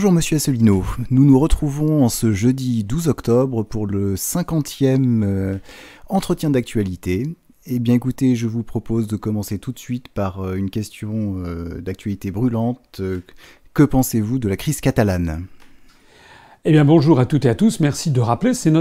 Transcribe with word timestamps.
Bonjour 0.00 0.12
Monsieur 0.12 0.36
Asselineau, 0.36 0.82
nous 1.10 1.26
nous 1.26 1.38
retrouvons 1.38 2.06
en 2.06 2.08
ce 2.08 2.32
jeudi 2.32 2.84
12 2.84 3.08
octobre 3.08 3.62
pour 3.62 3.86
le 3.86 4.14
50e 4.14 5.22
euh, 5.22 5.58
entretien 6.08 6.48
d'actualité. 6.48 7.36
Eh 7.66 7.80
bien 7.80 7.96
écoutez, 7.96 8.34
je 8.34 8.46
vous 8.46 8.62
propose 8.62 9.08
de 9.08 9.16
commencer 9.16 9.58
tout 9.58 9.72
de 9.72 9.78
suite 9.78 10.08
par 10.08 10.40
euh, 10.40 10.54
une 10.54 10.70
question 10.70 11.34
euh, 11.44 11.82
d'actualité 11.82 12.30
brûlante. 12.30 13.02
Que 13.74 13.82
pensez-vous 13.82 14.38
de 14.38 14.48
la 14.48 14.56
crise 14.56 14.80
catalane? 14.80 15.44
Eh 16.64 16.72
bien 16.72 16.86
bonjour 16.86 17.20
à 17.20 17.26
toutes 17.26 17.44
et 17.44 17.50
à 17.50 17.54
tous, 17.54 17.80
merci 17.80 18.10
de 18.10 18.20
rappeler, 18.20 18.54
c'est 18.54 18.72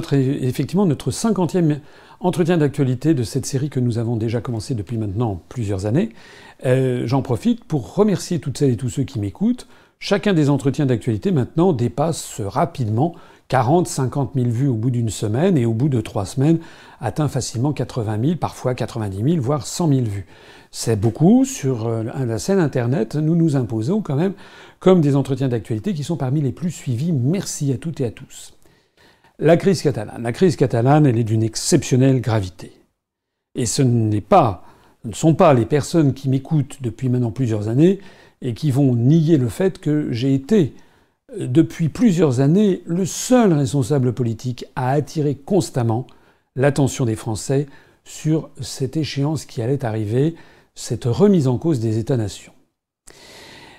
effectivement 0.41 0.85
notre 0.85 1.11
50e 1.11 1.79
entretien 2.21 2.57
d'actualité 2.57 3.13
de 3.13 3.23
cette 3.23 3.45
série 3.45 3.69
que 3.69 3.81
nous 3.81 3.97
avons 3.97 4.15
déjà 4.15 4.39
commencé 4.39 4.73
depuis 4.73 4.97
maintenant 4.97 5.43
plusieurs 5.49 5.85
années. 5.85 6.11
J'en 6.63 7.21
profite 7.21 7.65
pour 7.65 7.95
remercier 7.95 8.39
toutes 8.39 8.57
celles 8.57 8.71
et 8.71 8.77
tous 8.77 8.89
ceux 8.89 9.03
qui 9.03 9.19
m'écoutent, 9.19 9.67
Chacun 10.01 10.33
des 10.33 10.49
entretiens 10.49 10.85
d'actualité 10.85 11.31
maintenant 11.31 11.73
dépasse 11.73 12.39
rapidement 12.39 13.15
40, 13.49 13.85
50 13.85 14.31
000 14.33 14.47
vues 14.47 14.67
au 14.69 14.75
bout 14.75 14.91
d'une 14.91 15.09
semaine 15.09 15.57
et 15.57 15.65
au 15.65 15.73
bout 15.73 15.89
de 15.89 15.99
trois 15.99 16.25
semaines 16.25 16.59
atteint 17.01 17.27
facilement 17.27 17.73
80 17.73 18.19
000, 18.23 18.35
parfois 18.37 18.75
90 18.75 19.33
000, 19.33 19.41
voire 19.41 19.67
100 19.67 19.89
000 19.89 20.01
vues. 20.03 20.25
C'est 20.71 20.97
beaucoup 20.97 21.43
sur 21.43 21.87
euh, 21.87 22.03
la 22.03 22.39
scène 22.39 22.59
Internet. 22.59 23.15
Nous 23.15 23.35
nous 23.35 23.57
imposons 23.57 24.01
quand 24.01 24.15
même 24.15 24.33
comme 24.79 25.01
des 25.01 25.17
entretiens 25.17 25.49
d'actualité 25.49 25.93
qui 25.93 26.05
sont 26.05 26.15
parmi 26.15 26.39
les 26.39 26.53
plus 26.53 26.71
suivis. 26.71 27.11
Merci 27.11 27.73
à 27.73 27.77
toutes 27.77 27.99
et 27.99 28.05
à 28.05 28.11
tous. 28.11 28.53
La 29.37 29.57
crise 29.57 29.81
catalane. 29.81 30.23
La 30.23 30.31
crise 30.31 30.55
catalane, 30.55 31.07
elle 31.07 31.19
est 31.19 31.23
d'une 31.25 31.43
exceptionnelle 31.43 32.21
gravité. 32.21 32.71
Et 33.55 33.65
ce 33.65 33.81
n'est 33.81 34.21
pas, 34.21 34.63
ce 35.03 35.09
ne 35.09 35.13
sont 35.13 35.33
pas 35.33 35.53
les 35.53 35.65
personnes 35.65 36.13
qui 36.13 36.29
m'écoutent 36.29 36.77
depuis 36.81 37.09
maintenant 37.09 37.31
plusieurs 37.31 37.67
années 37.67 37.99
et 38.41 38.53
qui 38.53 38.71
vont 38.71 38.95
nier 38.95 39.37
le 39.37 39.49
fait 39.49 39.79
que 39.79 40.11
j'ai 40.11 40.33
été, 40.33 40.73
euh, 41.37 41.47
depuis 41.47 41.89
plusieurs 41.89 42.39
années, 42.39 42.81
le 42.85 43.05
seul 43.05 43.53
responsable 43.53 44.13
politique 44.13 44.65
à 44.75 44.91
attirer 44.91 45.35
constamment 45.35 46.07
l'attention 46.55 47.05
des 47.05 47.15
Français 47.15 47.67
sur 48.03 48.49
cette 48.59 48.97
échéance 48.97 49.45
qui 49.45 49.61
allait 49.61 49.85
arriver, 49.85 50.35
cette 50.75 51.05
remise 51.05 51.47
en 51.47 51.57
cause 51.57 51.79
des 51.79 51.97
États-nations. 51.97 52.53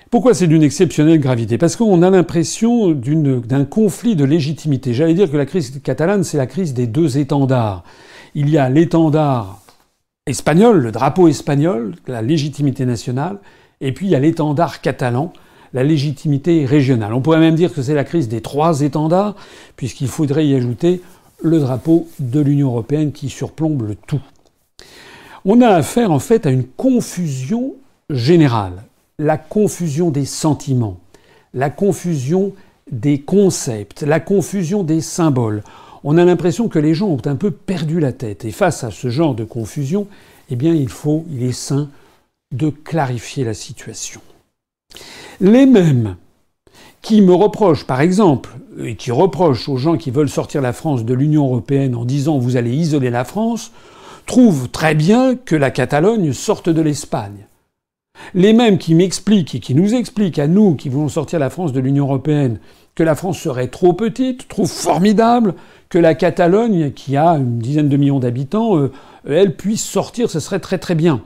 Pourquoi 0.09 0.33
c'est 0.33 0.47
d'une 0.47 0.63
exceptionnelle 0.63 1.19
gravité? 1.21 1.57
Parce 1.57 1.77
qu'on 1.77 2.01
a 2.01 2.09
l'impression 2.09 2.91
d'un 2.91 3.63
conflit 3.63 4.17
de 4.17 4.25
légitimité. 4.25 4.93
J'allais 4.93 5.13
dire 5.13 5.31
que 5.31 5.37
la 5.37 5.45
crise 5.45 5.81
catalane, 5.81 6.25
c'est 6.25 6.37
la 6.37 6.47
crise 6.47 6.73
des 6.73 6.85
deux 6.85 7.17
étendards. 7.17 7.85
Il 8.35 8.49
y 8.49 8.57
a 8.57 8.69
l'étendard 8.69 9.61
espagnol, 10.25 10.79
le 10.79 10.91
drapeau 10.91 11.29
espagnol, 11.29 11.95
la 12.07 12.21
légitimité 12.21 12.85
nationale, 12.85 13.39
et 13.81 13.91
puis 13.91 14.05
il 14.05 14.11
y 14.11 14.15
a 14.15 14.19
l'étendard 14.19 14.79
catalan, 14.81 15.33
la 15.73 15.83
légitimité 15.83 16.65
régionale. 16.65 17.13
On 17.13 17.21
pourrait 17.21 17.39
même 17.39 17.55
dire 17.55 17.73
que 17.73 17.81
c'est 17.81 17.93
la 17.93 18.03
crise 18.03 18.29
des 18.29 18.41
trois 18.41 18.81
étendards, 18.81 19.35
puisqu'il 19.75 20.07
faudrait 20.07 20.47
y 20.47 20.55
ajouter 20.55 21.01
le 21.41 21.59
drapeau 21.59 22.07
de 22.19 22.39
l'Union 22.39 22.67
européenne 22.67 23.11
qui 23.11 23.29
surplombe 23.29 23.87
le 23.87 23.95
tout. 23.95 24.21
On 25.43 25.61
a 25.61 25.69
affaire 25.69 26.11
en 26.11 26.19
fait 26.19 26.45
à 26.45 26.51
une 26.51 26.65
confusion 26.65 27.73
générale, 28.09 28.83
la 29.17 29.37
confusion 29.37 30.11
des 30.11 30.25
sentiments, 30.25 30.99
la 31.53 31.69
confusion 31.69 32.53
des 32.91 33.21
concepts, 33.21 34.03
la 34.03 34.19
confusion 34.19 34.83
des 34.83 35.01
symboles. 35.01 35.63
On 36.03 36.17
a 36.17 36.25
l'impression 36.25 36.67
que 36.67 36.79
les 36.79 36.93
gens 36.93 37.07
ont 37.07 37.21
un 37.25 37.35
peu 37.35 37.51
perdu 37.51 37.99
la 37.99 38.11
tête. 38.11 38.45
Et 38.45 38.51
face 38.51 38.83
à 38.83 38.91
ce 38.91 39.09
genre 39.09 39.33
de 39.33 39.43
confusion, 39.43 40.07
eh 40.49 40.55
bien, 40.55 40.73
il 40.73 40.89
faut, 40.89 41.25
il 41.31 41.43
est 41.43 41.53
sain 41.53 41.89
de 42.51 42.69
clarifier 42.69 43.43
la 43.43 43.53
situation. 43.53 44.21
Les 45.39 45.65
mêmes 45.65 46.15
qui 47.01 47.21
me 47.21 47.33
reprochent, 47.33 47.85
par 47.85 48.01
exemple, 48.01 48.51
et 48.79 48.95
qui 48.95 49.11
reprochent 49.11 49.67
aux 49.69 49.77
gens 49.77 49.97
qui 49.97 50.11
veulent 50.11 50.29
sortir 50.29 50.61
la 50.61 50.73
France 50.73 51.03
de 51.03 51.13
l'Union 51.13 51.45
européenne 51.45 51.95
en 51.95 52.05
disant 52.05 52.37
vous 52.37 52.57
allez 52.57 52.73
isoler 52.73 53.09
la 53.09 53.25
France, 53.25 53.71
trouvent 54.25 54.69
très 54.69 54.95
bien 54.95 55.35
que 55.35 55.55
la 55.55 55.71
Catalogne 55.71 56.33
sorte 56.33 56.69
de 56.69 56.81
l'Espagne. 56.81 57.47
Les 58.33 58.53
mêmes 58.53 58.77
qui 58.77 58.93
m'expliquent 58.93 59.55
et 59.55 59.59
qui 59.59 59.73
nous 59.73 59.95
expliquent 59.95 60.39
à 60.39 60.47
nous 60.47 60.75
qui 60.75 60.89
voulons 60.89 61.09
sortir 61.09 61.39
la 61.39 61.49
France 61.49 61.73
de 61.73 61.79
l'Union 61.79 62.05
européenne 62.05 62.59
que 62.93 63.03
la 63.03 63.15
France 63.15 63.39
serait 63.39 63.69
trop 63.69 63.93
petite, 63.93 64.47
trouvent 64.47 64.71
formidable 64.71 65.55
que 65.89 65.97
la 65.97 66.13
Catalogne, 66.13 66.91
qui 66.91 67.17
a 67.17 67.31
une 67.31 67.59
dizaine 67.59 67.89
de 67.89 67.97
millions 67.97 68.19
d'habitants, 68.19 68.77
euh, 68.77 68.91
elle 69.25 69.55
puisse 69.55 69.83
sortir, 69.83 70.29
ce 70.29 70.39
serait 70.39 70.59
très 70.59 70.77
très 70.77 70.95
bien. 70.95 71.23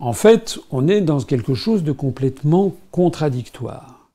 En 0.00 0.12
fait, 0.12 0.58
on 0.70 0.88
est 0.88 1.00
dans 1.00 1.20
quelque 1.20 1.54
chose 1.54 1.84
de 1.84 1.92
complètement 1.92 2.74
contradictoire. 2.90 4.08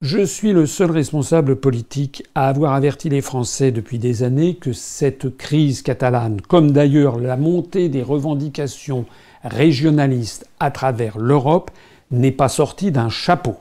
Je 0.00 0.24
suis 0.24 0.52
le 0.52 0.66
seul 0.66 0.92
responsable 0.92 1.56
politique 1.56 2.22
à 2.36 2.48
avoir 2.48 2.74
averti 2.74 3.08
les 3.08 3.20
Français 3.20 3.72
depuis 3.72 3.98
des 3.98 4.22
années 4.22 4.54
que 4.54 4.72
cette 4.72 5.36
crise 5.36 5.82
catalane, 5.82 6.40
comme 6.40 6.70
d'ailleurs 6.70 7.18
la 7.18 7.36
montée 7.36 7.88
des 7.88 8.04
revendications 8.04 9.06
régionalistes 9.42 10.46
à 10.60 10.70
travers 10.70 11.18
l'Europe, 11.18 11.72
n'est 12.12 12.30
pas 12.30 12.48
sortie 12.48 12.92
d'un 12.92 13.08
chapeau. 13.08 13.56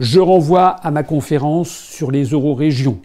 Je 0.00 0.18
renvoie 0.18 0.70
à 0.70 0.90
ma 0.90 1.04
conférence 1.04 1.70
sur 1.70 2.10
les 2.10 2.24
euro-régions 2.24 2.98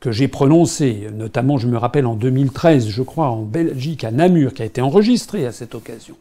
que 0.00 0.10
j'ai 0.10 0.28
prononcée, 0.28 1.08
notamment 1.12 1.58
je 1.58 1.66
me 1.66 1.76
rappelle 1.76 2.06
en 2.06 2.14
2013, 2.14 2.88
je 2.88 3.02
crois, 3.02 3.28
en 3.28 3.42
Belgique, 3.42 4.04
à 4.04 4.12
Namur, 4.12 4.54
qui 4.54 4.62
a 4.62 4.64
été 4.64 4.80
enregistrée 4.80 5.44
à 5.44 5.52
cette 5.52 5.74
occasion. 5.74 6.14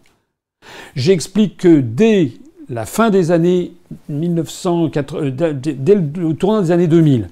J'explique 0.96 1.58
que 1.58 1.80
dès 1.80 2.32
la 2.70 2.86
fin 2.86 3.10
des 3.10 3.32
années 3.32 3.74
1980, 4.10 5.22
euh, 5.22 5.54
dès 5.54 5.96
le 5.96 6.34
tournant 6.34 6.62
des 6.62 6.72
années 6.72 6.88
2000, 6.88 7.30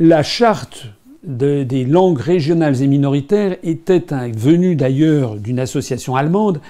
la 0.00 0.22
charte 0.22 0.86
des 1.22 1.84
langues 1.84 2.18
régionales 2.18 2.82
et 2.82 2.86
minoritaires 2.86 3.56
était 3.62 4.02
venue 4.34 4.74
d'ailleurs 4.74 5.36
d'une 5.36 5.58
association 5.58 6.16
allemande, 6.16 6.60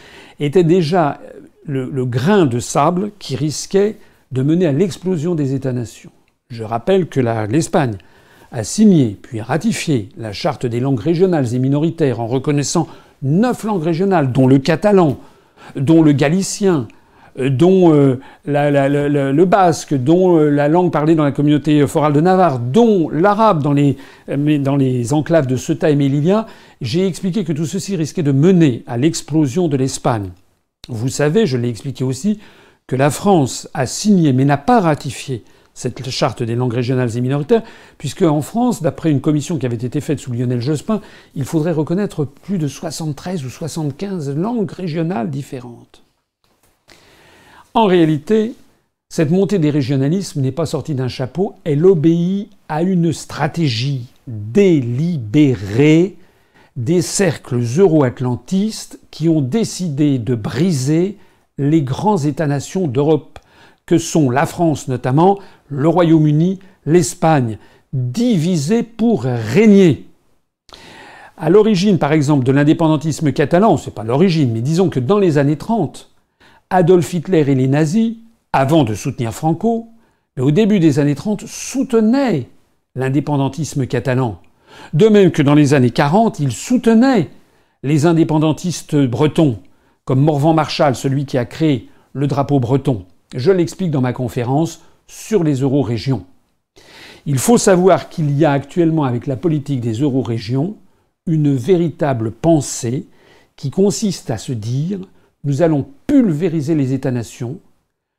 était 0.40 0.64
déjà 0.64 1.20
le, 1.66 1.88
le, 1.88 2.04
grain 2.04 2.46
de 2.46 2.58
sable 2.58 3.12
qui 3.20 3.36
risquait 3.36 3.96
de 4.32 4.42
mener 4.42 4.66
à 4.66 4.72
l'explosion 4.72 5.36
des 5.36 5.54
États-nations. 5.54 6.10
Je 6.50 6.64
rappelle 6.64 7.06
que 7.06 7.20
l'Espagne 7.20 7.96
a 8.50 8.64
signé 8.64 9.16
puis 9.20 9.40
ratifié 9.40 10.08
la 10.16 10.32
charte 10.32 10.66
des 10.66 10.80
langues 10.80 11.00
régionales 11.00 11.54
et 11.54 11.58
minoritaires 11.58 12.20
en 12.20 12.26
reconnaissant 12.26 12.88
neuf 13.22 13.64
langues 13.64 13.84
régionales, 13.84 14.32
dont 14.32 14.46
le 14.46 14.58
catalan, 14.58 15.18
dont 15.76 16.02
le 16.02 16.12
galicien, 16.12 16.88
euh, 17.38 17.48
dont 17.50 17.92
euh, 17.94 18.20
le 18.44 19.44
basque, 19.44 19.94
dont 19.94 20.38
euh, 20.38 20.50
la 20.50 20.68
langue 20.68 20.90
parlée 20.90 21.14
dans 21.14 21.24
la 21.24 21.32
communauté 21.32 21.86
forale 21.86 22.12
de 22.12 22.20
Navarre, 22.20 22.58
dont 22.58 23.08
l'arabe 23.10 23.62
dans 23.62 23.72
les, 23.72 23.96
dans 24.58 24.76
les 24.76 25.12
enclaves 25.12 25.46
de 25.46 25.56
Ceuta 25.56 25.90
et 25.90 25.96
Melilla, 25.96 26.46
j'ai 26.80 27.06
expliqué 27.06 27.44
que 27.44 27.52
tout 27.52 27.66
ceci 27.66 27.96
risquait 27.96 28.22
de 28.22 28.32
mener 28.32 28.82
à 28.86 28.96
l'explosion 28.96 29.68
de 29.68 29.76
l'Espagne. 29.76 30.30
Vous 30.88 31.08
savez, 31.08 31.46
je 31.46 31.56
l'ai 31.56 31.68
expliqué 31.68 32.04
aussi, 32.04 32.40
que 32.86 32.96
la 32.96 33.10
France 33.10 33.68
a 33.74 33.86
signé 33.86 34.32
mais 34.32 34.44
n'a 34.44 34.56
pas 34.56 34.80
ratifié 34.80 35.44
cette 35.80 36.10
charte 36.10 36.42
des 36.42 36.54
langues 36.54 36.74
régionales 36.74 37.16
et 37.16 37.20
minoritaires, 37.22 37.62
puisque 37.96 38.22
en 38.22 38.42
France, 38.42 38.82
d'après 38.82 39.10
une 39.10 39.22
commission 39.22 39.56
qui 39.56 39.64
avait 39.64 39.76
été 39.76 40.02
faite 40.02 40.20
sous 40.20 40.30
Lionel 40.30 40.60
Jospin, 40.60 41.00
il 41.34 41.44
faudrait 41.44 41.72
reconnaître 41.72 42.24
plus 42.26 42.58
de 42.58 42.68
73 42.68 43.44
ou 43.46 43.48
75 43.48 44.36
langues 44.36 44.70
régionales 44.70 45.30
différentes. 45.30 46.02
En 47.72 47.86
réalité, 47.86 48.54
cette 49.08 49.30
montée 49.30 49.58
des 49.58 49.70
régionalismes 49.70 50.42
n'est 50.42 50.52
pas 50.52 50.66
sortie 50.66 50.94
d'un 50.94 51.08
chapeau, 51.08 51.54
elle 51.64 51.86
obéit 51.86 52.50
à 52.68 52.82
une 52.82 53.12
stratégie 53.14 54.06
délibérée 54.28 56.16
des 56.76 57.00
cercles 57.00 57.62
euro-atlantistes 57.78 59.00
qui 59.10 59.30
ont 59.30 59.40
décidé 59.40 60.18
de 60.18 60.34
briser 60.34 61.16
les 61.56 61.82
grands 61.82 62.18
États-nations 62.18 62.86
d'Europe, 62.86 63.39
que 63.86 63.98
sont 63.98 64.30
la 64.30 64.46
France 64.46 64.88
notamment, 64.88 65.38
le 65.68 65.88
Royaume-Uni, 65.88 66.60
l'Espagne, 66.86 67.58
divisés 67.92 68.82
pour 68.82 69.22
régner. 69.22 70.06
À 71.36 71.48
l'origine, 71.50 71.98
par 71.98 72.12
exemple, 72.12 72.44
de 72.44 72.52
l'indépendantisme 72.52 73.32
catalan, 73.32 73.76
c'est 73.76 73.94
pas 73.94 74.04
l'origine, 74.04 74.52
mais 74.52 74.60
disons 74.60 74.90
que 74.90 75.00
dans 75.00 75.18
les 75.18 75.38
années 75.38 75.56
30, 75.56 76.10
Adolf 76.68 77.14
Hitler 77.14 77.50
et 77.50 77.54
les 77.54 77.66
nazis, 77.66 78.16
avant 78.52 78.84
de 78.84 78.94
soutenir 78.94 79.32
Franco, 79.32 79.88
mais 80.36 80.42
au 80.42 80.50
début 80.50 80.80
des 80.80 80.98
années 80.98 81.14
30, 81.14 81.46
soutenaient 81.46 82.48
l'indépendantisme 82.94 83.86
catalan. 83.86 84.40
De 84.92 85.08
même 85.08 85.30
que 85.30 85.42
dans 85.42 85.54
les 85.54 85.74
années 85.74 85.90
40, 85.90 86.40
ils 86.40 86.52
soutenaient 86.52 87.30
les 87.82 88.06
indépendantistes 88.06 88.96
bretons, 88.96 89.58
comme 90.04 90.20
Morvan 90.20 90.54
Marshall, 90.54 90.94
celui 90.94 91.24
qui 91.24 91.38
a 91.38 91.44
créé 91.44 91.88
le 92.12 92.26
drapeau 92.26 92.60
breton. 92.60 93.06
Je 93.34 93.52
l'explique 93.52 93.90
dans 93.90 94.00
ma 94.00 94.12
conférence 94.12 94.80
sur 95.06 95.44
les 95.44 95.60
euro-régions. 95.60 96.24
Il 97.26 97.38
faut 97.38 97.58
savoir 97.58 98.08
qu'il 98.08 98.36
y 98.36 98.44
a 98.44 98.52
actuellement 98.52 99.04
avec 99.04 99.26
la 99.26 99.36
politique 99.36 99.80
des 99.80 99.94
euro-régions 99.94 100.76
une 101.26 101.54
véritable 101.54 102.30
pensée 102.30 103.06
qui 103.56 103.70
consiste 103.70 104.30
à 104.30 104.38
se 104.38 104.52
dire 104.52 105.00
nous 105.44 105.62
allons 105.62 105.86
pulvériser 106.06 106.74
les 106.74 106.92
États-nations 106.92 107.58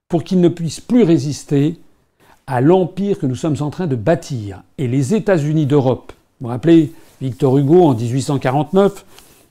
pour 0.08 0.24
qu'ils 0.24 0.42
ne 0.42 0.50
puissent 0.50 0.82
plus 0.82 1.04
résister 1.04 1.78
à 2.48 2.62
l'empire 2.62 3.20
que 3.20 3.26
nous 3.26 3.36
sommes 3.36 3.58
en 3.60 3.70
train 3.70 3.88
de 3.88 3.96
bâtir. 3.96 4.64
Et 4.78 4.88
les 4.88 5.14
États-Unis 5.14 5.66
d'Europe, 5.66 6.14
vous 6.40 6.48
vous 6.48 6.52
rappelez, 6.52 6.92
Victor 7.22 7.58
Hugo 7.58 7.84
en 7.84 7.94
1849 7.94 9.06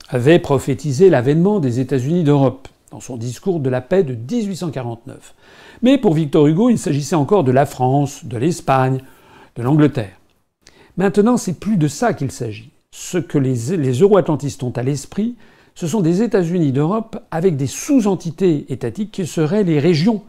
avait 0.09 0.39
prophétisé 0.39 1.09
l'avènement 1.09 1.59
des 1.59 1.79
États-Unis 1.79 2.23
d'Europe 2.23 2.67
dans 2.91 2.99
son 2.99 3.15
discours 3.15 3.61
de 3.61 3.69
la 3.69 3.79
paix 3.81 4.03
de 4.03 4.13
1849. 4.13 5.33
Mais 5.81 5.97
pour 5.97 6.13
Victor 6.13 6.45
Hugo, 6.47 6.69
il 6.69 6.77
s'agissait 6.77 7.15
encore 7.15 7.43
de 7.45 7.51
la 7.51 7.65
France, 7.65 8.25
de 8.25 8.37
l'Espagne, 8.37 9.01
de 9.55 9.63
l'Angleterre. 9.63 10.19
Maintenant, 10.97 11.37
c'est 11.37 11.59
plus 11.59 11.77
de 11.77 11.87
ça 11.87 12.13
qu'il 12.13 12.31
s'agit. 12.31 12.71
Ce 12.91 13.17
que 13.17 13.37
les, 13.37 13.71
euro-atlantistes 14.01 14.61
ont 14.63 14.71
à 14.71 14.83
l'esprit, 14.83 15.35
ce 15.73 15.87
sont 15.87 16.01
des 16.01 16.21
États-Unis 16.21 16.73
d'Europe 16.73 17.17
avec 17.31 17.55
des 17.55 17.67
sous-entités 17.67 18.71
étatiques 18.73 19.11
qui 19.11 19.25
seraient 19.25 19.63
les 19.63 19.79
régions. 19.79 20.23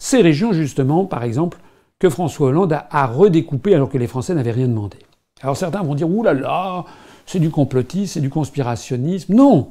Ces 0.00 0.20
régions, 0.20 0.52
justement, 0.52 1.04
par 1.04 1.22
exemple, 1.22 1.58
que 2.00 2.10
François 2.10 2.48
Hollande 2.48 2.72
a, 2.72 2.88
a 2.90 3.06
redécoupées 3.06 3.76
alors 3.76 3.88
que 3.88 3.98
les 3.98 4.08
Français 4.08 4.34
n'avaient 4.34 4.50
rien 4.50 4.66
demandé. 4.66 4.96
Alors 5.42 5.56
certains 5.56 5.82
vont 5.82 5.94
dire, 5.94 6.10
ouh 6.10 6.24
là 6.24 6.34
là, 6.34 6.84
c'est 7.24 7.38
du 7.38 7.50
complotisme, 7.50 8.14
c'est 8.14 8.20
du 8.20 8.30
conspirationnisme. 8.30 9.32
Non! 9.32 9.68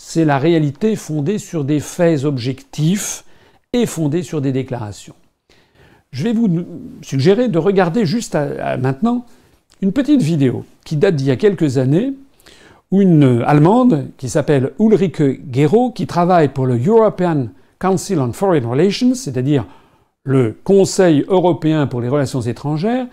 C'est 0.00 0.24
la 0.24 0.38
réalité 0.38 0.94
fondée 0.94 1.38
sur 1.38 1.64
des 1.64 1.80
faits 1.80 2.24
objectifs 2.24 3.24
et 3.72 3.84
fondée 3.84 4.22
sur 4.22 4.40
des 4.40 4.52
déclarations. 4.52 5.16
Je 6.12 6.22
vais 6.22 6.32
vous 6.32 6.48
suggérer 7.02 7.48
de 7.48 7.58
regarder 7.58 8.06
juste 8.06 8.38
maintenant 8.80 9.26
une 9.82 9.90
petite 9.90 10.22
vidéo 10.22 10.64
qui 10.84 10.96
date 10.96 11.16
d'il 11.16 11.26
y 11.26 11.32
a 11.32 11.36
quelques 11.36 11.78
années 11.78 12.12
où 12.92 13.02
une 13.02 13.42
Allemande 13.44 14.06
qui 14.18 14.28
s'appelle 14.28 14.70
Ulrike 14.78 15.52
Gero, 15.52 15.90
qui 15.90 16.06
travaille 16.06 16.48
pour 16.48 16.66
le 16.66 16.78
European 16.78 17.48
Council 17.80 18.20
on 18.20 18.32
Foreign 18.32 18.66
Relations, 18.66 19.16
c'est-à-dire 19.16 19.66
le 20.22 20.56
Conseil 20.62 21.24
européen 21.26 21.88
pour 21.88 22.00
les 22.00 22.08
relations 22.08 22.40
étrangères, 22.40 23.08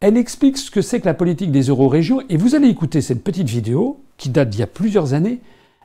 elle 0.00 0.18
explique 0.18 0.58
ce 0.58 0.70
que 0.70 0.82
c'est 0.82 1.00
que 1.00 1.06
la 1.06 1.14
politique 1.14 1.50
des 1.50 1.62
euro-régions, 1.62 2.20
et 2.28 2.36
vous 2.36 2.54
allez 2.54 2.68
écouter 2.68 3.00
cette 3.00 3.24
petite 3.24 3.48
vidéo, 3.48 4.00
qui 4.18 4.28
date 4.28 4.50
d'il 4.50 4.60
y 4.60 4.64
a 4.64 4.68
plusieurs 4.68 5.14
années, 5.14 5.40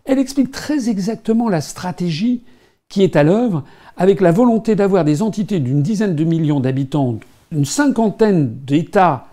elle 0.06 0.20
explique 0.20 0.52
très 0.52 0.90
exactement 0.90 1.50
la 1.50 1.62
stratégie 1.62 2.44
qui 2.90 3.04
est 3.04 3.16
à 3.16 3.24
l'œuvre, 3.24 3.64
avec 3.96 4.20
la 4.20 4.32
volonté 4.32 4.76
d'avoir 4.76 5.06
des 5.06 5.22
entités 5.22 5.60
d'une 5.60 5.82
dizaine 5.82 6.16
de 6.16 6.24
millions 6.24 6.60
d'habitants, 6.60 7.20
une 7.52 7.66
cinquantaine 7.66 8.54
d'États 8.66 9.28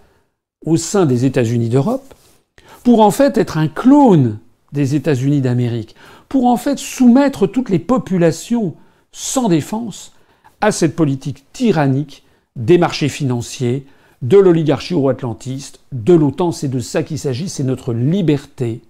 au 0.65 0.76
sein 0.76 1.06
des 1.06 1.25
États-Unis 1.25 1.69
d'Europe, 1.69 2.15
pour 2.85 3.00
en 3.00 3.11
fait 3.11 3.37
être 3.37 3.59
un 3.59 3.69
clone 3.69 4.38
des 4.73 4.94
États-Unis 4.94 5.41
d'Amérique, 5.41 5.97
pour 6.29 6.47
en 6.47 6.56
fait 6.56 6.79
soumettre 6.79 7.47
toutes 7.47 7.71
les 7.71 7.79
populations 7.79 8.75
sans 9.12 9.49
défense 9.49 10.12
à 10.61 10.71
cette 10.71 10.97
politique 10.97 11.44
tyrannique 11.53 12.25
des 12.56 12.79
marchés 12.79 13.09
financiers, 13.09 13.87
de 14.23 14.37
l'oligarchie 14.37 14.94
euro-atlantiste, 14.94 15.81
de 15.93 16.12
l'OTAN. 16.12 16.53
C'est 16.53 16.69
de 16.69 16.81
ça 16.81 17.03
qu'il 17.03 17.19
s'agit, 17.19 17.49
c'est 17.49 17.64
notre 17.64 17.93
liberté 17.93 18.82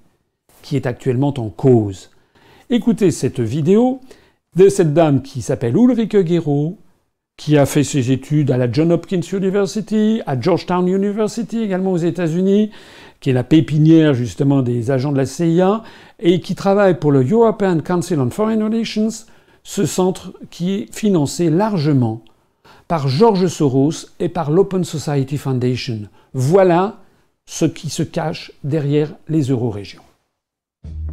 qui 0.62 0.76
est 0.76 0.87
actuellement 0.87 1.34
en 1.38 1.49
cause. 1.49 2.10
Écoutez 2.70 3.10
cette 3.10 3.40
vidéo 3.40 4.00
de 4.56 4.69
cette 4.69 4.93
dame 4.93 5.22
qui 5.22 5.43
s'appelle 5.43 5.76
Ulrike 5.76 6.26
Gero, 6.26 6.78
qui 7.37 7.56
a 7.56 7.66
fait 7.66 7.84
ses 7.84 8.10
études 8.10 8.50
à 8.50 8.56
la 8.56 8.70
John 8.70 8.93
Hopkins 8.93 9.20
University, 9.32 10.20
à 10.26 10.38
Georgetown 10.38 10.88
University 10.88 11.62
également 11.62 11.93
aux 11.93 11.96
États-Unis, 11.96 12.70
qui 13.20 13.31
est 13.31 13.32
la 13.32 13.44
pépinière 13.44 14.12
justement 14.12 14.62
des 14.62 14.90
agents 14.90 15.12
de 15.12 15.19
la 15.19 15.26
CIA, 15.26 15.82
et 16.19 16.40
qui 16.40 16.55
travaille 16.55 16.99
pour 16.99 17.12
le 17.12 17.25
European 17.25 17.78
Council 17.81 18.19
on 18.19 18.31
Foreign 18.31 18.62
Relations, 18.62 19.26
ce 19.62 19.87
centre 19.87 20.32
qui 20.50 20.72
est 20.75 20.94
financé 20.94 21.49
largement 21.49 22.22
par 22.88 23.06
George 23.06 23.46
Soros 23.46 24.08
et 24.19 24.28
par 24.28 24.50
l'Open 24.50 24.82
Society 24.82 25.37
Foundation. 25.37 26.08
Voilà 26.32 26.99
ce 27.46 27.66
qui 27.66 27.88
se 27.88 28.02
cache 28.02 28.50
derrière 28.64 29.14
les 29.28 29.43
eurorégions. 29.43 30.02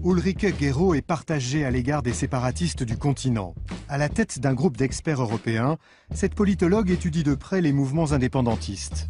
Ulrike 0.06 0.60
Gero 0.60 0.94
est 0.94 1.02
partagée 1.02 1.66
à 1.66 1.72
l'égard 1.72 2.04
des 2.04 2.13
séparatistes 2.13 2.84
du 2.84 2.96
continent. 2.96 3.56
À 3.90 3.98
la 3.98 4.07
tête 4.07 4.38
d'un 4.38 4.54
groupe 4.54 4.78
d'experts 4.78 5.19
européens, 5.19 5.78
cette 6.13 6.36
politologue 6.36 6.92
étudie 6.92 7.24
de 7.24 7.34
près 7.34 7.60
les 7.60 7.74
mouvements 7.74 8.12
indépendantistes. 8.12 9.10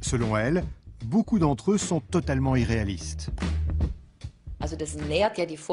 Selon 0.00 0.34
elle, 0.38 0.64
beaucoup 1.04 1.38
d'entre 1.38 1.72
eux 1.72 1.78
sont 1.78 2.00
totalement 2.00 2.56
irréalistes. 2.56 3.28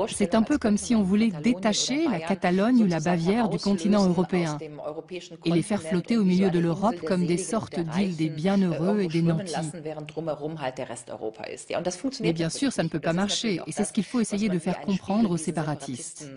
C'est 0.08 0.36
un 0.36 0.44
peu 0.44 0.58
comme 0.58 0.78
si 0.78 0.94
on 0.94 1.04
voulait 1.04 1.30
détacher 1.30 2.08
la 2.08 2.20
Catalogne 2.20 2.84
ou 2.84 2.88
la 2.88 3.00
Bavière 3.00 3.50
du 3.50 3.58
continent 3.58 4.08
européen 4.08 4.58
et 5.46 5.52
les 5.52 5.62
faire 5.62 5.82
flotter 5.82 6.18
au 6.18 6.24
milieu 6.24 6.50
de 6.50 6.60
l'Europe 6.60 7.00
comme 7.06 7.26
des 7.26 7.38
sortes 7.38 7.80
d'îles 7.80 8.16
des 8.16 8.30
bienheureux 8.30 9.02
et 9.02 9.08
des 9.08 9.22
nantis. 9.22 9.56
Mais 12.22 12.34
bien 12.34 12.50
sûr, 12.50 12.72
ça 12.72 12.84
ne 12.84 12.90
peut 12.90 13.00
pas 13.00 13.14
marcher 13.14 13.62
et 13.66 13.72
c'est 13.72 13.86
ce 13.86 13.94
qu'il 13.94 14.04
faut 14.04 14.20
essayer 14.20 14.50
de 14.50 14.60
faire 14.60 14.82
comprendre 14.82 15.32
aux 15.32 15.38
séparatistes. 15.38 16.30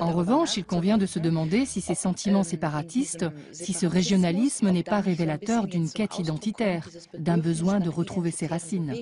En 0.00 0.12
revanche, 0.12 0.56
il 0.56 0.64
convient 0.64 0.98
de 0.98 1.06
se 1.06 1.18
demander 1.18 1.66
si 1.66 1.80
ces 1.80 1.94
sentiments 1.94 2.42
séparatistes, 2.42 3.26
si 3.52 3.72
ce 3.72 3.86
régionalisme 3.86 4.70
n'est 4.70 4.82
pas 4.82 5.00
révélateur 5.00 5.66
d'une 5.66 5.90
quête 5.90 6.18
identitaire, 6.18 6.88
d'un 7.16 7.38
besoin 7.38 7.80
de 7.80 7.88
retrouver 7.88 8.30
ses 8.30 8.46
racines. 8.46 8.94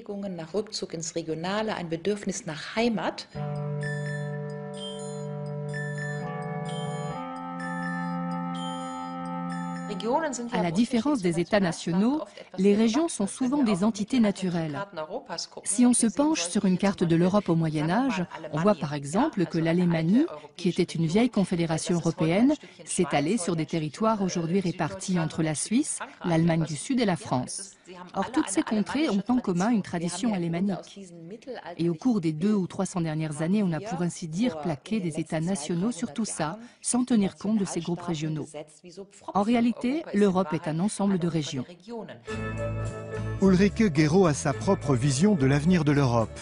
À 10.52 10.62
la 10.62 10.70
différence 10.70 11.20
des 11.20 11.40
États 11.40 11.60
nationaux, 11.60 12.22
les 12.58 12.74
régions 12.74 13.08
sont 13.08 13.26
souvent 13.26 13.62
des 13.62 13.84
entités 13.84 14.20
naturelles. 14.20 14.78
Si 15.64 15.86
on 15.86 15.92
se 15.92 16.06
penche 16.06 16.42
sur 16.42 16.64
une 16.64 16.78
carte 16.78 17.04
de 17.04 17.16
l'Europe 17.16 17.48
au 17.48 17.54
Moyen 17.54 17.90
Âge, 17.90 18.24
on 18.52 18.60
voit 18.60 18.74
par 18.74 18.94
exemple 18.94 19.46
que 19.46 19.58
l'Allemagne, 19.58 20.26
qui 20.56 20.68
était 20.68 20.82
une 20.82 21.06
vieille 21.06 21.30
confédération 21.30 21.96
européenne, 21.96 22.54
s'est 22.84 23.06
allée 23.12 23.38
sur 23.38 23.56
des 23.56 23.66
territoires 23.66 24.22
aujourd'hui 24.22 24.60
répartis 24.60 25.18
entre 25.18 25.42
la 25.42 25.54
Suisse, 25.54 25.98
l'Allemagne 26.24 26.64
du 26.64 26.76
Sud 26.76 27.00
et 27.00 27.04
la 27.04 27.16
France. 27.16 27.76
Or, 28.14 28.30
toutes 28.30 28.48
ces 28.48 28.62
contrées 28.62 29.08
ont 29.08 29.22
en 29.28 29.38
commun 29.38 29.70
une 29.70 29.82
tradition 29.82 30.32
alémanique. 30.32 31.00
Et 31.76 31.88
au 31.88 31.94
cours 31.94 32.20
des 32.20 32.32
deux 32.32 32.54
ou 32.54 32.66
trois 32.66 32.86
cents 32.86 33.00
dernières 33.00 33.42
années, 33.42 33.62
on 33.62 33.72
a 33.72 33.80
pour 33.80 34.02
ainsi 34.02 34.28
dire 34.28 34.60
plaqué 34.60 35.00
des 35.00 35.20
États 35.20 35.40
nationaux 35.40 35.92
sur 35.92 36.12
tout 36.12 36.24
ça, 36.24 36.58
sans 36.80 37.04
tenir 37.04 37.36
compte 37.36 37.58
de 37.58 37.64
ces 37.64 37.80
groupes 37.80 38.00
régionaux. 38.00 38.46
En 39.34 39.42
réalité, 39.42 40.04
l'Europe 40.14 40.52
est 40.52 40.68
un 40.68 40.78
ensemble 40.78 41.18
de 41.18 41.28
régions. 41.28 41.64
Ulrike 43.42 43.94
Gero 43.94 44.26
a 44.26 44.34
sa 44.34 44.52
propre 44.52 44.94
vision 44.94 45.34
de 45.34 45.46
l'avenir 45.46 45.84
de 45.84 45.92
l'Europe. 45.92 46.38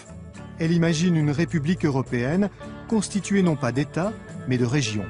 Elle 0.59 0.73
imagine 0.73 1.17
une 1.17 1.31
république 1.31 1.85
européenne 1.85 2.51
constituée 2.89 3.43
non 3.43 3.57
pas 3.57 3.73
d'États, 3.73 4.13
mais 4.49 4.59
de 4.59 4.67
régions. 4.67 5.07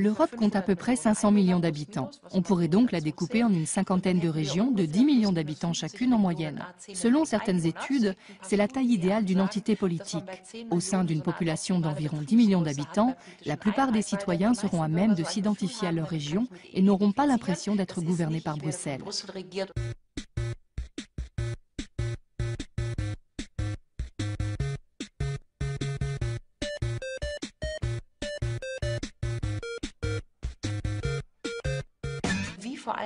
L'Europe 0.00 0.34
compte 0.34 0.56
à 0.56 0.62
peu 0.62 0.76
près 0.76 0.96
500 0.96 1.30
millions 1.30 1.60
d'habitants. 1.60 2.10
On 2.32 2.40
pourrait 2.40 2.68
donc 2.68 2.90
la 2.90 3.02
découper 3.02 3.44
en 3.44 3.52
une 3.52 3.66
cinquantaine 3.66 4.18
de 4.18 4.30
régions 4.30 4.70
de 4.70 4.86
10 4.86 5.04
millions 5.04 5.30
d'habitants 5.30 5.74
chacune 5.74 6.14
en 6.14 6.18
moyenne. 6.18 6.64
Selon 6.94 7.26
certaines 7.26 7.66
études, 7.66 8.14
c'est 8.40 8.56
la 8.56 8.66
taille 8.66 8.94
idéale 8.94 9.26
d'une 9.26 9.42
entité 9.42 9.76
politique. 9.76 10.24
Au 10.70 10.80
sein 10.80 11.04
d'une 11.04 11.20
population 11.20 11.80
d'environ 11.80 12.22
10 12.22 12.34
millions 12.34 12.62
d'habitants, 12.62 13.14
la 13.44 13.58
plupart 13.58 13.92
des 13.92 14.00
citoyens 14.00 14.54
seront 14.54 14.82
à 14.82 14.88
même 14.88 15.14
de 15.14 15.22
s'identifier 15.22 15.88
à 15.88 15.92
leur 15.92 16.08
région 16.08 16.46
et 16.72 16.80
n'auront 16.80 17.12
pas 17.12 17.26
l'impression 17.26 17.76
d'être 17.76 18.00
gouvernés 18.00 18.40
par 18.40 18.56
Bruxelles. 18.56 19.02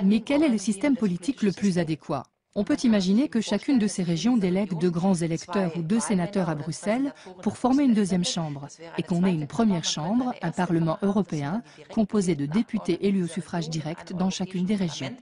Mais 0.03 0.19
quel 0.19 0.43
est 0.43 0.49
le 0.49 0.57
système 0.57 0.95
politique 0.95 1.41
le 1.41 1.51
plus 1.51 1.77
adéquat 1.77 2.23
on 2.57 2.63
peut 2.63 2.77
imaginer 2.85 3.27
que 3.27 3.41
chacune 3.41 3.79
de 3.79 3.87
ces 3.87 4.01
régions 4.01 4.37
délègue 4.37 4.77
deux 4.79 4.89
grands 4.89 5.13
électeurs 5.13 5.75
ou 5.75 5.81
deux 5.81 5.99
sénateurs 5.99 6.49
à 6.49 6.55
Bruxelles 6.55 7.13
pour 7.41 7.57
former 7.57 7.83
une 7.83 7.93
deuxième 7.93 8.23
chambre 8.23 8.67
et 8.97 9.03
qu'on 9.03 9.25
ait 9.25 9.33
une 9.33 9.45
première 9.45 9.83
chambre, 9.83 10.33
un 10.41 10.51
Parlement 10.51 10.97
européen, 11.01 11.63
composé 11.91 12.33
de 12.35 12.45
députés 12.45 13.05
élus 13.05 13.25
au 13.25 13.27
suffrage 13.27 13.69
direct 13.69 14.13
dans 14.13 14.29
chacune 14.29 14.65
des 14.65 14.77
régions. 14.77 15.13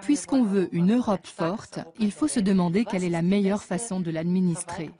Puisqu'on 0.00 0.44
veut 0.44 0.70
une 0.72 0.94
Europe 0.94 1.26
forte, 1.26 1.80
il 1.98 2.10
faut 2.10 2.28
se 2.28 2.40
demander 2.40 2.86
quelle 2.86 3.04
est 3.04 3.10
la 3.10 3.20
meilleure 3.20 3.62
façon 3.62 4.00
de 4.00 4.10
l'administrer, 4.10 4.90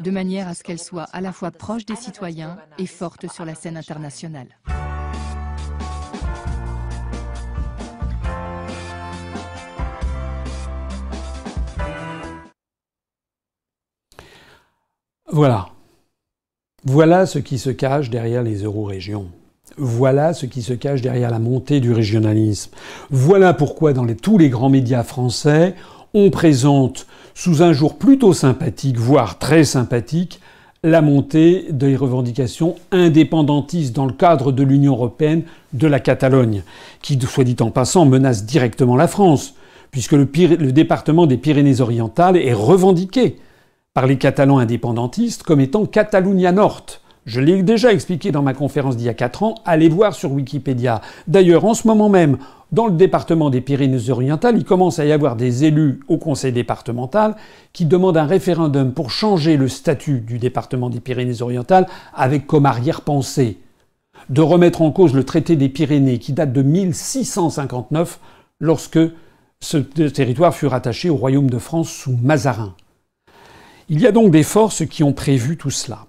de 0.00 0.10
manière 0.10 0.48
à 0.48 0.54
ce 0.54 0.62
qu'elle 0.62 0.78
soit 0.78 1.08
à 1.12 1.20
la 1.20 1.32
fois 1.32 1.50
proche 1.50 1.84
des 1.84 1.96
citoyens 1.96 2.58
et 2.78 2.86
forte 2.86 3.30
sur 3.30 3.44
la 3.44 3.54
scène 3.54 3.76
internationale. 3.76 4.48
Voilà. 15.32 15.70
Voilà 16.84 17.24
ce 17.24 17.38
qui 17.38 17.58
se 17.58 17.70
cache 17.70 18.10
derrière 18.10 18.42
les 18.42 18.64
eurorégions. 18.64 19.28
Voilà 19.78 20.34
ce 20.34 20.44
qui 20.44 20.60
se 20.60 20.74
cache 20.74 21.00
derrière 21.00 21.30
la 21.30 21.38
montée 21.38 21.80
du 21.80 21.90
régionalisme. 21.90 22.70
Voilà 23.10 23.54
pourquoi 23.54 23.94
dans 23.94 24.06
tous 24.14 24.36
les 24.36 24.50
grands 24.50 24.68
médias 24.68 25.04
français, 25.04 25.74
on 26.12 26.28
présente 26.28 27.06
sous 27.34 27.62
un 27.62 27.72
jour 27.72 27.96
plutôt 27.96 28.34
sympathique, 28.34 28.98
voire 28.98 29.38
très 29.38 29.64
sympathique, 29.64 30.38
la 30.82 31.00
montée 31.00 31.66
des 31.70 31.96
revendications 31.96 32.74
indépendantistes 32.90 33.96
dans 33.96 34.04
le 34.04 34.12
cadre 34.12 34.52
de 34.52 34.62
l'Union 34.62 34.92
européenne 34.92 35.44
de 35.72 35.86
la 35.86 36.00
Catalogne, 36.00 36.62
qui, 37.00 37.18
soit 37.22 37.44
dit 37.44 37.56
en 37.60 37.70
passant, 37.70 38.04
menace 38.04 38.44
directement 38.44 38.96
la 38.96 39.08
France, 39.08 39.54
puisque 39.92 40.12
le, 40.12 40.26
département 40.26 41.26
des 41.26 41.38
Pyrénées-Orientales 41.38 42.36
est 42.36 42.52
revendiqué 42.52 43.38
par 43.94 44.06
les 44.06 44.16
Catalans 44.16 44.58
indépendantistes 44.58 45.42
comme 45.42 45.60
étant 45.60 45.84
Catalunya 45.84 46.52
Nord. 46.52 46.86
Je 47.26 47.40
l'ai 47.40 47.62
déjà 47.62 47.92
expliqué 47.92 48.32
dans 48.32 48.42
ma 48.42 48.54
conférence 48.54 48.96
d'il 48.96 49.06
y 49.06 49.10
a 49.10 49.14
4 49.14 49.42
ans, 49.42 49.54
allez 49.64 49.88
voir 49.88 50.14
sur 50.14 50.32
Wikipédia. 50.32 51.02
D'ailleurs, 51.28 51.64
en 51.66 51.74
ce 51.74 51.86
moment 51.86 52.08
même, 52.08 52.38
dans 52.72 52.86
le 52.86 52.94
département 52.94 53.50
des 53.50 53.60
Pyrénées-Orientales, 53.60 54.56
il 54.56 54.64
commence 54.64 54.98
à 54.98 55.04
y 55.04 55.12
avoir 55.12 55.36
des 55.36 55.64
élus 55.64 56.00
au 56.08 56.16
conseil 56.16 56.52
départemental 56.52 57.36
qui 57.74 57.84
demandent 57.84 58.16
un 58.16 58.24
référendum 58.24 58.92
pour 58.92 59.10
changer 59.10 59.58
le 59.58 59.68
statut 59.68 60.20
du 60.20 60.38
département 60.38 60.88
des 60.88 61.00
Pyrénées-Orientales 61.00 61.86
avec 62.14 62.46
comme 62.46 62.66
arrière-pensée 62.66 63.58
de 64.30 64.40
remettre 64.40 64.80
en 64.80 64.90
cause 64.90 65.12
le 65.12 65.24
traité 65.24 65.54
des 65.54 65.68
Pyrénées 65.68 66.18
qui 66.18 66.32
date 66.32 66.52
de 66.52 66.62
1659 66.62 68.18
lorsque 68.58 68.98
ce 69.60 69.76
territoire 69.76 70.54
fut 70.54 70.66
rattaché 70.66 71.10
au 71.10 71.16
royaume 71.16 71.50
de 71.50 71.58
France 71.58 71.90
sous 71.90 72.16
Mazarin. 72.22 72.74
Il 73.88 74.00
y 74.00 74.06
a 74.06 74.12
donc 74.12 74.30
des 74.30 74.42
forces 74.42 74.86
qui 74.86 75.02
ont 75.02 75.12
prévu 75.12 75.56
tout 75.56 75.70
cela. 75.70 76.06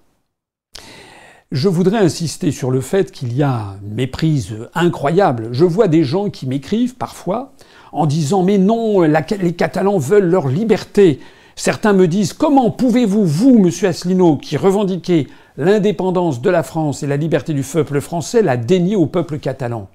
Je 1.51 1.69
voudrais 1.69 1.99
insister 1.99 2.51
sur 2.51 2.71
le 2.71 2.81
fait 2.81 3.11
qu'il 3.11 3.33
y 3.33 3.43
a 3.43 3.75
une 3.83 3.93
méprise 3.93 4.55
incroyable. 4.73 5.49
Je 5.51 5.65
vois 5.65 5.87
des 5.87 6.03
gens 6.03 6.29
qui 6.29 6.47
m'écrivent 6.47 6.95
parfois 6.95 7.53
en 7.91 8.07
disant 8.07 8.41
mais 8.41 8.57
non, 8.57 9.01
les 9.01 9.53
Catalans 9.53 9.99
veulent 9.99 10.29
leur 10.29 10.47
liberté. 10.47 11.19
Certains 11.55 11.93
me 11.93 12.07
disent 12.07 12.33
comment 12.33 12.71
pouvez-vous, 12.71 13.25
vous, 13.25 13.59
monsieur 13.59 13.87
Asselineau, 13.87 14.37
qui 14.37 14.57
revendiquez 14.57 15.27
l'indépendance 15.57 16.41
de 16.41 16.49
la 16.49 16.63
France 16.63 17.03
et 17.03 17.07
la 17.07 17.17
liberté 17.17 17.53
du 17.53 17.61
peuple 17.61 18.01
français, 18.01 18.41
la 18.41 18.57
dénier 18.57 18.95
au 18.95 19.05
peuple 19.05 19.37
catalan? 19.37 19.89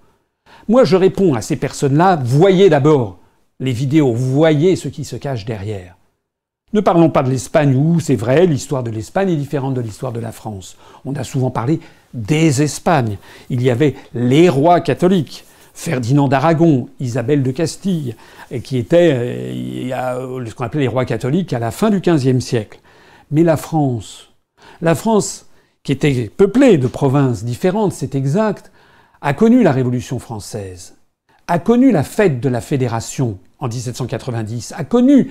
Moi, 0.69 0.85
je 0.85 0.97
réponds 0.97 1.35
à 1.35 1.43
ces 1.43 1.57
personnes-là, 1.57 2.21
voyez 2.23 2.71
d'abord 2.71 3.19
les 3.59 3.73
vidéos, 3.73 4.15
voyez 4.15 4.77
ce 4.77 4.87
qui 4.87 5.05
se 5.05 5.17
cache 5.17 5.45
derrière. 5.45 5.98
Ne 6.75 6.81
parlons 6.81 7.09
pas 7.09 7.23
de 7.23 7.31
l'Espagne 7.31 7.75
où, 7.75 7.99
c'est 7.99 8.17
vrai, 8.17 8.47
l'histoire 8.47 8.83
de 8.83 8.91
l'Espagne 8.91 9.31
est 9.31 9.37
différente 9.37 9.75
de 9.75 9.81
l'histoire 9.81 10.13
de 10.13 10.21
la 10.21 10.33
France. 10.33 10.77
On 11.07 11.15
a 11.15 11.25
souvent 11.25 11.51
parlé 11.51 11.81
des 12.13 12.63
Espagnes. 12.63 13.17
Il 13.49 13.63
y 13.63 13.71
avait 13.71 13.95
les 14.15 14.49
rois 14.49 14.81
catholiques. 14.81 15.45
Ferdinand 15.73 16.27
d'Aragon, 16.27 16.89
Isabelle 16.99 17.45
de 17.45 17.53
Castille, 17.53 18.17
qui 18.65 18.79
étaient 18.79 19.13
euh, 19.15 20.45
ce 20.45 20.53
qu'on 20.53 20.65
appelait 20.65 20.83
les 20.83 20.89
rois 20.89 21.05
catholiques 21.05 21.53
à 21.53 21.61
la 21.61 21.71
fin 21.71 21.89
du 21.89 22.01
XVe 22.01 22.41
siècle. 22.41 22.81
Mais 23.31 23.45
la 23.45 23.57
France, 23.57 24.31
la 24.83 24.97
France, 24.97 25.47
qui 25.85 25.93
était 25.93 26.31
peuplée 26.37 26.79
de 26.79 26.89
provinces 26.89 27.45
différentes, 27.45 27.93
c'est 27.93 28.17
exact, 28.17 28.73
a 29.21 29.35
connu 29.35 29.63
la 29.63 29.71
Révolution 29.71 30.19
française, 30.19 30.97
a 31.47 31.61
connu 31.61 31.93
la 31.93 32.03
fête 32.03 32.41
de 32.41 32.49
la 32.49 32.61
Fédération 32.61 33.39
en 33.61 33.69
1790, 33.69 34.75
a 34.77 34.83
connu 34.83 35.31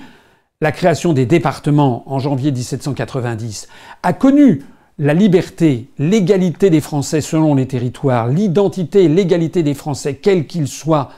la 0.60 0.72
création 0.72 1.12
des 1.12 1.26
départements 1.26 2.02
en 2.06 2.18
janvier 2.18 2.50
1790, 2.50 3.68
a 4.02 4.12
connu 4.12 4.62
la 4.98 5.14
liberté, 5.14 5.88
l'égalité 5.98 6.70
des 6.70 6.80
Français 6.80 7.20
selon 7.20 7.54
les 7.54 7.68
territoires, 7.68 8.26
l'identité 8.26 9.04
et 9.04 9.08
l'égalité 9.08 9.62
des 9.62 9.74
Français, 9.74 10.16
quels 10.16 10.48
qu'ils 10.48 10.66
soient. 10.66 11.10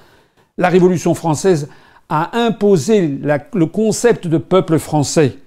La 0.59 0.69
Révolution 0.69 1.15
française 1.15 1.71
a 2.11 2.37
imposé 2.39 3.09
le 3.09 3.65
concept 3.65 4.27
de 4.27 4.37
peuple 4.37 4.79
français. 4.79 5.39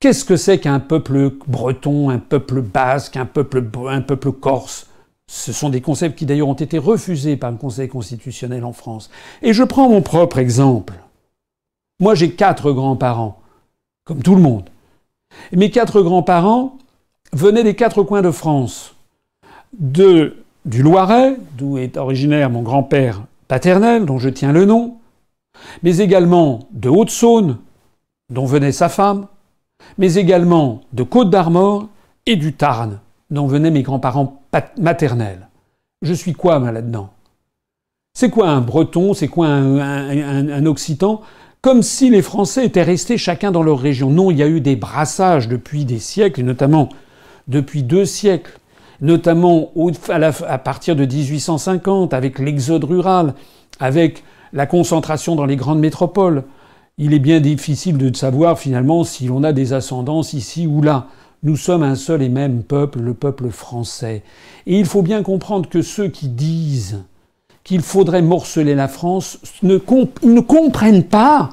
Qu'est-ce 0.00 0.26
que 0.26 0.36
c'est 0.36 0.58
qu'un 0.58 0.80
peuple 0.80 1.30
breton, 1.46 2.10
un 2.10 2.18
peuple 2.18 2.60
basque, 2.60 3.16
un 3.16 3.24
peuple, 3.24 3.64
un 3.88 4.02
peuple 4.02 4.32
corse? 4.32 4.88
Ce 5.26 5.54
sont 5.54 5.70
des 5.70 5.80
concepts 5.80 6.18
qui 6.18 6.26
d'ailleurs 6.26 6.48
ont 6.48 6.52
été 6.52 6.76
refusés 6.76 7.38
par 7.38 7.50
le 7.50 7.56
Conseil 7.56 7.88
constitutionnel 7.88 8.64
en 8.64 8.74
France. 8.74 9.08
Et 9.40 9.54
je 9.54 9.62
prends 9.62 9.88
mon 9.88 10.02
propre 10.02 10.36
exemple. 10.36 10.92
Moi, 12.04 12.14
j'ai 12.14 12.32
quatre 12.32 12.70
grands-parents, 12.70 13.40
comme 14.04 14.22
tout 14.22 14.34
le 14.34 14.42
monde. 14.42 14.68
Mes 15.52 15.70
quatre 15.70 16.02
grands-parents 16.02 16.76
venaient 17.32 17.64
des 17.64 17.74
quatre 17.74 18.02
coins 18.02 18.20
de 18.20 18.30
France. 18.30 18.94
De, 19.78 20.36
du 20.66 20.82
Loiret, 20.82 21.38
d'où 21.56 21.78
est 21.78 21.96
originaire 21.96 22.50
mon 22.50 22.60
grand-père 22.60 23.22
paternel, 23.48 24.04
dont 24.04 24.18
je 24.18 24.28
tiens 24.28 24.52
le 24.52 24.66
nom, 24.66 24.98
mais 25.82 25.96
également 25.96 26.68
de 26.72 26.90
Haute-Saône, 26.90 27.56
dont 28.28 28.44
venait 28.44 28.70
sa 28.70 28.90
femme, 28.90 29.26
mais 29.96 30.16
également 30.16 30.82
de 30.92 31.04
Côte 31.04 31.30
d'Armor 31.30 31.88
et 32.26 32.36
du 32.36 32.52
Tarn, 32.52 33.00
dont 33.30 33.46
venaient 33.46 33.70
mes 33.70 33.82
grands-parents 33.82 34.42
maternels. 34.76 35.48
Je 36.02 36.12
suis 36.12 36.34
quoi, 36.34 36.58
là-dedans? 36.58 37.08
C'est 38.12 38.28
quoi 38.28 38.50
un 38.50 38.60
breton? 38.60 39.14
C'est 39.14 39.28
quoi 39.28 39.46
un 39.46 40.66
occitan? 40.66 41.22
Comme 41.64 41.82
si 41.82 42.10
les 42.10 42.20
Français 42.20 42.66
étaient 42.66 42.82
restés 42.82 43.16
chacun 43.16 43.50
dans 43.50 43.62
leur 43.62 43.78
région. 43.78 44.10
Non, 44.10 44.30
il 44.30 44.36
y 44.36 44.42
a 44.42 44.46
eu 44.46 44.60
des 44.60 44.76
brassages 44.76 45.48
depuis 45.48 45.86
des 45.86 45.98
siècles, 45.98 46.42
notamment 46.42 46.90
depuis 47.48 47.82
deux 47.82 48.04
siècles, 48.04 48.60
notamment 49.00 49.72
à, 50.10 50.58
partir 50.58 50.94
de 50.94 51.06
1850, 51.06 52.12
avec 52.12 52.38
l'exode 52.38 52.84
rural, 52.84 53.32
avec 53.80 54.24
la 54.52 54.66
concentration 54.66 55.36
dans 55.36 55.46
les 55.46 55.56
grandes 55.56 55.78
métropoles. 55.78 56.44
Il 56.98 57.14
est 57.14 57.18
bien 57.18 57.40
difficile 57.40 57.96
de 57.96 58.14
savoir 58.14 58.58
finalement 58.58 59.02
si 59.02 59.26
l'on 59.26 59.42
a 59.42 59.54
des 59.54 59.72
ascendances 59.72 60.34
ici 60.34 60.66
ou 60.66 60.82
là. 60.82 61.06
Nous 61.44 61.56
sommes 61.56 61.82
un 61.82 61.94
seul 61.94 62.20
et 62.20 62.28
même 62.28 62.62
peuple, 62.62 63.00
le 63.00 63.14
peuple 63.14 63.48
français. 63.48 64.22
Et 64.66 64.78
il 64.78 64.84
faut 64.84 65.00
bien 65.00 65.22
comprendre 65.22 65.70
que 65.70 65.80
ceux 65.80 66.08
qui 66.08 66.28
disent 66.28 67.04
qu'il 67.64 67.80
faudrait 67.80 68.22
morceler 68.22 68.74
la 68.74 68.88
France 68.88 69.38
ne, 69.62 69.78
ne 70.22 70.40
comprennent 70.40 71.04
pas 71.04 71.50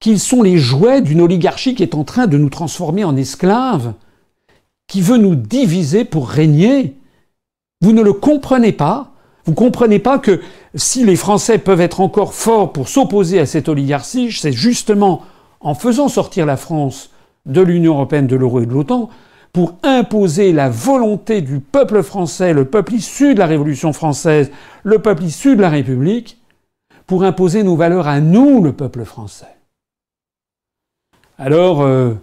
qu'ils 0.00 0.20
sont 0.20 0.42
les 0.42 0.58
jouets 0.58 1.00
d'une 1.00 1.20
oligarchie 1.20 1.74
qui 1.74 1.82
est 1.82 1.94
en 1.94 2.04
train 2.04 2.26
de 2.26 2.38
nous 2.38 2.50
transformer 2.50 3.04
en 3.04 3.16
esclaves, 3.16 3.94
qui 4.86 5.00
veut 5.00 5.16
nous 5.16 5.34
diviser 5.34 6.04
pour 6.04 6.28
régner. 6.28 6.96
Vous 7.80 7.92
ne 7.92 8.02
le 8.02 8.12
comprenez 8.12 8.72
pas. 8.72 9.12
Vous 9.44 9.52
ne 9.52 9.56
comprenez 9.56 9.98
pas 9.98 10.18
que 10.18 10.40
si 10.74 11.04
les 11.04 11.16
Français 11.16 11.58
peuvent 11.58 11.80
être 11.80 12.00
encore 12.00 12.34
forts 12.34 12.72
pour 12.72 12.88
s'opposer 12.88 13.40
à 13.40 13.46
cette 13.46 13.68
oligarchie, 13.68 14.30
c'est 14.30 14.52
justement 14.52 15.22
en 15.60 15.74
faisant 15.74 16.08
sortir 16.08 16.44
la 16.44 16.56
France 16.56 17.10
de 17.46 17.62
l'Union 17.62 17.94
européenne, 17.94 18.26
de 18.26 18.36
l'euro 18.36 18.60
et 18.60 18.66
de 18.66 18.72
l'OTAN, 18.72 19.08
pour 19.52 19.76
imposer 19.82 20.52
la 20.52 20.68
volonté 20.68 21.40
du 21.40 21.60
peuple 21.60 22.02
français, 22.02 22.52
le 22.52 22.64
peuple 22.64 22.94
issu 22.94 23.34
de 23.34 23.38
la 23.38 23.46
Révolution 23.46 23.92
française, 23.92 24.50
le 24.82 24.98
peuple 24.98 25.24
issu 25.24 25.56
de 25.56 25.62
la 25.62 25.70
République, 25.70 26.38
pour 27.06 27.24
imposer 27.24 27.62
nos 27.62 27.76
valeurs 27.76 28.06
à 28.06 28.20
nous, 28.20 28.62
le 28.62 28.72
peuple 28.72 29.04
français. 29.04 29.56
Alors, 31.38 31.82
euh, 31.82 32.14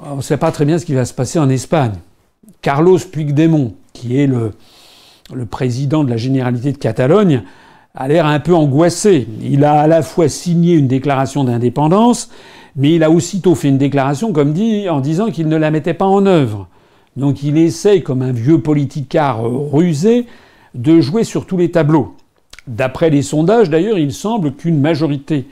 on 0.00 0.16
ne 0.16 0.22
sait 0.22 0.36
pas 0.36 0.52
très 0.52 0.64
bien 0.64 0.78
ce 0.78 0.84
qui 0.84 0.94
va 0.94 1.04
se 1.04 1.14
passer 1.14 1.38
en 1.38 1.48
Espagne. 1.48 1.94
Carlos 2.60 2.98
Puigdemont, 2.98 3.74
qui 3.92 4.18
est 4.20 4.26
le, 4.26 4.52
le 5.32 5.46
président 5.46 6.04
de 6.04 6.10
la 6.10 6.16
Généralité 6.16 6.72
de 6.72 6.78
Catalogne, 6.78 7.42
a 7.94 8.08
l'air 8.08 8.26
un 8.26 8.40
peu 8.40 8.54
angoissé. 8.54 9.28
Il 9.40 9.64
a 9.64 9.80
à 9.80 9.86
la 9.86 10.02
fois 10.02 10.28
signé 10.28 10.74
une 10.74 10.88
déclaration 10.88 11.44
d'indépendance, 11.44 12.30
mais 12.76 12.94
il 12.94 13.04
a 13.04 13.10
aussitôt 13.10 13.54
fait 13.54 13.68
une 13.68 13.78
déclaration, 13.78 14.32
comme 14.32 14.52
dit, 14.52 14.88
en 14.88 15.00
disant 15.00 15.30
qu'il 15.30 15.48
ne 15.48 15.56
la 15.56 15.70
mettait 15.70 15.94
pas 15.94 16.06
en 16.06 16.26
œuvre. 16.26 16.68
Donc 17.16 17.42
il 17.42 17.58
essaye, 17.58 18.02
comme 18.02 18.22
un 18.22 18.32
vieux 18.32 18.60
politicard 18.60 19.42
rusé, 19.44 20.26
de 20.74 21.00
jouer 21.00 21.24
sur 21.24 21.46
tous 21.46 21.56
les 21.56 21.70
tableaux. 21.70 22.14
D'après 22.66 23.10
les 23.10 23.22
sondages, 23.22 23.68
d'ailleurs, 23.68 23.98
il 23.98 24.12
semble 24.12 24.54
qu'une 24.54 24.80
majorité 24.80 25.46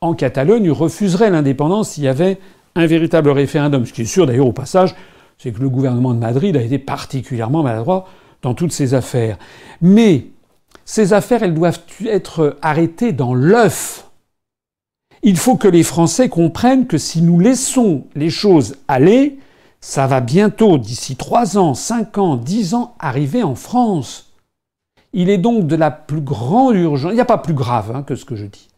en 0.00 0.14
Catalogne 0.14 0.70
refuserait 0.70 1.30
l'indépendance 1.30 1.90
s'il 1.90 2.04
y 2.04 2.08
avait 2.08 2.38
un 2.74 2.86
véritable 2.86 3.30
référendum. 3.30 3.86
Ce 3.86 3.92
qui 3.92 4.02
est 4.02 4.06
sûr, 4.06 4.26
d'ailleurs, 4.26 4.46
au 4.46 4.52
passage, 4.52 4.94
c'est 5.38 5.52
que 5.52 5.60
le 5.60 5.68
gouvernement 5.68 6.14
de 6.14 6.18
Madrid 6.18 6.56
a 6.56 6.62
été 6.62 6.78
particulièrement 6.78 7.62
maladroit 7.62 8.06
dans 8.42 8.54
toutes 8.54 8.72
ces 8.72 8.94
affaires. 8.94 9.38
Mais 9.80 10.26
ces 10.84 11.12
affaires, 11.12 11.42
elles 11.42 11.54
doivent 11.54 11.80
être 12.06 12.56
arrêtées 12.62 13.12
dans 13.12 13.34
l'œuf 13.34 14.05
il 15.26 15.36
faut 15.36 15.56
que 15.56 15.66
les 15.66 15.82
Français 15.82 16.28
comprennent 16.28 16.86
que 16.86 16.98
si 16.98 17.20
nous 17.20 17.40
laissons 17.40 18.04
les 18.14 18.30
choses 18.30 18.76
aller, 18.86 19.40
ça 19.80 20.06
va 20.06 20.20
bientôt, 20.20 20.78
d'ici 20.78 21.16
trois 21.16 21.58
ans, 21.58 21.74
cinq 21.74 22.16
ans, 22.16 22.36
dix 22.36 22.74
ans, 22.74 22.94
arriver 23.00 23.42
en 23.42 23.56
France. 23.56 24.32
Il 25.12 25.28
est 25.28 25.38
donc 25.38 25.66
de 25.66 25.74
la 25.74 25.90
plus 25.90 26.20
grande 26.20 26.76
urgence, 26.76 27.10
il 27.10 27.16
n'y 27.16 27.20
a 27.20 27.24
pas 27.24 27.38
plus 27.38 27.54
grave 27.54 27.90
hein, 27.92 28.04
que 28.04 28.14
ce 28.14 28.24
que 28.24 28.36
je 28.36 28.46
dis. 28.46 28.68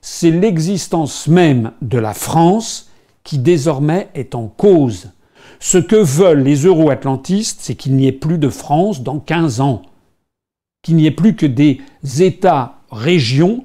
C'est 0.00 0.30
l'existence 0.30 1.26
même 1.26 1.72
de 1.82 1.98
la 1.98 2.14
France 2.14 2.90
qui 3.24 3.38
désormais 3.38 4.08
est 4.14 4.36
en 4.36 4.46
cause. 4.46 5.10
Ce 5.58 5.78
que 5.78 5.96
veulent 5.96 6.44
les 6.44 6.64
euro-atlantistes, 6.64 7.58
c'est 7.60 7.74
qu'il 7.74 7.96
n'y 7.96 8.06
ait 8.06 8.12
plus 8.12 8.38
de 8.38 8.50
France 8.50 9.02
dans 9.02 9.18
15 9.18 9.60
ans. 9.60 9.82
Qu'il 10.82 10.94
n'y 10.94 11.06
ait 11.06 11.10
plus 11.10 11.34
que 11.34 11.46
des 11.46 11.80
États-régions 12.20 13.64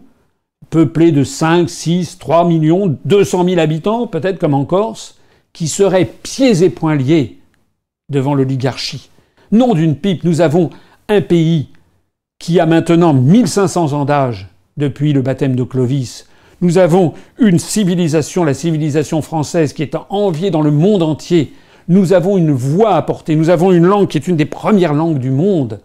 peuplés 0.73 1.11
de 1.11 1.23
5, 1.23 1.69
6, 1.69 2.17
3 2.17 2.45
millions, 2.45 2.97
200 3.05 3.45
000 3.45 3.59
habitants, 3.59 4.07
peut-être 4.07 4.39
comme 4.39 4.55
en 4.55 4.65
Corse, 4.65 5.19
qui 5.53 5.67
seraient 5.67 6.11
pieds 6.23 6.63
et 6.63 6.71
poings 6.71 6.95
liés 6.95 7.37
devant 8.09 8.33
l'oligarchie. 8.33 9.11
Non 9.51 9.75
d'une 9.75 9.95
pipe, 9.95 10.23
nous 10.23 10.41
avons 10.41 10.71
un 11.09 11.21
pays 11.21 11.67
qui 12.39 12.59
a 12.59 12.65
maintenant 12.65 13.13
1500 13.13 13.93
ans 13.93 14.03
d'âge 14.03 14.47
depuis 14.75 15.13
le 15.13 15.21
baptême 15.21 15.55
de 15.55 15.61
Clovis. 15.61 16.27
Nous 16.61 16.79
avons 16.79 17.13
une 17.37 17.59
civilisation, 17.59 18.43
la 18.43 18.55
civilisation 18.55 19.21
française, 19.21 19.73
qui 19.73 19.83
est 19.83 19.95
enviée 20.09 20.49
dans 20.49 20.63
le 20.63 20.71
monde 20.71 21.03
entier. 21.03 21.53
Nous 21.87 22.13
avons 22.13 22.35
une 22.35 22.51
voix 22.51 22.95
à 22.95 23.01
porter, 23.03 23.35
nous 23.35 23.51
avons 23.51 23.71
une 23.71 23.85
langue 23.85 24.07
qui 24.07 24.17
est 24.17 24.27
une 24.27 24.37
des 24.37 24.45
premières 24.45 24.95
langues 24.95 25.19
du 25.19 25.29
monde. 25.29 25.81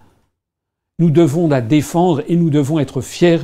Nous 0.99 1.11
devons 1.11 1.47
la 1.47 1.61
défendre 1.61 2.23
et 2.26 2.37
nous 2.37 2.49
devons 2.49 2.78
être 2.78 3.02
fiers 3.02 3.40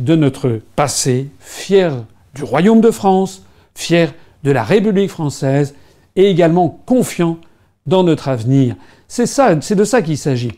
de 0.00 0.16
notre 0.16 0.60
passé, 0.76 1.28
fiers 1.38 2.04
du 2.34 2.44
royaume 2.44 2.80
de 2.80 2.90
France, 2.90 3.44
fiers 3.74 4.10
de 4.44 4.50
la 4.50 4.64
République 4.64 5.10
française 5.10 5.74
et 6.16 6.30
également 6.30 6.80
confiants 6.86 7.38
dans 7.86 8.02
notre 8.02 8.28
avenir. 8.28 8.76
C'est 9.08 9.26
ça, 9.26 9.60
c'est 9.60 9.74
de 9.74 9.84
ça 9.84 10.02
qu'il 10.02 10.18
s'agit. 10.18 10.52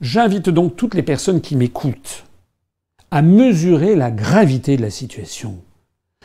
J'invite 0.00 0.50
donc 0.50 0.76
toutes 0.76 0.94
les 0.94 1.02
personnes 1.02 1.40
qui 1.40 1.56
m'écoutent 1.56 2.24
à 3.10 3.22
mesurer 3.22 3.94
la 3.94 4.10
gravité 4.10 4.76
de 4.76 4.82
la 4.82 4.90
situation. 4.90 5.56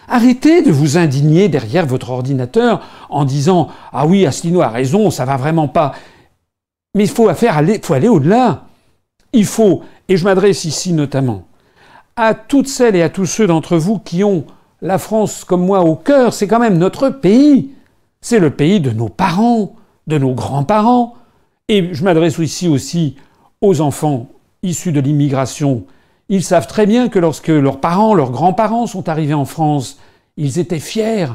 Arrêtez 0.08 0.62
de 0.62 0.72
vous 0.72 0.98
indigner 0.98 1.48
derrière 1.48 1.86
votre 1.86 2.10
ordinateur 2.10 2.86
en 3.10 3.24
disant 3.24 3.70
Ah 3.94 4.08
oui, 4.08 4.26
Asselineau 4.26 4.62
a 4.62 4.70
raison, 4.70 5.12
ça 5.12 5.26
va 5.26 5.38
vraiment 5.38 5.68
pas. 5.68 5.94
Mais 6.96 7.04
il 7.04 7.10
faut, 7.10 7.32
faut 7.34 7.94
aller 7.94 8.08
au-delà. 8.10 8.66
Il 9.32 9.46
faut, 9.46 9.84
et 10.10 10.18
je 10.18 10.26
m'adresse 10.26 10.66
ici 10.66 10.92
notamment 10.92 11.48
à 12.22 12.36
toutes 12.36 12.68
celles 12.68 12.96
et 12.96 13.02
à 13.02 13.10
tous 13.10 13.26
ceux 13.26 13.48
d'entre 13.48 13.78
vous 13.78 13.98
qui 13.98 14.24
ont 14.24 14.46
la 14.84 15.00
France 15.00 15.44
comme 15.44 15.66
moi 15.66 15.82
au 15.82 15.96
cœur, 15.96 16.36
c'est 16.36 16.46
quand 16.46 16.60
même 16.60 16.78
notre 16.78 17.10
pays. 17.10 17.72
C'est 18.22 18.38
le 18.38 18.52
pays 18.52 18.80
de 18.80 18.92
nos 18.92 19.10
parents, 19.10 19.74
de 20.06 20.20
nos 20.20 20.36
grands-parents. 20.36 21.16
Et 21.68 21.92
je 21.96 22.04
m'adresse 22.04 22.38
ici 22.38 22.68
aussi 22.68 23.16
aux 23.60 23.82
enfants 23.82 24.28
issus 24.62 24.92
de 24.92 25.00
l'immigration. 25.00 25.86
Ils 26.30 26.44
savent 26.44 26.68
très 26.68 26.86
bien 26.86 27.10
que 27.10 27.18
lorsque 27.18 27.48
leurs 27.48 27.80
parents, 27.80 28.14
leurs 28.14 28.30
grands-parents 28.30 28.86
sont 28.86 29.10
arrivés 29.10 29.34
en 29.34 29.46
France, 29.46 29.98
ils 30.38 30.60
étaient 30.60 30.78
fiers 30.78 31.26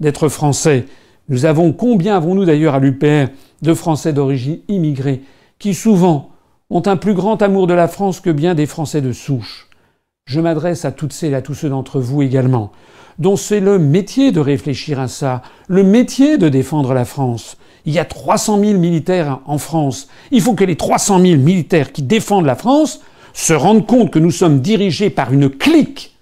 d'être 0.00 0.28
français. 0.28 0.86
Nous 1.28 1.44
avons, 1.44 1.72
combien 1.72 2.16
avons-nous 2.16 2.46
d'ailleurs 2.46 2.74
à 2.74 2.80
l'UPR 2.80 3.30
de 3.62 3.74
Français 3.74 4.12
d'origine 4.12 4.58
immigrée 4.66 5.22
qui 5.60 5.72
souvent 5.72 6.30
ont 6.68 6.82
un 6.86 6.96
plus 6.96 7.14
grand 7.14 7.40
amour 7.42 7.68
de 7.68 7.74
la 7.74 7.86
France 7.86 8.18
que 8.18 8.30
bien 8.30 8.56
des 8.56 8.66
Français 8.66 9.02
de 9.02 9.12
souche? 9.12 9.68
Je 10.26 10.40
m'adresse 10.40 10.84
à 10.84 10.92
toutes 10.92 11.12
celles 11.12 11.32
et 11.32 11.36
à 11.36 11.42
tous 11.42 11.54
ceux 11.54 11.68
d'entre 11.68 12.00
vous 12.00 12.22
également, 12.22 12.72
dont 13.18 13.36
c'est 13.36 13.60
le 13.60 13.78
métier 13.78 14.32
de 14.32 14.40
réfléchir 14.40 15.00
à 15.00 15.08
ça, 15.08 15.42
le 15.68 15.82
métier 15.82 16.38
de 16.38 16.48
défendre 16.48 16.94
la 16.94 17.04
France. 17.04 17.56
Il 17.84 17.92
y 17.92 17.98
a 17.98 18.04
300 18.04 18.60
000 18.60 18.78
militaires 18.78 19.40
en 19.46 19.58
France. 19.58 20.08
Il 20.30 20.40
faut 20.40 20.54
que 20.54 20.64
les 20.64 20.76
300 20.76 21.20
000 21.20 21.40
militaires 21.40 21.92
qui 21.92 22.02
défendent 22.02 22.46
la 22.46 22.54
France 22.54 23.00
se 23.34 23.52
rendent 23.52 23.86
compte 23.86 24.10
que 24.10 24.18
nous 24.18 24.30
sommes 24.30 24.60
dirigés 24.60 25.10
par 25.10 25.32
une 25.32 25.50
clique 25.50 26.16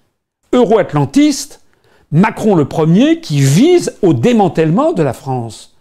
euro-atlantiste, 0.53 1.61
Macron 2.11 2.55
le 2.55 2.65
premier, 2.65 3.21
qui 3.21 3.41
vise 3.41 3.97
au 4.03 4.15
démantèlement 4.15 4.93
de 4.93 5.03
la 5.03 5.13
France. 5.13 5.77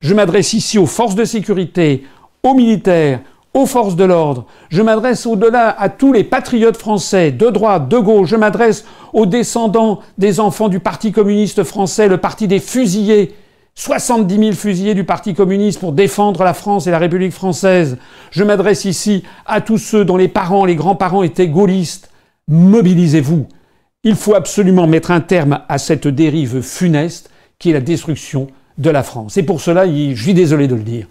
Je 0.00 0.14
m'adresse 0.14 0.52
ici 0.52 0.78
aux 0.78 0.86
forces 0.86 1.14
de 1.14 1.24
sécurité, 1.24 2.04
aux 2.42 2.54
militaires, 2.54 3.20
aux 3.54 3.66
forces 3.66 3.96
de 3.96 4.04
l'ordre, 4.04 4.46
je 4.68 4.82
m'adresse 4.82 5.26
au-delà 5.26 5.70
à 5.80 5.88
tous 5.88 6.12
les 6.12 6.24
patriotes 6.24 6.76
français, 6.76 7.30
de 7.30 7.48
droite, 7.50 7.88
de 7.88 7.98
gauche, 7.98 8.28
je 8.28 8.36
m'adresse 8.36 8.84
aux 9.12 9.26
descendants 9.26 10.00
des 10.18 10.40
enfants 10.40 10.68
du 10.68 10.80
Parti 10.80 11.12
communiste 11.12 11.62
français, 11.62 12.08
le 12.08 12.18
parti 12.18 12.48
des 12.48 12.58
fusillés, 12.58 13.34
70 13.76 14.38
000 14.38 14.52
fusillés 14.52 14.94
du 14.94 15.04
Parti 15.04 15.34
communiste 15.34 15.80
pour 15.80 15.92
défendre 15.92 16.44
la 16.44 16.54
France 16.54 16.86
et 16.86 16.90
la 16.90 16.98
République 16.98 17.32
française. 17.32 17.98
Je 18.30 18.44
m'adresse 18.44 18.84
ici 18.84 19.24
à 19.46 19.60
tous 19.60 19.78
ceux 19.78 20.04
dont 20.04 20.16
les 20.16 20.28
parents, 20.28 20.64
les 20.64 20.76
grands-parents 20.76 21.22
étaient 21.22 21.48
gaullistes. 21.48 22.10
Mobilisez-vous. 22.48 23.46
Il 24.04 24.16
faut 24.16 24.34
absolument 24.34 24.86
mettre 24.86 25.10
un 25.10 25.20
terme 25.20 25.60
à 25.68 25.78
cette 25.78 26.06
dérive 26.06 26.60
funeste 26.60 27.30
qui 27.58 27.70
est 27.70 27.72
la 27.72 27.80
destruction 27.80 28.48
de 28.78 28.90
la 28.90 29.02
France. 29.02 29.36
Et 29.36 29.42
pour 29.42 29.60
cela, 29.60 29.86
je 29.86 30.22
suis 30.22 30.34
désolé 30.34 30.68
de 30.68 30.74
le 30.74 30.82
dire, 30.82 31.06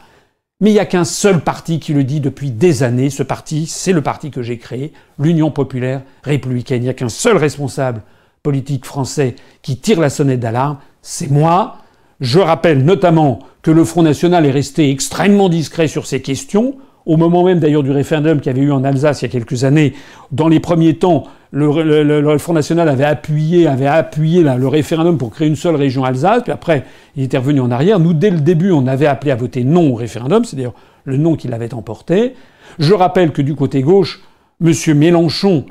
mais 0.59 0.69
il 0.69 0.73
n'y 0.73 0.79
a 0.79 0.85
qu'un 0.85 1.03
seul 1.03 1.41
parti 1.41 1.79
qui 1.79 1.93
le 1.93 2.03
dit 2.03 2.19
depuis 2.19 2.51
des 2.51 2.83
années. 2.83 3.09
Ce 3.09 3.23
parti, 3.23 3.65
c'est 3.67 3.91
le 3.91 4.01
parti 4.01 4.31
que 4.31 4.41
j'ai 4.41 4.57
créé, 4.57 4.93
l'Union 5.19 5.51
populaire 5.51 6.01
républicaine. 6.23 6.81
Il 6.81 6.85
n'y 6.85 6.89
a 6.89 6.93
qu'un 6.93 7.09
seul 7.09 7.37
responsable 7.37 8.01
politique 8.43 8.85
français 8.85 9.35
qui 9.61 9.77
tire 9.77 9.99
la 9.99 10.09
sonnette 10.09 10.39
d'alarme, 10.39 10.77
c'est 11.01 11.31
moi. 11.31 11.77
Je 12.19 12.39
rappelle 12.39 12.83
notamment 12.83 13.39
que 13.61 13.71
le 13.71 13.83
Front 13.83 14.03
National 14.03 14.45
est 14.45 14.51
resté 14.51 14.89
extrêmement 14.89 15.49
discret 15.49 15.87
sur 15.87 16.05
ces 16.05 16.21
questions, 16.21 16.75
au 17.05 17.17
moment 17.17 17.43
même 17.43 17.59
d'ailleurs 17.59 17.83
du 17.83 17.91
référendum 17.91 18.39
qu'il 18.39 18.51
y 18.51 18.55
avait 18.55 18.65
eu 18.65 18.71
en 18.71 18.83
Alsace 18.83 19.21
il 19.21 19.25
y 19.25 19.27
a 19.27 19.31
quelques 19.31 19.63
années. 19.63 19.93
Dans 20.31 20.47
les 20.47 20.59
premiers 20.59 20.97
temps, 20.97 21.25
le, 21.55 22.37
Front 22.39 22.53
National 22.53 22.89
avait 22.89 23.03
appuyé, 23.03 23.67
avait 23.67 23.85
le 23.85 24.67
référendum 24.67 25.17
pour 25.17 25.29
créer 25.29 25.47
une 25.47 25.55
seule 25.55 25.75
région 25.75 26.03
Alsace, 26.03 26.41
puis 26.43 26.51
après, 26.51 26.83
il 27.15 27.23
était 27.23 27.37
revenu 27.37 27.59
en 27.59 27.69
arrière. 27.69 27.99
Nous, 27.99 28.13
dès 28.13 28.31
le 28.31 28.39
début, 28.39 28.71
on 28.71 28.87
avait 28.87 29.05
appelé 29.05 29.31
à 29.31 29.35
voter 29.35 29.63
non 29.63 29.91
au 29.91 29.95
référendum, 29.95 30.45
c'est 30.45 30.55
d'ailleurs 30.55 30.73
le 31.05 31.17
non 31.17 31.35
qui 31.35 31.47
l'avait 31.47 31.73
emporté. 31.73 32.33
Je 32.79 32.93
rappelle 32.93 33.31
que 33.31 33.43
du 33.43 33.53
côté 33.53 33.81
gauche, 33.81 34.21
M. 34.63 34.73
Mélenchon 34.97 35.65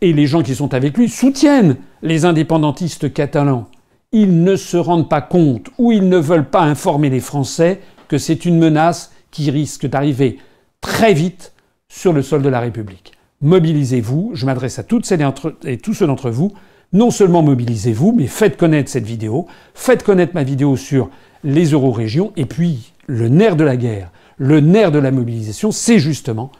et 0.00 0.14
les 0.14 0.26
gens 0.26 0.42
qui 0.42 0.54
sont 0.54 0.72
avec 0.72 0.96
lui 0.96 1.08
soutiennent 1.08 1.76
les 2.02 2.24
indépendantistes 2.24 3.12
catalans. 3.12 3.68
Ils 4.12 4.42
ne 4.42 4.56
se 4.56 4.76
rendent 4.78 5.08
pas 5.08 5.20
compte 5.20 5.68
ou 5.76 5.92
ils 5.92 6.08
ne 6.08 6.16
veulent 6.16 6.48
pas 6.48 6.62
informer 6.62 7.10
les 7.10 7.20
Français 7.20 7.80
que 8.08 8.16
c'est 8.16 8.46
une 8.46 8.58
menace 8.58 9.12
qui 9.30 9.50
risque 9.50 9.86
d'arriver 9.86 10.38
très 10.80 11.12
vite 11.12 11.52
sur 11.88 12.12
le 12.12 12.22
sol 12.22 12.40
de 12.40 12.48
la 12.48 12.60
République 12.60 13.15
mobilisez-vous. 13.40 14.32
Je 14.34 14.46
m'adresse 14.46 14.78
à 14.78 14.82
toutes 14.82 15.06
celles 15.06 15.26
et 15.64 15.78
tous 15.78 15.94
ceux 15.94 16.06
d'entre 16.06 16.30
vous. 16.30 16.52
Non 16.92 17.10
seulement 17.10 17.42
mobilisez-vous, 17.42 18.12
mais 18.12 18.26
faites 18.26 18.56
connaître 18.56 18.90
cette 18.90 19.06
vidéo, 19.06 19.46
faites 19.74 20.04
connaître 20.04 20.34
ma 20.34 20.44
vidéo 20.44 20.76
sur 20.76 21.10
les 21.42 21.66
euro-régions, 21.72 22.32
et 22.36 22.46
puis 22.46 22.92
le 23.06 23.28
nerf 23.28 23.56
de 23.56 23.64
la 23.64 23.76
guerre, 23.76 24.12
le 24.38 24.60
nerf 24.60 24.92
de 24.92 24.98
la 24.98 25.10
mobilisation, 25.10 25.72
c'est 25.72 25.98
justement 25.98 26.52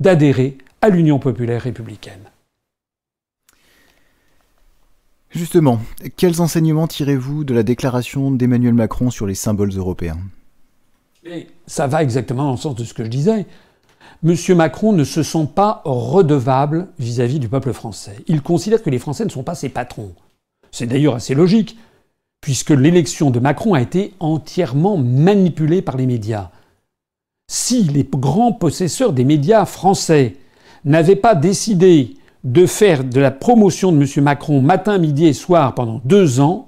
d'adhérer 0.00 0.58
à 0.80 0.88
l'Union 0.88 1.18
populaire 1.18 1.62
républicaine. 1.62 2.30
Justement, 5.30 5.80
quels 6.16 6.40
enseignements 6.40 6.86
tirez-vous 6.86 7.44
de 7.44 7.54
la 7.54 7.62
déclaration 7.62 8.30
d'Emmanuel 8.30 8.74
Macron 8.74 9.10
sur 9.10 9.26
les 9.26 9.34
symboles 9.34 9.72
européens? 9.76 10.18
Ça 11.66 11.86
va 11.86 12.02
exactement 12.02 12.44
dans 12.44 12.52
le 12.52 12.56
sens 12.56 12.74
de 12.74 12.84
ce 12.84 12.94
que 12.94 13.04
je 13.04 13.08
disais. 13.08 13.46
M. 14.24 14.36
Macron 14.56 14.92
ne 14.92 15.04
se 15.04 15.22
sent 15.22 15.48
pas 15.54 15.82
redevable 15.84 16.88
vis-à-vis 16.98 17.40
du 17.40 17.48
peuple 17.48 17.72
français. 17.72 18.16
Il 18.28 18.42
considère 18.42 18.82
que 18.82 18.90
les 18.90 18.98
Français 18.98 19.24
ne 19.24 19.30
sont 19.30 19.42
pas 19.42 19.54
ses 19.54 19.68
patrons. 19.68 20.12
C'est 20.70 20.86
d'ailleurs 20.86 21.16
assez 21.16 21.34
logique, 21.34 21.76
puisque 22.40 22.70
l'élection 22.70 23.30
de 23.30 23.40
Macron 23.40 23.74
a 23.74 23.82
été 23.82 24.14
entièrement 24.20 24.96
manipulée 24.96 25.82
par 25.82 25.96
les 25.96 26.06
médias. 26.06 26.50
Si 27.50 27.84
les 27.84 28.04
grands 28.04 28.52
possesseurs 28.52 29.12
des 29.12 29.24
médias 29.24 29.64
français 29.64 30.36
n'avaient 30.84 31.16
pas 31.16 31.34
décidé 31.34 32.16
de 32.44 32.66
faire 32.66 33.04
de 33.04 33.20
la 33.20 33.30
promotion 33.30 33.92
de 33.92 33.98
M. 34.02 34.24
Macron 34.24 34.60
matin, 34.62 34.98
midi 34.98 35.26
et 35.26 35.32
soir 35.32 35.74
pendant 35.74 36.00
deux 36.04 36.40
ans, 36.40 36.66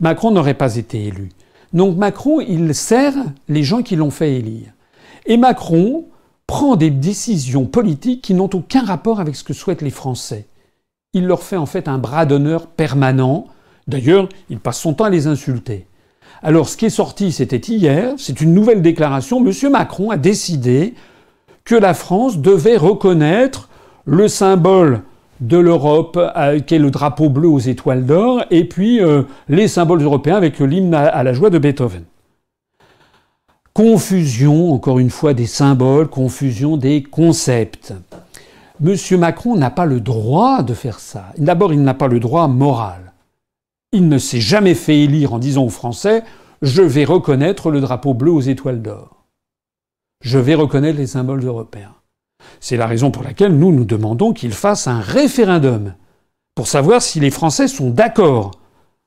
Macron 0.00 0.30
n'aurait 0.30 0.54
pas 0.54 0.76
été 0.76 1.06
élu. 1.06 1.30
Donc 1.72 1.96
Macron, 1.96 2.40
il 2.40 2.74
sert 2.74 3.14
les 3.48 3.62
gens 3.62 3.82
qui 3.82 3.96
l'ont 3.96 4.10
fait 4.10 4.36
élire. 4.36 4.72
Et 5.26 5.36
Macron, 5.36 6.06
prend 6.46 6.76
des 6.76 6.90
décisions 6.90 7.66
politiques 7.66 8.22
qui 8.22 8.34
n'ont 8.34 8.50
aucun 8.52 8.84
rapport 8.84 9.20
avec 9.20 9.36
ce 9.36 9.44
que 9.44 9.52
souhaitent 9.52 9.82
les 9.82 9.90
Français. 9.90 10.46
Il 11.12 11.26
leur 11.26 11.42
fait 11.42 11.56
en 11.56 11.66
fait 11.66 11.88
un 11.88 11.98
bras 11.98 12.26
d'honneur 12.26 12.66
permanent. 12.66 13.46
D'ailleurs, 13.86 14.28
il 14.50 14.58
passe 14.58 14.80
son 14.80 14.94
temps 14.94 15.04
à 15.04 15.10
les 15.10 15.26
insulter. 15.26 15.86
Alors, 16.42 16.68
ce 16.68 16.76
qui 16.76 16.86
est 16.86 16.90
sorti, 16.90 17.32
c'était 17.32 17.56
hier, 17.56 18.14
c'est 18.18 18.40
une 18.40 18.52
nouvelle 18.52 18.82
déclaration. 18.82 19.40
Monsieur 19.40 19.70
Macron 19.70 20.10
a 20.10 20.16
décidé 20.16 20.94
que 21.64 21.74
la 21.74 21.94
France 21.94 22.38
devait 22.38 22.76
reconnaître 22.76 23.68
le 24.04 24.28
symbole 24.28 25.02
de 25.40 25.56
l'Europe, 25.56 26.18
euh, 26.36 26.60
qui 26.60 26.74
est 26.74 26.78
le 26.78 26.90
drapeau 26.90 27.30
bleu 27.30 27.48
aux 27.48 27.58
étoiles 27.58 28.04
d'or, 28.04 28.44
et 28.50 28.64
puis 28.64 29.00
euh, 29.00 29.22
les 29.48 29.68
symboles 29.68 30.02
européens 30.02 30.36
avec 30.36 30.58
l'hymne 30.58 30.94
à 30.94 31.22
la 31.22 31.32
joie 31.32 31.50
de 31.50 31.58
Beethoven. 31.58 32.04
Confusion, 33.74 34.72
encore 34.72 35.00
une 35.00 35.10
fois, 35.10 35.34
des 35.34 35.46
symboles, 35.46 36.06
confusion 36.06 36.76
des 36.76 37.02
concepts. 37.02 37.92
Monsieur 38.78 39.18
Macron 39.18 39.56
n'a 39.56 39.70
pas 39.70 39.84
le 39.84 40.00
droit 40.00 40.62
de 40.62 40.74
faire 40.74 41.00
ça. 41.00 41.32
D'abord, 41.38 41.72
il 41.72 41.82
n'a 41.82 41.94
pas 41.94 42.06
le 42.06 42.20
droit 42.20 42.46
moral. 42.46 43.12
Il 43.90 44.08
ne 44.08 44.18
s'est 44.18 44.40
jamais 44.40 44.74
fait 44.74 45.00
élire 45.00 45.34
en 45.34 45.40
disant 45.40 45.64
aux 45.64 45.70
Français 45.70 46.22
je 46.62 46.82
vais 46.82 47.04
reconnaître 47.04 47.72
le 47.72 47.80
drapeau 47.80 48.14
bleu 48.14 48.30
aux 48.30 48.40
étoiles 48.40 48.80
d'or. 48.80 49.26
Je 50.22 50.38
vais 50.38 50.54
reconnaître 50.54 50.98
les 50.98 51.08
symboles 51.08 51.44
européens. 51.44 51.94
C'est 52.60 52.76
la 52.76 52.86
raison 52.86 53.10
pour 53.10 53.24
laquelle 53.24 53.58
nous 53.58 53.72
nous 53.72 53.84
demandons 53.84 54.32
qu'il 54.32 54.52
fasse 54.52 54.86
un 54.86 55.00
référendum 55.00 55.94
pour 56.54 56.68
savoir 56.68 57.02
si 57.02 57.18
les 57.18 57.30
Français 57.32 57.66
sont 57.66 57.90
d'accord 57.90 58.52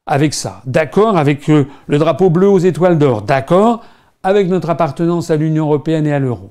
avec 0.05 0.33
ça, 0.33 0.61
d'accord 0.65 1.17
avec 1.17 1.49
euh, 1.49 1.67
le 1.87 1.97
drapeau 1.97 2.29
bleu 2.29 2.49
aux 2.49 2.59
étoiles 2.59 2.97
d'or, 2.97 3.21
d'accord 3.21 3.83
avec 4.23 4.47
notre 4.47 4.69
appartenance 4.69 5.31
à 5.31 5.35
l'Union 5.35 5.65
européenne 5.65 6.07
et 6.07 6.13
à 6.13 6.19
l'euro. 6.19 6.49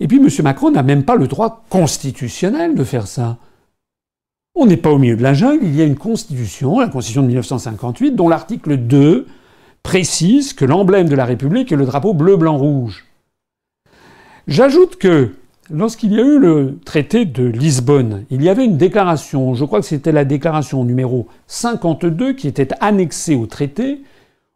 Et 0.00 0.08
puis 0.08 0.18
M. 0.18 0.28
Macron 0.42 0.70
n'a 0.70 0.82
même 0.82 1.04
pas 1.04 1.16
le 1.16 1.28
droit 1.28 1.64
constitutionnel 1.68 2.74
de 2.74 2.84
faire 2.84 3.06
ça. 3.06 3.36
On 4.54 4.66
n'est 4.66 4.76
pas 4.76 4.90
au 4.90 4.98
milieu 4.98 5.16
de 5.16 5.22
la 5.22 5.34
jungle, 5.34 5.64
il 5.64 5.76
y 5.76 5.82
a 5.82 5.84
une 5.84 5.96
constitution, 5.96 6.80
la 6.80 6.88
constitution 6.88 7.22
de 7.22 7.28
1958, 7.28 8.12
dont 8.12 8.28
l'article 8.28 8.76
2 8.76 9.26
précise 9.82 10.52
que 10.52 10.64
l'emblème 10.64 11.08
de 11.08 11.14
la 11.14 11.24
République 11.24 11.70
est 11.70 11.76
le 11.76 11.86
drapeau 11.86 12.14
bleu-blanc-rouge. 12.14 13.06
J'ajoute 14.48 14.96
que 14.96 15.30
lorsqu'il 15.70 16.12
y 16.12 16.18
a 16.18 16.24
eu 16.24 16.38
le 16.38 16.78
traité 16.84 17.24
de 17.24 17.44
Lisbonne, 17.44 18.24
il 18.30 18.42
y 18.42 18.48
avait 18.48 18.64
une 18.64 18.76
déclaration, 18.76 19.54
je 19.54 19.64
crois 19.64 19.80
que 19.80 19.86
c'était 19.86 20.12
la 20.12 20.24
déclaration 20.24 20.84
numéro 20.84 21.28
52 21.46 22.32
qui 22.32 22.48
était 22.48 22.68
annexée 22.80 23.36
au 23.36 23.46
traité, 23.46 24.02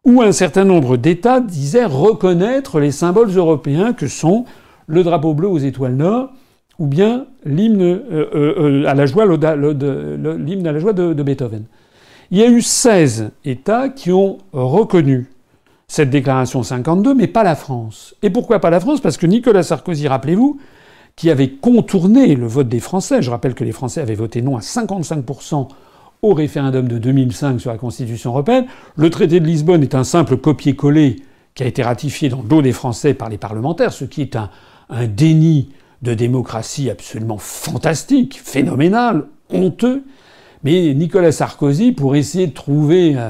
où 0.05 0.21
un 0.21 0.31
certain 0.31 0.63
nombre 0.63 0.97
d'États 0.97 1.39
disaient 1.39 1.85
reconnaître 1.85 2.79
les 2.79 2.91
symboles 2.91 3.35
européens 3.35 3.93
que 3.93 4.07
sont 4.07 4.45
le 4.87 5.03
drapeau 5.03 5.33
bleu 5.33 5.47
aux 5.47 5.57
étoiles 5.57 5.95
nord 5.95 6.29
ou 6.77 6.87
bien 6.87 7.25
l'hymne 7.43 8.01
à 8.85 8.93
la 8.93 9.05
joie, 9.05 9.25
l'hymne 9.25 10.67
à 10.67 10.71
la 10.71 10.79
joie 10.79 10.93
de, 10.93 11.13
de, 11.13 11.23
Beethoven. 11.23 11.63
Il 12.31 12.37
y 12.37 12.43
a 12.43 12.47
eu 12.47 12.61
16 12.61 13.31
États 13.45 13.89
qui 13.89 14.11
ont 14.11 14.37
reconnu 14.51 15.31
cette 15.87 16.09
déclaration 16.09 16.63
52, 16.63 17.13
mais 17.13 17.27
pas 17.27 17.43
la 17.43 17.55
France. 17.55 18.15
Et 18.21 18.29
pourquoi 18.29 18.59
pas 18.59 18.69
la 18.69 18.79
France? 18.79 19.01
Parce 19.01 19.17
que 19.17 19.25
Nicolas 19.25 19.63
Sarkozy, 19.63 20.07
rappelez-vous, 20.07 20.59
qui 21.15 21.29
avait 21.29 21.49
contourné 21.49 22.35
le 22.35 22.47
vote 22.47 22.67
des 22.67 22.79
Français, 22.79 23.21
je 23.21 23.31
rappelle 23.31 23.53
que 23.53 23.63
les 23.63 23.71
Français 23.71 24.01
avaient 24.01 24.15
voté 24.15 24.41
non 24.41 24.57
à 24.57 24.59
55% 24.59 25.69
au 26.25 26.33
référendum 26.33 26.87
de 26.87 26.97
2005 26.97 27.61
sur 27.61 27.71
la 27.71 27.77
Constitution 27.77 28.31
européenne, 28.31 28.65
le 28.95 29.09
traité 29.11 29.39
de 29.39 29.45
Lisbonne 29.45 29.83
est 29.83 29.93
un 29.93 30.03
simple 30.03 30.37
copier-coller 30.37 31.17
qui 31.53 31.63
a 31.63 31.67
été 31.67 31.83
ratifié 31.83 32.29
dans 32.29 32.41
le 32.41 32.47
dos 32.47 32.63
des 32.63 32.71
Français 32.71 33.13
par 33.13 33.29
les 33.29 33.37
parlementaires, 33.37 33.93
ce 33.93 34.05
qui 34.05 34.21
est 34.21 34.35
un, 34.35 34.49
un 34.89 35.05
déni 35.05 35.69
de 36.01 36.15
démocratie 36.15 36.89
absolument 36.89 37.37
fantastique, 37.37 38.41
phénoménal, 38.43 39.25
honteux. 39.51 40.03
Mais 40.63 40.95
Nicolas 40.95 41.31
Sarkozy, 41.31 41.91
pour 41.91 42.15
essayer 42.15 42.47
de 42.47 42.53
trouver 42.53 43.15
euh, 43.15 43.29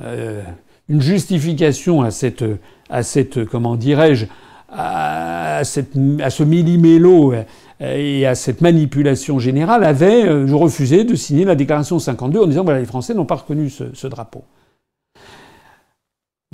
euh, 0.00 0.42
une 0.88 1.02
justification 1.02 2.00
à 2.00 2.10
cette, 2.10 2.44
à 2.88 3.02
cette 3.02 3.44
comment 3.44 3.76
dirais-je, 3.76 4.24
à, 4.72 5.60
cette, 5.64 5.92
à 6.22 6.30
ce 6.30 6.42
millimélo 6.42 7.34
euh, 7.34 7.42
et 7.80 8.26
à 8.26 8.34
cette 8.34 8.60
manipulation 8.60 9.38
générale, 9.38 9.84
avait 9.84 10.28
refusé 10.28 11.04
de 11.04 11.14
signer 11.14 11.44
la 11.44 11.54
déclaration 11.54 11.98
52 11.98 12.40
en 12.40 12.46
disant 12.46 12.64
voilà, 12.64 12.80
les 12.80 12.86
Français 12.86 13.14
n'ont 13.14 13.24
pas 13.24 13.36
reconnu 13.36 13.70
ce, 13.70 13.84
ce 13.94 14.06
drapeau. 14.06 14.44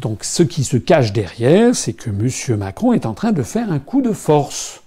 Donc 0.00 0.24
ce 0.24 0.42
qui 0.42 0.62
se 0.62 0.76
cache 0.76 1.12
derrière, 1.12 1.74
c'est 1.74 1.94
que 1.94 2.10
M. 2.10 2.58
Macron 2.58 2.92
est 2.92 3.06
en 3.06 3.14
train 3.14 3.32
de 3.32 3.42
faire 3.42 3.72
un 3.72 3.78
coup 3.78 4.02
de 4.02 4.12
force. 4.12 4.82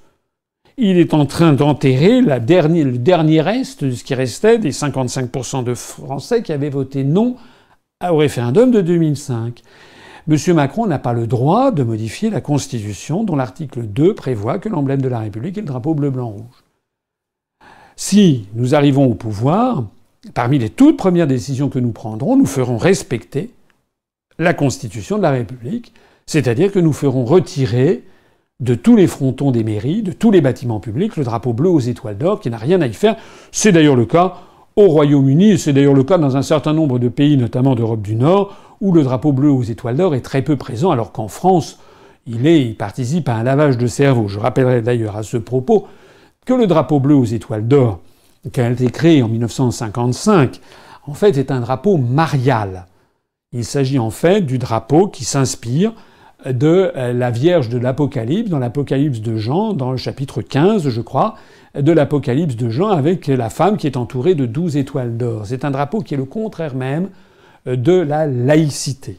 Il 0.77 0.97
est 0.97 1.13
en 1.13 1.25
train 1.25 1.51
d'enterrer 1.51 2.21
le 2.21 2.97
dernier 2.97 3.41
reste 3.41 3.83
de 3.83 3.91
ce 3.91 4.03
qui 4.03 4.13
restait 4.13 4.59
des 4.59 4.71
55% 4.71 5.63
de 5.63 5.73
Français 5.73 6.41
qui 6.43 6.53
avaient 6.53 6.69
voté 6.69 7.03
non 7.03 7.35
au 8.07 8.17
référendum 8.17 8.71
de 8.71 8.81
2005. 8.81 9.61
M. 10.27 10.37
Macron 10.53 10.85
n'a 10.87 10.99
pas 10.99 11.13
le 11.13 11.27
droit 11.27 11.71
de 11.71 11.83
modifier 11.83 12.29
la 12.29 12.41
Constitution 12.41 13.23
dont 13.23 13.35
l'article 13.35 13.83
2 13.83 14.13
prévoit 14.13 14.59
que 14.59 14.69
l'emblème 14.69 15.01
de 15.01 15.07
la 15.07 15.19
République 15.19 15.57
est 15.57 15.61
le 15.61 15.67
drapeau 15.67 15.93
bleu-blanc-rouge. 15.93 16.63
Si 17.95 18.47
nous 18.53 18.75
arrivons 18.75 19.05
au 19.05 19.15
pouvoir, 19.15 19.83
parmi 20.33 20.57
les 20.57 20.69
toutes 20.69 20.97
premières 20.97 21.27
décisions 21.27 21.69
que 21.69 21.79
nous 21.79 21.91
prendrons, 21.91 22.37
nous 22.37 22.45
ferons 22.45 22.77
respecter 22.77 23.51
la 24.37 24.53
Constitution 24.53 25.17
de 25.17 25.23
la 25.23 25.31
République, 25.31 25.93
c'est-à-dire 26.25 26.71
que 26.71 26.79
nous 26.79 26.93
ferons 26.93 27.25
retirer 27.25 28.03
de 28.59 28.75
tous 28.75 28.95
les 28.95 29.07
frontons 29.07 29.51
des 29.51 29.63
mairies, 29.63 30.01
de 30.01 30.11
tous 30.11 30.31
les 30.31 30.41
bâtiments 30.41 30.79
publics, 30.79 31.15
le 31.17 31.23
drapeau 31.23 31.53
bleu 31.53 31.69
aux 31.69 31.79
étoiles 31.79 32.17
d'or, 32.17 32.39
qui 32.39 32.49
n'a 32.49 32.57
rien 32.57 32.81
à 32.81 32.87
y 32.87 32.93
faire. 32.93 33.15
C'est 33.51 33.71
d'ailleurs 33.71 33.95
le 33.95 34.05
cas 34.05 34.37
au 34.75 34.87
Royaume-Uni, 34.87 35.57
c'est 35.57 35.73
d'ailleurs 35.73 35.93
le 35.93 36.03
cas 36.03 36.17
dans 36.17 36.37
un 36.37 36.41
certain 36.41 36.73
nombre 36.73 36.99
de 36.99 37.09
pays, 37.09 37.37
notamment 37.37 37.75
d'Europe 37.75 38.01
du 38.01 38.15
Nord, 38.15 38.55
où 38.81 38.91
le 38.91 39.03
drapeau 39.03 39.31
bleu 39.31 39.51
aux 39.51 39.63
étoiles 39.63 39.97
d'or 39.97 40.15
est 40.15 40.21
très 40.21 40.41
peu 40.41 40.55
présent, 40.55 40.91
alors 40.91 41.11
qu'en 41.11 41.27
France, 41.27 41.79
il, 42.25 42.47
est, 42.47 42.61
il 42.61 42.75
participe 42.75 43.29
à 43.29 43.35
un 43.35 43.43
lavage 43.43 43.77
de 43.77 43.87
cerveau. 43.87 44.27
Je 44.27 44.39
rappellerai 44.39 44.81
d'ailleurs 44.81 45.15
à 45.15 45.23
ce 45.23 45.37
propos 45.37 45.87
que 46.45 46.53
le 46.53 46.67
drapeau 46.67 46.99
bleu 46.99 47.15
aux 47.15 47.25
étoiles 47.25 47.67
d'or, 47.67 47.99
qui 48.51 48.61
a 48.61 48.69
été 48.69 48.89
créé 48.89 49.21
en 49.21 49.27
1955, 49.27 50.59
en 51.07 51.13
fait 51.13 51.37
est 51.37 51.51
un 51.51 51.59
drapeau 51.59 51.97
marial. 51.97 52.85
Il 53.51 53.65
s'agit 53.65 53.99
en 53.99 54.11
fait 54.11 54.41
du 54.41 54.57
drapeau 54.57 55.07
qui 55.07 55.25
s'inspire 55.25 55.93
de 56.45 56.91
euh, 56.95 57.13
la 57.13 57.31
Vierge 57.31 57.69
de 57.69 57.77
l'Apocalypse, 57.77 58.49
dans 58.49 58.59
l'Apocalypse 58.59 59.19
de 59.19 59.35
Jean, 59.35 59.73
dans 59.73 59.91
le 59.91 59.97
chapitre 59.97 60.41
15, 60.41 60.87
je 60.89 61.01
crois, 61.01 61.35
de 61.77 61.91
l'Apocalypse 61.91 62.55
de 62.55 62.69
Jean, 62.69 62.89
avec 62.89 63.27
la 63.27 63.49
femme 63.49 63.77
qui 63.77 63.87
est 63.87 63.97
entourée 63.97 64.35
de 64.35 64.45
douze 64.45 64.77
étoiles 64.77 65.17
d'or. 65.17 65.41
C'est 65.45 65.65
un 65.65 65.71
drapeau 65.71 66.01
qui 66.01 66.13
est 66.13 66.17
le 66.17 66.25
contraire 66.25 66.75
même 66.75 67.09
de 67.75 67.93
la 67.93 68.25
laïcité. 68.25 69.17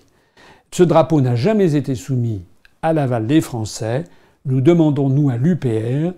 Ce 0.72 0.82
drapeau 0.82 1.20
n'a 1.20 1.34
jamais 1.34 1.74
été 1.74 1.94
soumis 1.94 2.42
à 2.82 2.92
l'aval 2.92 3.26
des 3.26 3.40
Français. 3.40 4.04
Nous 4.44 4.60
demandons, 4.60 5.08
nous, 5.08 5.30
à 5.30 5.36
l'UPR, 5.36 6.12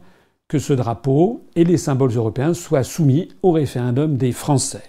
que 0.49 0.59
ce 0.59 0.73
drapeau 0.73 1.43
et 1.57 1.65
les 1.65 1.79
symboles 1.79 2.15
européens 2.15 2.55
soient 2.55 2.83
soumis 2.83 3.29
au 3.43 3.53
référendum 3.53 4.17
des 4.17 4.33
Français. 4.33 4.83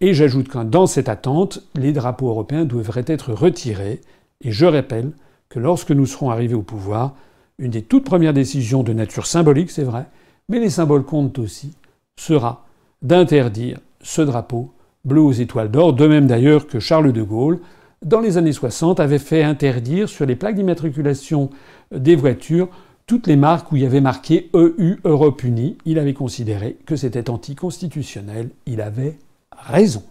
Et 0.00 0.14
j'ajoute 0.14 0.48
que 0.48 0.62
dans 0.62 0.86
cette 0.86 1.08
attente, 1.08 1.62
les 1.74 1.92
drapeaux 1.92 2.28
européens 2.28 2.64
devraient 2.64 3.04
être 3.06 3.32
retirés. 3.32 4.00
Et 4.40 4.52
je 4.52 4.66
rappelle 4.66 5.12
que 5.48 5.58
lorsque 5.58 5.90
nous 5.90 6.06
serons 6.06 6.30
arrivés 6.30 6.54
au 6.54 6.62
pouvoir, 6.62 7.14
une 7.58 7.70
des 7.70 7.82
toutes 7.82 8.04
premières 8.04 8.32
décisions 8.32 8.82
de 8.82 8.92
nature 8.92 9.26
symbolique, 9.26 9.70
c'est 9.70 9.84
vrai, 9.84 10.06
mais 10.48 10.58
les 10.58 10.70
symboles 10.70 11.04
comptent 11.04 11.38
aussi, 11.38 11.72
sera 12.16 12.64
d'interdire 13.02 13.78
ce 14.00 14.22
drapeau 14.22 14.73
bleu 15.04 15.20
aux 15.20 15.32
étoiles 15.32 15.70
d'or, 15.70 15.92
de 15.92 16.06
même 16.06 16.26
d'ailleurs 16.26 16.66
que 16.66 16.80
Charles 16.80 17.12
de 17.12 17.22
Gaulle, 17.22 17.60
dans 18.04 18.20
les 18.20 18.36
années 18.36 18.52
60, 18.52 19.00
avait 19.00 19.18
fait 19.18 19.42
interdire 19.42 20.08
sur 20.08 20.26
les 20.26 20.36
plaques 20.36 20.56
d'immatriculation 20.56 21.50
des 21.90 22.16
voitures 22.16 22.68
toutes 23.06 23.26
les 23.26 23.36
marques 23.36 23.70
où 23.72 23.76
il 23.76 23.82
y 23.82 23.86
avait 23.86 24.00
marqué 24.00 24.50
EU 24.54 24.96
Europe 25.04 25.42
Unie. 25.42 25.76
Il 25.84 25.98
avait 25.98 26.14
considéré 26.14 26.76
que 26.86 26.96
c'était 26.96 27.30
anticonstitutionnel. 27.30 28.50
Il 28.66 28.80
avait 28.80 29.18
raison. 29.52 30.02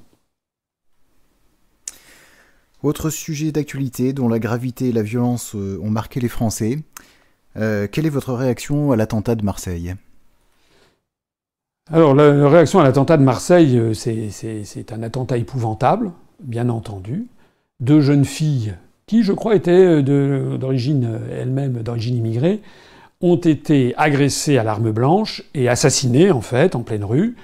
Autre 2.83 3.09
sujet 3.09 3.51
d'actualité 3.51 4.13
dont 4.13 4.27
la 4.27 4.39
gravité 4.39 4.89
et 4.89 4.91
la 4.91 5.03
violence 5.03 5.55
euh, 5.55 5.79
ont 5.81 5.89
marqué 5.89 6.19
les 6.19 6.27
Français. 6.27 6.79
Euh, 7.55 7.87
quelle 7.89 8.05
est 8.05 8.09
votre 8.09 8.33
réaction 8.33 8.91
à 8.91 8.97
l'attentat 8.97 9.35
de 9.35 9.45
Marseille? 9.45 9.95
Alors, 11.93 12.15
la 12.15 12.49
réaction 12.49 12.79
à 12.79 12.83
l'attentat 12.83 13.17
de 13.17 13.21
Marseille, 13.21 13.77
euh, 13.77 13.93
c'est 13.93 14.91
un 14.91 15.03
attentat 15.03 15.37
épouvantable, 15.37 16.09
bien 16.41 16.69
entendu. 16.69 17.27
Deux 17.81 18.01
jeunes 18.01 18.25
filles, 18.25 18.73
qui 19.05 19.21
je 19.21 19.31
crois 19.31 19.53
étaient 19.53 20.01
d'origine 20.01 21.19
elles-mêmes 21.31 21.83
d'origine 21.83 22.17
immigrée, 22.17 22.61
ont 23.21 23.35
été 23.35 23.93
agressées 23.95 24.57
à 24.57 24.63
l'arme 24.63 24.89
blanche 24.89 25.43
et 25.53 25.69
assassinées, 25.69 26.31
en 26.31 26.41
fait, 26.41 26.75
en 26.75 26.81
pleine 26.81 27.03
rue. 27.03 27.35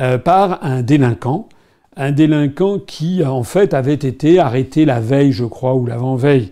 Euh, 0.00 0.18
par 0.18 0.64
un 0.64 0.82
délinquant, 0.82 1.48
un 1.96 2.10
délinquant 2.10 2.80
qui 2.80 3.24
en 3.24 3.44
fait 3.44 3.72
avait 3.72 3.94
été 3.94 4.40
arrêté 4.40 4.84
la 4.84 4.98
veille, 4.98 5.30
je 5.30 5.44
crois, 5.44 5.76
ou 5.76 5.86
l'avant-veille 5.86 6.50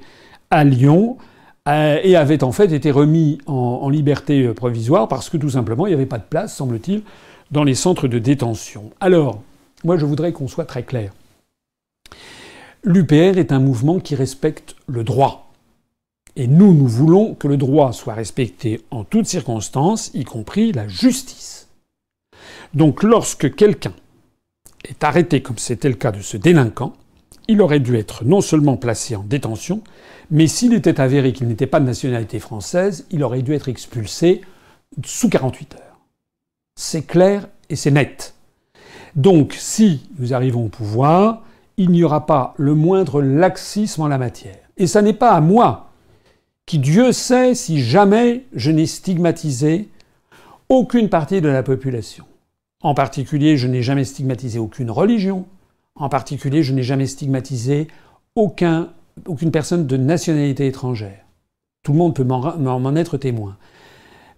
à 0.51 0.63
Lyon, 0.63 1.17
euh, 1.69 1.99
et 2.03 2.17
avait 2.17 2.43
en 2.43 2.53
fait 2.53 2.73
été 2.73 2.91
remis 2.91 3.39
en, 3.47 3.89
liberté 3.91 4.45
euh, 4.45 4.55
provisoire 4.55 5.09
parce 5.09 5.29
que 5.29 5.37
tout 5.37 5.51
simplement 5.51 5.87
il 5.87 5.91
n'y 5.91 5.95
avait 5.95 6.07
pas 6.07 6.19
de 6.19 6.25
place, 6.29 6.57
semble-t-il, 6.57 7.03
dans 7.51 7.65
les 7.65 7.75
centres 7.75 8.09
de 8.09 8.19
détention. 8.19 8.91
Alors, 9.01 9.43
moi 9.85 9.97
je 9.97 10.05
voudrais 10.05 10.33
qu'on 10.33 10.49
soit 10.49 10.65
très 10.65 10.83
clair. 10.83 11.13
L'UPR 12.83 13.39
est 13.39 13.53
un 13.53 13.61
mouvement 13.61 14.01
qui 14.01 14.15
respecte 14.15 14.75
le 14.87 15.05
droit. 15.05 15.53
Et 16.37 16.47
nous, 16.47 16.73
nous 16.73 16.87
voulons 16.87 17.35
que 17.35 17.49
le 17.49 17.57
droit 17.57 17.93
soit 17.93 18.15
respecté 18.15 18.81
en 18.91 19.05
toutes 19.05 19.27
circonstances, 19.27 20.11
y 20.15 20.25
compris 20.25 20.73
la 20.73 20.89
justice. 20.89 21.69
Donc 22.73 23.03
lorsque 23.03 23.55
quelqu'un 23.55 23.93
est 24.89 25.05
arrêté, 25.05 25.43
comme 25.43 25.59
c'était 25.59 25.89
le 25.89 25.97
cas 25.97 26.13
de 26.13 26.23
ce 26.23 26.37
délinquant, 26.37 26.95
il 27.49 27.61
aurait 27.61 27.81
dû 27.81 27.97
être 27.97 28.25
non 28.25 28.41
seulement 28.41 28.77
placé 28.77 29.17
en 29.17 29.25
détention, 29.25 29.83
mais 30.31 30.47
s'il 30.47 30.73
était 30.73 31.01
avéré 31.01 31.33
qu'il 31.33 31.49
n'était 31.49 31.67
pas 31.67 31.81
de 31.81 31.85
nationalité 31.87 32.39
française, 32.39 33.07
il 33.11 33.25
aurait 33.25 33.43
dû 33.43 33.53
être 33.53 33.69
expulsé 33.69 34.43
sous 35.05 35.29
48 35.29 35.75
heures. 35.75 35.89
C'est 36.77 37.03
clair 37.03 37.49
et 37.69 37.77
c'est 37.77 37.91
net. 37.91 38.35
Donc 39.17 39.55
si 39.59 40.09
nous 40.19 40.35
arrivons 40.35 40.67
au 40.67 40.69
pouvoir, 40.69 41.43
il 41.77 41.91
n'y 41.91 42.05
aura 42.05 42.27
pas 42.27 42.55
le 42.59 42.75
moindre 42.75 43.23
laxisme 43.23 44.03
en 44.03 44.09
la 44.09 44.19
matière. 44.19 44.59
Et 44.77 44.87
ça 44.87 45.03
n'est 45.03 45.15
pas 45.15 45.33
à 45.33 45.41
moi, 45.41 45.91
qui 46.67 46.79
Dieu 46.79 47.13
sait 47.13 47.55
si 47.55 47.83
jamais 47.83 48.45
je 48.55 48.71
n'ai 48.71 48.87
stigmatisé 48.87 49.89
aucune 50.69 51.09
partie 51.09 51.41
de 51.41 51.49
la 51.49 51.63
population. 51.63 52.25
En 52.83 52.95
particulier, 52.95 53.57
je 53.57 53.67
n'ai 53.67 53.83
jamais 53.83 54.05
stigmatisé 54.05 54.59
aucune 54.59 54.91
religion. 54.91 55.47
En 55.95 56.09
particulier, 56.09 56.63
je 56.63 56.73
n'ai 56.73 56.83
jamais 56.83 57.07
stigmatisé 57.07 57.89
aucun, 58.35 58.91
aucune 59.27 59.51
personne 59.51 59.87
de 59.87 59.97
nationalité 59.97 60.67
étrangère. 60.67 61.25
Tout 61.83 61.93
le 61.93 61.99
monde 61.99 62.15
peut 62.15 62.25
m'en 62.25 62.97
être 62.97 63.17
témoin. 63.17 63.57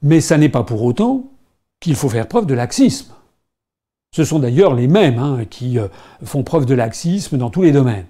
Mais 0.03 0.21
ça 0.21 0.38
n'est 0.38 0.49
pas 0.49 0.64
pour 0.64 0.83
autant 0.83 1.32
qu'il 1.83 1.97
faut 1.97 2.09
faire 2.09 2.29
preuve 2.29 2.47
de 2.47 2.55
laxisme. 2.55 3.12
Ce 4.14 4.25
sont 4.25 4.38
d'ailleurs 4.38 4.75
les 4.75 4.88
mêmes 4.88 5.18
hein, 5.18 5.45
qui 5.51 5.79
euh, 5.79 5.88
font 6.25 6.45
preuve 6.45 6.64
de 6.64 6.75
laxisme 6.75 7.37
dans 7.37 7.51
tous 7.51 7.62
les 7.62 7.73
domaines. 7.73 8.07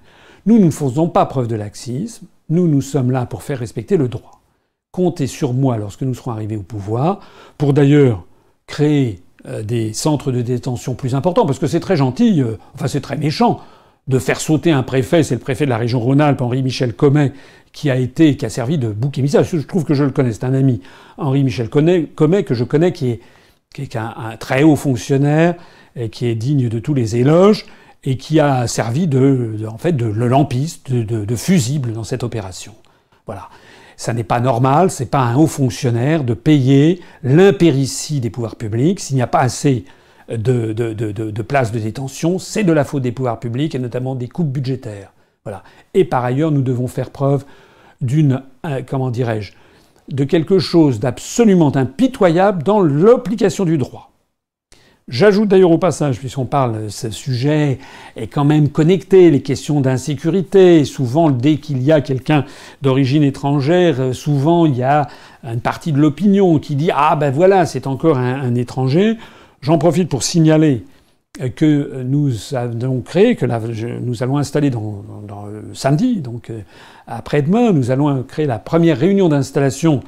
Nous, 0.47 0.59
ne 0.59 0.71
faisons 0.71 1.09
pas 1.09 1.27
preuve 1.27 1.49
de 1.49 1.57
laxisme. 1.57 2.27
Nous, 2.51 2.69
nous 2.69 2.83
sommes 2.83 3.11
là 3.11 3.25
pour 3.25 3.43
faire 3.43 3.59
respecter 3.59 3.97
le 3.97 4.09
droit. 4.09 4.43
Comptez 4.91 5.27
sur 5.27 5.55
moi 5.55 5.79
lorsque 5.79 6.03
nous 6.03 6.15
serons 6.15 6.33
arrivés 6.33 6.57
au 6.57 6.63
pouvoir, 6.63 7.21
pour 7.57 7.73
d'ailleurs 7.73 8.27
créer 8.67 9.23
euh, 9.47 9.63
des 9.63 9.95
centres 9.95 10.33
de 10.33 10.43
détention 10.43 10.95
plus 10.95 11.15
importants, 11.15 11.47
parce 11.47 11.59
que 11.59 11.67
c'est 11.67 11.81
très 11.81 11.97
gentil, 11.97 12.43
euh, 12.43 12.59
enfin 12.75 12.89
c'est 12.89 13.01
très 13.01 13.17
méchant, 13.17 13.61
de 14.07 14.19
faire 14.19 14.41
sauter 14.41 14.71
un 14.71 14.83
préfet, 14.83 15.23
c'est 15.23 15.37
le 15.37 15.41
préfet 15.41 15.65
de 15.65 15.71
la 15.71 15.79
région 15.79 16.01
Rhône-Alpes, 16.01 16.43
Henri-Michel 16.43 16.93
Comet, 16.93 17.33
qui 17.73 17.89
a 17.89 17.97
été, 17.97 18.37
qui 18.37 18.45
a 18.45 18.51
servi 18.51 18.77
de 18.77 18.89
bouc 18.89 19.17
émissaire. 19.17 19.45
Je 19.45 19.57
trouve 19.59 19.85
que 19.85 19.95
je 19.95 20.05
le 20.05 20.11
connais, 20.11 20.33
c'est 20.33 20.45
un 20.45 20.53
ami, 20.53 20.83
Henri-Michel 21.17 21.71
Comet, 21.71 22.09
que 22.45 22.55
je 22.55 22.65
connais, 22.65 22.93
qui 22.93 23.11
est, 23.11 23.21
qui 23.73 23.83
est 23.83 23.97
un, 23.97 24.37
très 24.39 24.63
haut 24.63 24.77
fonctionnaire, 24.77 25.55
qui 26.11 26.27
est 26.27 26.35
digne 26.35 26.69
de 26.69 26.79
tous 26.79 26.95
les 26.95 27.17
éloges, 27.17 27.67
et 28.05 28.17
qui 28.17 28.41
a 28.41 28.67
servi 28.67 29.07
de, 29.07 29.57
en 29.69 29.79
fait, 29.79 29.93
de, 29.93 30.07
lampiste, 30.07 30.91
de, 30.91 31.37
fusible 31.37 31.93
dans 31.93 32.05
cette 32.05 32.25
opération. 32.25 32.75
Voilà. 33.27 33.49
Ça 33.97 34.13
n'est 34.13 34.25
pas 34.25 34.41
normal, 34.41 34.91
c'est 34.91 35.11
pas 35.11 35.21
un 35.21 35.37
haut 35.37 35.47
fonctionnaire 35.47 36.25
de 36.25 36.35
payer 36.35 37.01
l'impéritie 37.23 38.21
des 38.21 38.31
pouvoirs 38.31 38.57
publics. 38.57 38.99
S'il 38.99 39.17
n'y 39.17 39.23
a 39.23 39.29
pas 39.29 39.41
assez 39.41 39.85
de, 40.29 40.73
de 40.73 41.43
places 41.43 41.71
de 41.71 41.79
détention, 41.79 42.39
c'est 42.39 42.65
de 42.65 42.73
la 42.73 42.85
faute 42.85 43.03
des 43.03 43.13
pouvoirs 43.13 43.39
publics 43.39 43.75
et 43.75 43.79
notamment 43.79 44.15
des 44.15 44.29
coupes 44.29 44.51
budgétaires. 44.51 45.13
Voilà. 45.45 45.63
Et 45.95 46.05
par 46.05 46.25
ailleurs, 46.25 46.51
nous 46.51 46.63
devons 46.63 46.87
faire 46.87 47.11
preuve 47.11 47.45
d'une, 48.01 48.43
euh, 48.67 48.83
comment 48.87 49.11
dirais-je, 49.11 49.53
de 50.09 50.25
quelque 50.25 50.59
chose 50.59 51.01
d'absolument 51.01 51.75
impitoyable 51.77 52.63
dans 52.63 52.83
l'application 52.83 53.65
du 53.65 53.79
droit. 53.79 54.13
J'ajoute 55.09 55.49
d'ailleurs 55.49 55.73
au 55.73 55.79
passage, 55.79 56.21
puisqu'on 56.21 56.45
parle, 56.45 56.89
ce 56.89 57.11
sujet 57.11 57.79
est 58.17 58.29
quand 58.29 58.45
même 58.45 58.69
connecté, 58.69 59.33
les 59.33 59.43
questions 59.43 59.81
d'insécurité. 59.81 60.85
Souvent, 60.85 61.29
dès 61.31 61.57
qu'il 61.57 61.83
y 61.83 61.91
a 61.91 62.01
quelqu'un 62.01 62.45
d'origine 62.83 63.25
étrangère, 63.25 64.15
souvent 64.15 64.65
il 64.65 64.77
y 64.77 64.85
a 64.85 65.09
une 65.43 65.61
partie 65.61 65.91
de 65.91 65.99
l'opinion 65.99 66.61
qui 66.61 66.77
dit 66.77 66.91
ah 66.95 67.17
ben 67.17 67.33
voilà, 67.33 67.67
c'est 67.67 67.89
encore 67.89 68.17
un, 68.17 68.55
étranger. 68.55 69.17
J'en 69.61 69.77
profite 69.77 70.09
pour 70.09 70.23
signaler 70.23 70.85
que 71.57 72.03
nous 72.03 72.55
avons 72.55 73.01
créé, 73.01 73.37
que 73.37 73.47
nous 73.47 74.23
allons 74.23 74.37
installer 74.37 74.69
dans, 74.69 75.03
dans, 75.27 75.47
samedi, 75.73 76.17
donc 76.17 76.51
euh, 76.51 76.61
après-demain, 77.07 77.73
nous 77.73 77.91
allons 77.91 78.23
créer 78.23 78.45
la 78.45 78.59
première 78.59 78.99
réunion 78.99 79.31
d'installation 79.31 80.03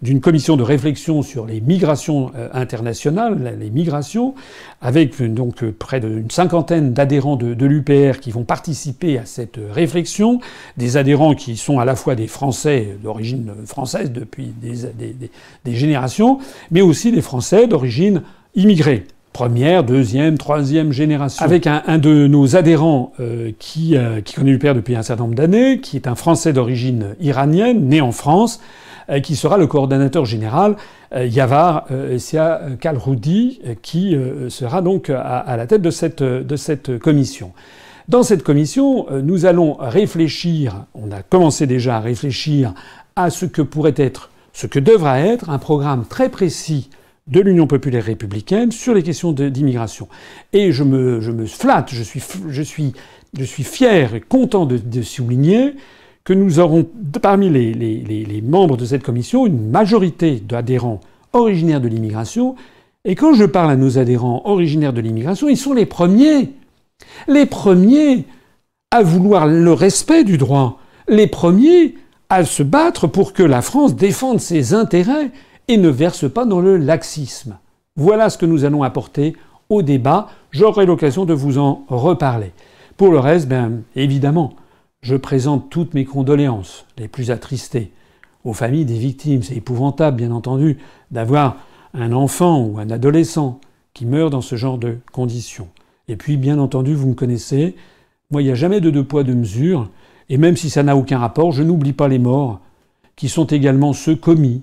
d'une 0.00 0.22
commission 0.22 0.56
de 0.56 0.62
réflexion 0.62 1.20
sur 1.20 1.44
les 1.44 1.60
migrations 1.60 2.32
euh, 2.34 2.48
internationales, 2.54 3.58
les 3.60 3.68
migrations, 3.68 4.34
avec 4.80 5.20
donc 5.20 5.62
euh, 5.62 5.76
près 5.78 6.00
d'une 6.00 6.30
cinquantaine 6.30 6.94
d'adhérents 6.94 7.36
de, 7.36 7.66
l'UPR 7.66 8.18
qui 8.18 8.30
vont 8.30 8.44
participer 8.44 9.18
à 9.18 9.26
cette 9.26 9.60
réflexion, 9.70 10.40
des 10.78 10.96
adhérents 10.96 11.34
qui 11.34 11.58
sont 11.58 11.78
à 11.78 11.84
la 11.84 11.94
fois 11.94 12.14
des 12.14 12.26
Français 12.26 12.96
d'origine 13.02 13.52
française 13.66 14.10
depuis 14.10 14.54
des, 14.62 15.74
générations, 15.76 16.38
mais 16.70 16.80
aussi 16.80 17.12
des 17.12 17.20
Français 17.20 17.66
d'origine 17.66 18.22
immigrée 18.54 19.04
première, 19.32 19.84
deuxième, 19.84 20.38
troisième 20.38 20.92
génération. 20.92 21.44
Avec 21.44 21.66
un, 21.66 21.98
de 21.98 22.26
nos 22.26 22.56
adhérents 22.56 23.12
euh, 23.20 23.52
qui, 23.58 23.96
qui 24.24 24.34
connaît 24.34 24.52
l'UPR 24.52 24.74
depuis 24.74 24.96
un 24.96 25.02
certain 25.02 25.24
nombre 25.24 25.36
d'années, 25.36 25.80
qui 25.80 25.96
est 25.96 26.06
un 26.06 26.14
Français 26.14 26.52
d'origine 26.52 27.14
iranienne, 27.20 27.88
né 27.88 28.00
en 28.00 28.12
France, 28.12 28.60
euh, 29.10 29.20
qui 29.20 29.34
sera 29.34 29.58
le 29.58 29.66
coordonnateur 29.66 30.24
général, 30.24 30.76
euh, 31.14 31.26
Yavar 31.26 31.86
euh, 31.90 32.14
Essia 32.14 32.60
Kalroudi, 32.80 33.60
qui 33.82 34.16
sera 34.48 34.82
donc 34.82 35.10
à, 35.10 35.56
la 35.56 35.66
tête 35.66 35.82
de 35.82 35.90
cette, 35.90 36.22
de 36.22 36.56
cette 36.56 36.98
commission. 36.98 37.52
Dans 38.08 38.22
cette 38.22 38.42
commission, 38.42 39.06
nous 39.22 39.46
allons 39.46 39.76
réfléchir, 39.78 40.84
on 40.94 41.10
a 41.12 41.22
commencé 41.22 41.66
déjà 41.66 41.96
à 41.96 42.00
réfléchir 42.00 42.74
à 43.16 43.30
ce 43.30 43.46
que 43.46 43.62
pourrait 43.62 43.94
être, 43.96 44.30
ce 44.52 44.66
que 44.66 44.78
devra 44.78 45.20
être 45.20 45.50
un 45.50 45.58
programme 45.58 46.04
très 46.08 46.28
précis 46.28 46.90
de 47.30 47.40
l'Union 47.40 47.66
populaire 47.66 48.04
républicaine 48.04 48.72
sur 48.72 48.92
les 48.92 49.02
questions 49.02 49.32
d'immigration. 49.32 50.08
Et 50.52 50.72
je 50.72 50.82
me, 50.82 51.46
flatte, 51.46 51.90
je 51.92 52.62
suis, 52.62 52.92
fier 53.62 54.14
et 54.14 54.20
content 54.20 54.66
de, 54.66 54.76
de 54.76 55.02
souligner 55.02 55.74
que 56.24 56.32
nous 56.32 56.58
aurons 56.58 56.86
parmi 57.22 57.48
les, 57.50 58.42
membres 58.42 58.76
de 58.76 58.84
cette 58.84 59.02
commission 59.02 59.46
une 59.46 59.70
majorité 59.70 60.40
d'adhérents 60.40 61.00
originaires 61.32 61.80
de 61.80 61.88
l'immigration. 61.88 62.56
Et 63.04 63.14
quand 63.14 63.34
je 63.34 63.44
parle 63.44 63.70
à 63.70 63.76
nos 63.76 63.98
adhérents 63.98 64.42
originaires 64.44 64.92
de 64.92 65.00
l'immigration, 65.00 65.48
ils 65.48 65.56
sont 65.56 65.72
les 65.72 65.86
premiers, 65.86 66.50
les 67.28 67.46
premiers 67.46 68.24
à 68.90 69.02
vouloir 69.02 69.46
le 69.46 69.72
respect 69.72 70.24
du 70.24 70.36
droit, 70.36 70.80
les 71.08 71.26
premiers 71.26 71.94
à 72.28 72.44
se 72.44 72.62
battre 72.62 73.06
pour 73.06 73.32
que 73.32 73.42
la 73.42 73.62
France 73.62 73.96
défende 73.96 74.40
ses 74.40 74.74
intérêts 74.74 75.30
et 75.68 75.76
ne 75.76 75.88
verse 75.88 76.30
pas 76.30 76.44
dans 76.44 76.60
le 76.60 76.76
laxisme. 76.76 77.58
Voilà 77.96 78.30
ce 78.30 78.38
que 78.38 78.46
nous 78.46 78.64
allons 78.64 78.82
apporter 78.82 79.36
au 79.68 79.82
débat. 79.82 80.28
J'aurai 80.50 80.86
l'occasion 80.86 81.24
de 81.24 81.34
vous 81.34 81.58
en 81.58 81.84
reparler. 81.88 82.52
Pour 82.96 83.10
le 83.10 83.18
reste, 83.18 83.48
bien 83.48 83.72
évidemment, 83.96 84.54
je 85.00 85.16
présente 85.16 85.70
toutes 85.70 85.94
mes 85.94 86.04
condoléances, 86.04 86.86
les 86.98 87.08
plus 87.08 87.30
attristées, 87.30 87.92
aux 88.44 88.52
familles 88.52 88.84
des 88.84 88.98
victimes. 88.98 89.42
C'est 89.42 89.56
épouvantable, 89.56 90.16
bien 90.16 90.32
entendu, 90.32 90.78
d'avoir 91.10 91.56
un 91.94 92.12
enfant 92.12 92.62
ou 92.62 92.78
un 92.78 92.90
adolescent 92.90 93.60
qui 93.94 94.06
meurt 94.06 94.30
dans 94.30 94.40
ce 94.40 94.56
genre 94.56 94.78
de 94.78 94.98
conditions. 95.12 95.68
Et 96.08 96.16
puis, 96.16 96.36
bien 96.36 96.58
entendu, 96.58 96.94
vous 96.94 97.08
me 97.08 97.14
connaissez, 97.14 97.76
moi, 98.30 98.42
il 98.42 98.46
n'y 98.46 98.50
a 98.50 98.56
jamais 98.56 98.80
de 98.80 98.90
deux 98.90 99.04
poids, 99.04 99.24
deux 99.24 99.34
mesures, 99.34 99.88
et 100.28 100.36
même 100.36 100.56
si 100.56 100.70
ça 100.70 100.82
n'a 100.82 100.96
aucun 100.96 101.18
rapport, 101.18 101.52
je 101.52 101.62
n'oublie 101.62 101.92
pas 101.92 102.08
les 102.08 102.18
morts, 102.18 102.60
qui 103.16 103.28
sont 103.28 103.46
également 103.46 103.92
ceux 103.92 104.16
commis 104.16 104.62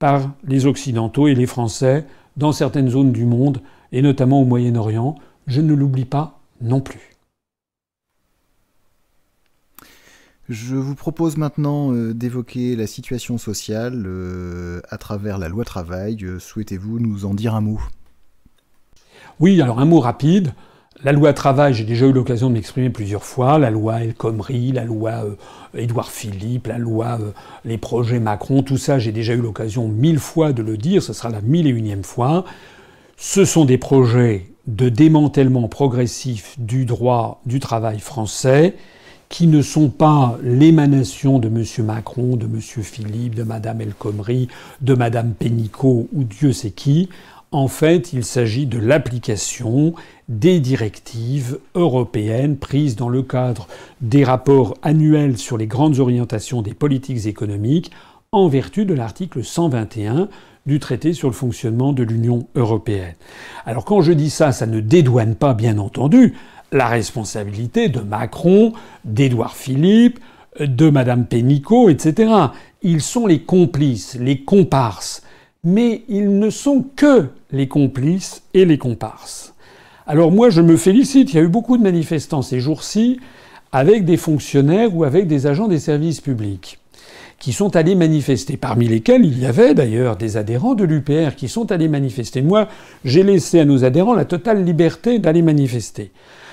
par 0.00 0.32
les 0.44 0.66
Occidentaux 0.66 1.28
et 1.28 1.36
les 1.36 1.46
Français 1.46 2.04
dans 2.36 2.50
certaines 2.50 2.88
zones 2.88 3.12
du 3.12 3.26
monde, 3.26 3.60
et 3.92 4.02
notamment 4.02 4.40
au 4.40 4.44
Moyen-Orient. 4.44 5.14
Je 5.46 5.60
ne 5.60 5.74
l'oublie 5.74 6.06
pas 6.06 6.40
non 6.60 6.80
plus. 6.80 7.10
Je 10.48 10.74
vous 10.74 10.96
propose 10.96 11.36
maintenant 11.36 11.92
euh, 11.92 12.12
d'évoquer 12.12 12.74
la 12.74 12.88
situation 12.88 13.38
sociale 13.38 14.02
euh, 14.06 14.80
à 14.88 14.98
travers 14.98 15.38
la 15.38 15.48
loi 15.48 15.64
travail. 15.64 16.24
Euh, 16.24 16.40
souhaitez-vous 16.40 16.98
nous 16.98 17.24
en 17.24 17.34
dire 17.34 17.54
un 17.54 17.60
mot? 17.60 17.80
Oui, 19.38 19.60
alors 19.60 19.78
un 19.78 19.84
mot 19.84 20.00
rapide. 20.00 20.54
La 21.02 21.12
loi 21.12 21.32
travail, 21.32 21.72
j'ai 21.72 21.84
déjà 21.84 22.04
eu 22.04 22.12
l'occasion 22.12 22.50
de 22.50 22.54
m'exprimer 22.54 22.90
plusieurs 22.90 23.24
fois. 23.24 23.58
La 23.58 23.70
loi 23.70 24.04
El 24.04 24.12
Khomri, 24.12 24.70
la 24.72 24.84
loi 24.84 25.24
Édouard 25.74 26.10
Philippe, 26.10 26.66
la 26.66 26.76
loi 26.76 27.18
les 27.64 27.78
projets 27.78 28.20
Macron, 28.20 28.62
tout 28.62 28.76
ça, 28.76 28.98
j'ai 28.98 29.10
déjà 29.10 29.32
eu 29.32 29.40
l'occasion 29.40 29.88
mille 29.88 30.18
fois 30.18 30.52
de 30.52 30.62
le 30.62 30.76
dire. 30.76 31.02
Ce 31.02 31.14
sera 31.14 31.30
la 31.30 31.40
mille 31.40 31.66
et 31.66 31.70
unième 31.70 32.04
fois. 32.04 32.44
Ce 33.16 33.46
sont 33.46 33.64
des 33.64 33.78
projets 33.78 34.48
de 34.66 34.90
démantèlement 34.90 35.68
progressif 35.68 36.54
du 36.58 36.84
droit 36.84 37.40
du 37.46 37.60
travail 37.60 37.98
français 37.98 38.74
qui 39.30 39.46
ne 39.46 39.62
sont 39.62 39.88
pas 39.88 40.38
l'émanation 40.42 41.38
de 41.38 41.48
M. 41.48 41.64
Macron, 41.86 42.36
de 42.36 42.44
M. 42.44 42.60
Philippe, 42.60 43.36
de 43.36 43.44
Mme 43.44 43.80
El 43.80 43.94
Khomri, 43.94 44.48
de 44.82 44.94
Mme 44.94 45.32
Pénicaud 45.32 46.08
ou 46.12 46.24
Dieu 46.24 46.52
sait 46.52 46.72
qui. 46.72 47.08
En 47.52 47.66
fait, 47.66 48.12
il 48.12 48.24
s'agit 48.24 48.66
de 48.66 48.78
l'application 48.78 49.94
des 50.28 50.60
directives 50.60 51.58
européennes 51.74 52.56
prises 52.56 52.94
dans 52.94 53.08
le 53.08 53.22
cadre 53.22 53.66
des 54.00 54.22
rapports 54.22 54.76
annuels 54.82 55.36
sur 55.36 55.58
les 55.58 55.66
grandes 55.66 55.98
orientations 55.98 56.62
des 56.62 56.74
politiques 56.74 57.26
économiques 57.26 57.90
en 58.30 58.46
vertu 58.46 58.84
de 58.84 58.94
l'article 58.94 59.42
121 59.42 60.28
du 60.66 60.78
traité 60.78 61.12
sur 61.12 61.26
le 61.26 61.34
fonctionnement 61.34 61.92
de 61.92 62.04
l'Union 62.04 62.46
européenne. 62.54 63.16
Alors 63.66 63.84
quand 63.84 64.00
je 64.00 64.12
dis 64.12 64.30
ça, 64.30 64.52
ça 64.52 64.66
ne 64.66 64.78
dédouane 64.78 65.34
pas, 65.34 65.52
bien 65.52 65.78
entendu, 65.78 66.34
la 66.70 66.86
responsabilité 66.86 67.88
de 67.88 67.98
Macron, 67.98 68.74
d'Édouard 69.04 69.56
Philippe, 69.56 70.20
de 70.60 70.88
Madame 70.88 71.26
Pénicaud, 71.26 71.88
etc. 71.88 72.32
Ils 72.82 73.02
sont 73.02 73.26
les 73.26 73.42
complices, 73.42 74.16
les 74.20 74.44
comparses. 74.44 75.24
Mais 75.64 76.02
ils 76.08 76.38
ne 76.38 76.50
sont 76.50 76.84
que 76.96 77.26
les 77.52 77.68
complices 77.68 78.42
et 78.54 78.64
les 78.64 78.78
comparses. 78.78 79.54
Alors 80.06 80.32
moi, 80.32 80.50
je 80.50 80.62
me 80.62 80.76
félicite. 80.76 81.32
Il 81.32 81.36
y 81.36 81.38
a 81.38 81.42
eu 81.42 81.48
beaucoup 81.48 81.76
de 81.76 81.82
manifestants 81.82 82.42
ces 82.42 82.60
jours-ci 82.60 83.20
avec 83.72 84.04
des 84.04 84.16
fonctionnaires 84.16 84.96
ou 84.96 85.04
avec 85.04 85.26
des 85.26 85.46
agents 85.46 85.68
des 85.68 85.78
services 85.78 86.20
publics 86.20 86.80
qui 87.40 87.54
sont 87.54 87.74
allés 87.74 87.94
manifester, 87.94 88.58
parmi 88.58 88.86
lesquels 88.86 89.24
il 89.24 89.38
y 89.38 89.46
avait 89.46 89.72
d'ailleurs 89.72 90.16
des 90.16 90.36
adhérents 90.36 90.74
de 90.74 90.84
l'UPR 90.84 91.34
qui 91.36 91.48
sont 91.48 91.72
allés 91.72 91.88
manifester. 91.88 92.42
Moi, 92.42 92.68
j'ai 93.04 93.22
laissé 93.22 93.58
à 93.58 93.64
nos 93.64 93.82
adhérents 93.82 94.14
la 94.14 94.26
totale 94.26 94.62
liberté 94.62 95.18
d'aller 95.18 95.40
manifester. 95.40 96.12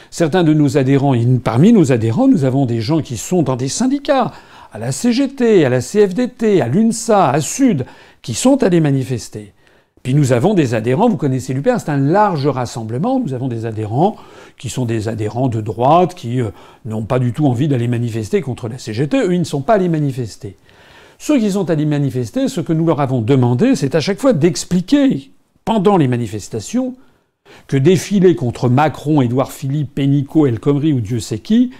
Certains 0.09 0.45
de 0.45 0.53
nos 0.53 0.77
adhérents, 0.77 1.13
parmi 1.43 1.73
nos 1.73 1.91
adhérents, 1.91 2.29
nous 2.29 2.45
avons 2.45 2.65
des 2.65 2.79
gens 2.79 3.01
qui 3.01 3.17
sont 3.17 3.43
dans 3.43 3.57
des 3.57 3.67
syndicats, 3.67 4.31
à 4.71 4.79
la 4.79 4.91
CGT, 4.91 5.65
à 5.65 5.69
la 5.69 5.81
CFDT, 5.81 6.61
à 6.61 6.67
l'UNSA, 6.67 7.29
à 7.29 7.41
Sud, 7.41 7.85
qui 8.21 8.33
sont 8.33 8.63
allés 8.63 8.79
manifester. 8.79 9.53
Puis 10.03 10.13
nous 10.13 10.31
avons 10.31 10.53
des 10.53 10.73
adhérents, 10.73 11.09
vous 11.09 11.17
connaissez 11.17 11.53
l'UPR, 11.53 11.79
c'est 11.79 11.89
un 11.89 11.97
large 11.97 12.47
rassemblement, 12.47 13.19
nous 13.19 13.33
avons 13.33 13.47
des 13.47 13.65
adhérents 13.65 14.15
qui 14.57 14.69
sont 14.69 14.85
des 14.85 15.07
adhérents 15.07 15.49
de 15.49 15.59
droite, 15.59 16.15
qui 16.15 16.39
euh, 16.39 16.51
n'ont 16.85 17.03
pas 17.03 17.19
du 17.19 17.33
tout 17.33 17.45
envie 17.45 17.67
d'aller 17.67 17.87
manifester 17.87 18.41
contre 18.41 18.69
la 18.69 18.77
CGT, 18.77 19.17
eux 19.17 19.33
ils 19.33 19.39
ne 19.39 19.43
sont 19.43 19.61
pas 19.61 19.73
allés 19.73 19.89
manifester. 19.89 20.55
Ceux 21.19 21.39
qui 21.39 21.51
sont 21.51 21.69
allés 21.69 21.85
manifester, 21.85 22.47
ce 22.47 22.61
que 22.61 22.73
nous 22.73 22.85
leur 22.85 23.01
avons 23.01 23.21
demandé, 23.21 23.75
c'est 23.75 23.95
à 23.95 23.99
chaque 23.99 24.19
fois 24.19 24.33
d'expliquer, 24.33 25.31
pendant 25.65 25.97
les 25.97 26.07
manifestations, 26.07 26.95
que 27.67 27.77
défiler 27.77 28.35
contre 28.35 28.69
Macron, 28.69 29.21
Édouard 29.21 29.51
Philippe, 29.51 29.95
Pénicaud, 29.95 30.47
El 30.47 30.59
Khomri 30.59 30.93
ou 30.93 31.01
Dieu 31.01 31.19
sait 31.19 31.39
qui, 31.39 31.71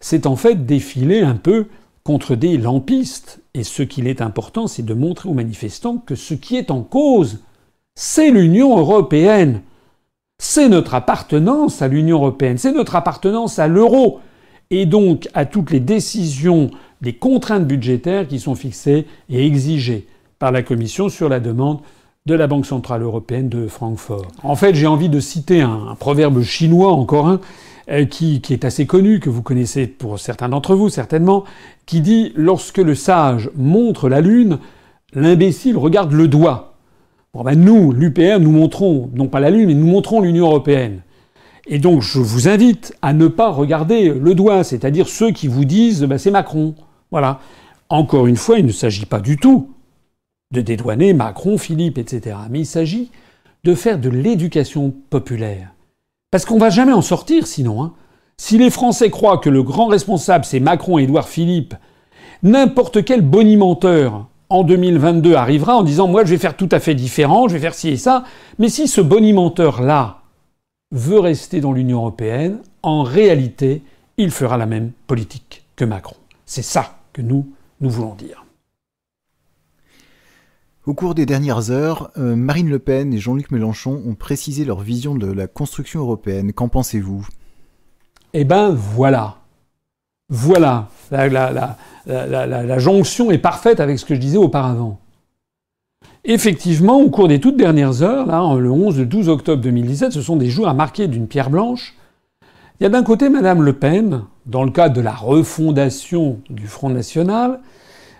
c'est 0.00 0.26
en 0.26 0.36
fait 0.36 0.66
défiler 0.66 1.20
un 1.20 1.36
peu 1.36 1.66
contre 2.04 2.36
des 2.36 2.58
lampistes. 2.58 3.40
Et 3.54 3.64
ce 3.64 3.82
qu'il 3.82 4.06
est 4.06 4.20
important, 4.20 4.66
c'est 4.66 4.84
de 4.84 4.94
montrer 4.94 5.28
aux 5.28 5.34
manifestants 5.34 5.98
que 5.98 6.14
ce 6.14 6.34
qui 6.34 6.56
est 6.56 6.70
en 6.70 6.82
cause, 6.82 7.40
c'est 7.94 8.30
l'Union 8.30 8.78
européenne. 8.78 9.62
C'est 10.38 10.68
notre 10.68 10.94
appartenance 10.94 11.80
à 11.80 11.88
l'Union 11.88 12.18
européenne, 12.18 12.58
c'est 12.58 12.72
notre 12.72 12.96
appartenance 12.96 13.58
à 13.58 13.68
l'euro, 13.68 14.20
et 14.70 14.84
donc 14.84 15.28
à 15.34 15.46
toutes 15.46 15.70
les 15.70 15.80
décisions 15.80 16.70
des 17.00 17.14
contraintes 17.14 17.66
budgétaires 17.66 18.26
qui 18.26 18.40
sont 18.40 18.54
fixées 18.54 19.06
et 19.28 19.46
exigées 19.46 20.06
par 20.38 20.52
la 20.52 20.62
Commission 20.62 21.08
sur 21.08 21.28
la 21.28 21.40
demande 21.40 21.80
de 22.26 22.34
la 22.34 22.46
Banque 22.46 22.66
centrale 22.66 23.02
européenne 23.02 23.48
de 23.48 23.68
Francfort. 23.68 24.28
En 24.42 24.56
fait, 24.56 24.74
j'ai 24.74 24.86
envie 24.86 25.10
de 25.10 25.20
citer 25.20 25.60
un, 25.60 25.94
proverbe 25.98 26.42
chinois, 26.42 26.92
encore 26.92 27.28
un, 27.28 27.40
qui, 28.10 28.40
qui, 28.40 28.52
est 28.52 28.64
assez 28.64 28.86
connu, 28.86 29.20
que 29.20 29.30
vous 29.30 29.42
connaissez 29.42 29.86
pour 29.86 30.18
certains 30.18 30.48
d'entre 30.48 30.74
vous 30.74 30.88
certainement, 30.88 31.44
qui 31.86 32.00
dit 32.00 32.32
Lorsque 32.34 32.78
le 32.78 32.94
sage 32.94 33.50
montre 33.54 34.08
la 34.08 34.20
lune, 34.20 34.58
l'imbécile 35.12 35.76
regarde 35.76 36.12
le 36.12 36.28
doigt. 36.28 36.74
Bon 37.34 37.42
ben 37.42 37.58
nous, 37.58 37.92
l'UPR, 37.92 38.38
nous 38.40 38.52
montrons, 38.52 39.10
non 39.14 39.26
pas 39.26 39.40
la 39.40 39.50
lune, 39.50 39.66
mais 39.66 39.74
nous 39.74 39.86
montrons 39.86 40.20
l'Union 40.20 40.46
européenne. 40.46 41.00
Et 41.66 41.78
donc 41.78 42.02
je 42.02 42.18
vous 42.18 42.48
invite 42.48 42.94
à 43.02 43.12
ne 43.12 43.26
pas 43.26 43.50
regarder 43.50 44.10
le 44.10 44.34
doigt, 44.34 44.64
c'est-à-dire 44.64 45.08
ceux 45.08 45.30
qui 45.30 45.48
vous 45.48 45.64
disent 45.64 46.04
ben, 46.04 46.18
c'est 46.18 46.30
Macron. 46.30 46.74
Voilà. 47.10 47.40
Encore 47.88 48.26
une 48.26 48.36
fois, 48.36 48.58
il 48.58 48.66
ne 48.66 48.72
s'agit 48.72 49.06
pas 49.06 49.20
du 49.20 49.36
tout 49.36 49.70
de 50.52 50.60
dédouaner 50.60 51.12
Macron, 51.12 51.58
Philippe, 51.58 51.98
etc. 51.98 52.36
Mais 52.50 52.60
il 52.60 52.66
s'agit 52.66 53.10
de 53.64 53.74
faire 53.74 53.98
de 53.98 54.08
l'éducation 54.08 54.94
populaire. 55.10 55.73
Parce 56.34 56.46
qu'on 56.46 56.58
va 56.58 56.68
jamais 56.68 56.92
en 56.92 57.00
sortir 57.00 57.46
sinon. 57.46 57.84
Hein. 57.84 57.92
Si 58.38 58.58
les 58.58 58.70
Français 58.70 59.08
croient 59.08 59.38
que 59.38 59.48
le 59.48 59.62
grand 59.62 59.86
responsable 59.86 60.44
c'est 60.44 60.58
Macron, 60.58 60.98
Édouard 60.98 61.28
Philippe, 61.28 61.76
n'importe 62.42 63.04
quel 63.04 63.20
bonimenteur 63.20 64.26
en 64.48 64.64
2022 64.64 65.36
arrivera 65.36 65.76
en 65.76 65.84
disant 65.84 66.08
moi 66.08 66.24
je 66.24 66.30
vais 66.30 66.38
faire 66.38 66.56
tout 66.56 66.68
à 66.72 66.80
fait 66.80 66.96
différent, 66.96 67.46
je 67.46 67.52
vais 67.52 67.60
faire 67.60 67.76
ci 67.76 67.90
et 67.90 67.96
ça. 67.96 68.24
Mais 68.58 68.68
si 68.68 68.88
ce 68.88 69.00
bonimenteur 69.00 69.80
là 69.80 70.22
veut 70.90 71.20
rester 71.20 71.60
dans 71.60 71.70
l'Union 71.70 71.98
européenne, 71.98 72.58
en 72.82 73.04
réalité, 73.04 73.82
il 74.16 74.32
fera 74.32 74.56
la 74.56 74.66
même 74.66 74.90
politique 75.06 75.62
que 75.76 75.84
Macron. 75.84 76.16
C'est 76.46 76.62
ça 76.62 76.96
que 77.12 77.22
nous, 77.22 77.46
nous 77.80 77.90
voulons 77.90 78.16
dire. 78.16 78.43
Au 80.86 80.92
cours 80.92 81.14
des 81.14 81.24
dernières 81.24 81.70
heures, 81.70 82.10
euh, 82.18 82.36
Marine 82.36 82.68
Le 82.68 82.78
Pen 82.78 83.14
et 83.14 83.18
Jean-Luc 83.18 83.50
Mélenchon 83.50 84.02
ont 84.06 84.14
précisé 84.14 84.66
leur 84.66 84.80
vision 84.80 85.14
de 85.14 85.32
la 85.32 85.46
construction 85.46 86.00
européenne. 86.00 86.52
Qu'en 86.52 86.68
pensez-vous? 86.68 87.26
Eh 88.34 88.44
ben 88.44 88.68
voilà. 88.68 89.38
Voilà. 90.28 90.90
La, 91.10 92.78
jonction 92.78 93.30
est 93.30 93.38
parfaite 93.38 93.80
avec 93.80 93.98
ce 93.98 94.04
que 94.04 94.14
je 94.14 94.20
disais 94.20 94.36
auparavant. 94.36 95.00
Effectivement, 96.24 97.00
au 97.00 97.08
cours 97.08 97.28
des 97.28 97.40
toutes 97.40 97.56
dernières 97.56 98.02
heures, 98.02 98.26
là, 98.26 98.54
le 98.54 98.70
11 98.70 99.00
et 99.00 99.06
12 99.06 99.30
octobre 99.30 99.62
2017, 99.62 100.12
ce 100.12 100.20
sont 100.20 100.36
des 100.36 100.50
jours 100.50 100.68
à 100.68 100.74
marquer 100.74 101.08
d'une 101.08 101.28
pierre 101.28 101.48
blanche. 101.48 101.94
Il 102.78 102.82
y 102.82 102.86
a 102.86 102.90
d'un 102.90 103.04
côté 103.04 103.30
Madame 103.30 103.62
Le 103.62 103.72
Pen, 103.72 104.24
dans 104.44 104.64
le 104.64 104.70
cadre 104.70 104.94
de 104.94 105.00
la 105.00 105.14
refondation 105.14 106.40
du 106.50 106.66
Front 106.66 106.90
National. 106.90 107.60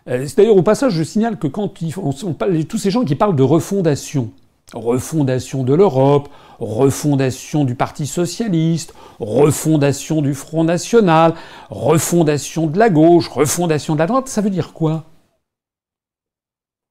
Euh, 0.09 0.27
d'ailleurs, 0.37 0.57
au 0.57 0.63
passage, 0.63 0.93
je 0.93 1.03
signale 1.03 1.39
que 1.39 1.47
quand 1.47 1.69
tous 1.69 2.79
ces 2.79 2.91
gens 2.91 3.05
qui 3.05 3.15
parlent 3.15 3.37
de 3.37 3.43
refondation, 3.43 4.31
refondation 4.73 5.63
de 5.63 5.75
l'Europe, 5.75 6.29
refondation 6.59 7.65
du 7.65 7.75
Parti 7.75 8.07
socialiste, 8.07 8.95
refondation 9.19 10.23
du 10.23 10.35
Front 10.35 10.65
national, 10.65 11.35
refondation 11.71 12.67
de 12.67 12.79
la 12.79 12.91
gauche, 12.91 13.29
refondation 13.29 13.95
de 13.95 13.99
la 13.99 14.07
droite, 14.07 14.29
ça 14.29 14.41
veut 14.41 14.51
dire 14.51 14.73
quoi? 14.73 15.05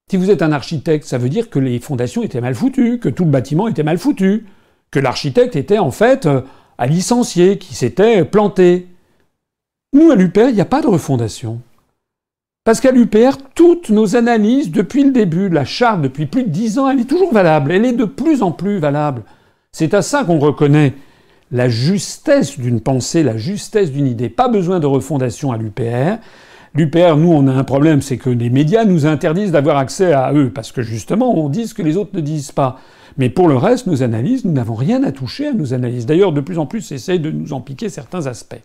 Si 0.09 0.17
vous 0.17 0.29
êtes 0.29 0.41
un 0.41 0.51
architecte, 0.51 1.05
ça 1.05 1.17
veut 1.17 1.29
dire 1.29 1.49
que 1.49 1.59
les 1.59 1.79
fondations 1.79 2.23
étaient 2.23 2.41
mal 2.41 2.55
foutues, 2.55 2.99
que 2.99 3.09
tout 3.09 3.25
le 3.25 3.31
bâtiment 3.31 3.67
était 3.67 3.83
mal 3.83 3.97
foutu, 3.97 4.45
que 4.91 4.99
l'architecte 4.99 5.55
était 5.55 5.79
en 5.79 5.91
fait 5.91 6.25
euh, 6.25 6.41
à 6.77 6.87
licencier, 6.87 7.57
qui 7.57 7.73
s'était 7.73 8.25
planté. 8.25 8.87
Nous, 9.93 10.11
à 10.11 10.15
l'UPR, 10.15 10.49
il 10.49 10.55
n'y 10.55 10.61
a 10.61 10.65
pas 10.65 10.81
de 10.81 10.87
refondation. 10.87 11.61
Parce 12.65 12.79
qu'à 12.79 12.91
l'UPR, 12.91 13.39
toutes 13.55 13.89
nos 13.89 14.15
analyses 14.15 14.71
depuis 14.71 15.03
le 15.03 15.11
début, 15.11 15.49
la 15.49 15.65
charte 15.65 16.01
depuis 16.01 16.27
plus 16.27 16.43
de 16.43 16.49
dix 16.49 16.79
ans, 16.79 16.89
elle 16.89 17.01
est 17.01 17.09
toujours 17.09 17.33
valable, 17.33 17.73
elle 17.73 17.83
est 17.83 17.91
de 17.91 18.05
plus 18.05 18.41
en 18.41 18.53
plus 18.53 18.77
valable. 18.77 19.23
C'est 19.73 19.93
à 19.93 20.01
ça 20.01 20.23
qu'on 20.23 20.39
reconnaît 20.39 20.93
la 21.51 21.67
justesse 21.67 22.57
d'une 22.57 22.79
pensée, 22.79 23.21
la 23.21 23.35
justesse 23.35 23.91
d'une 23.91 24.07
idée. 24.07 24.29
Pas 24.29 24.47
besoin 24.47 24.79
de 24.79 24.85
refondation 24.85 25.51
à 25.51 25.57
l'UPR. 25.57 26.21
L'UPR, 26.73 27.17
nous, 27.17 27.33
on 27.33 27.47
a 27.47 27.51
un 27.51 27.65
problème, 27.65 28.01
c'est 28.01 28.17
que 28.17 28.29
les 28.29 28.49
médias 28.49 28.85
nous 28.85 29.05
interdisent 29.05 29.51
d'avoir 29.51 29.75
accès 29.75 30.13
à 30.13 30.31
eux, 30.33 30.49
parce 30.49 30.71
que 30.71 30.81
justement, 30.81 31.37
on 31.37 31.49
dit 31.49 31.67
ce 31.67 31.73
que 31.73 31.81
les 31.81 31.97
autres 31.97 32.15
ne 32.15 32.21
disent 32.21 32.53
pas. 32.53 32.79
Mais 33.17 33.29
pour 33.29 33.49
le 33.49 33.57
reste, 33.57 33.87
nos 33.87 34.03
analyses, 34.03 34.45
nous 34.45 34.53
n'avons 34.53 34.75
rien 34.75 35.03
à 35.03 35.11
toucher 35.11 35.47
à 35.47 35.53
nos 35.53 35.73
analyses. 35.73 36.05
D'ailleurs, 36.05 36.31
de 36.31 36.39
plus 36.39 36.59
en 36.59 36.65
plus, 36.65 36.93
essayent 36.93 37.19
de 37.19 37.29
nous 37.29 37.51
en 37.51 37.59
piquer 37.59 37.89
certains 37.89 38.25
aspects. 38.25 38.63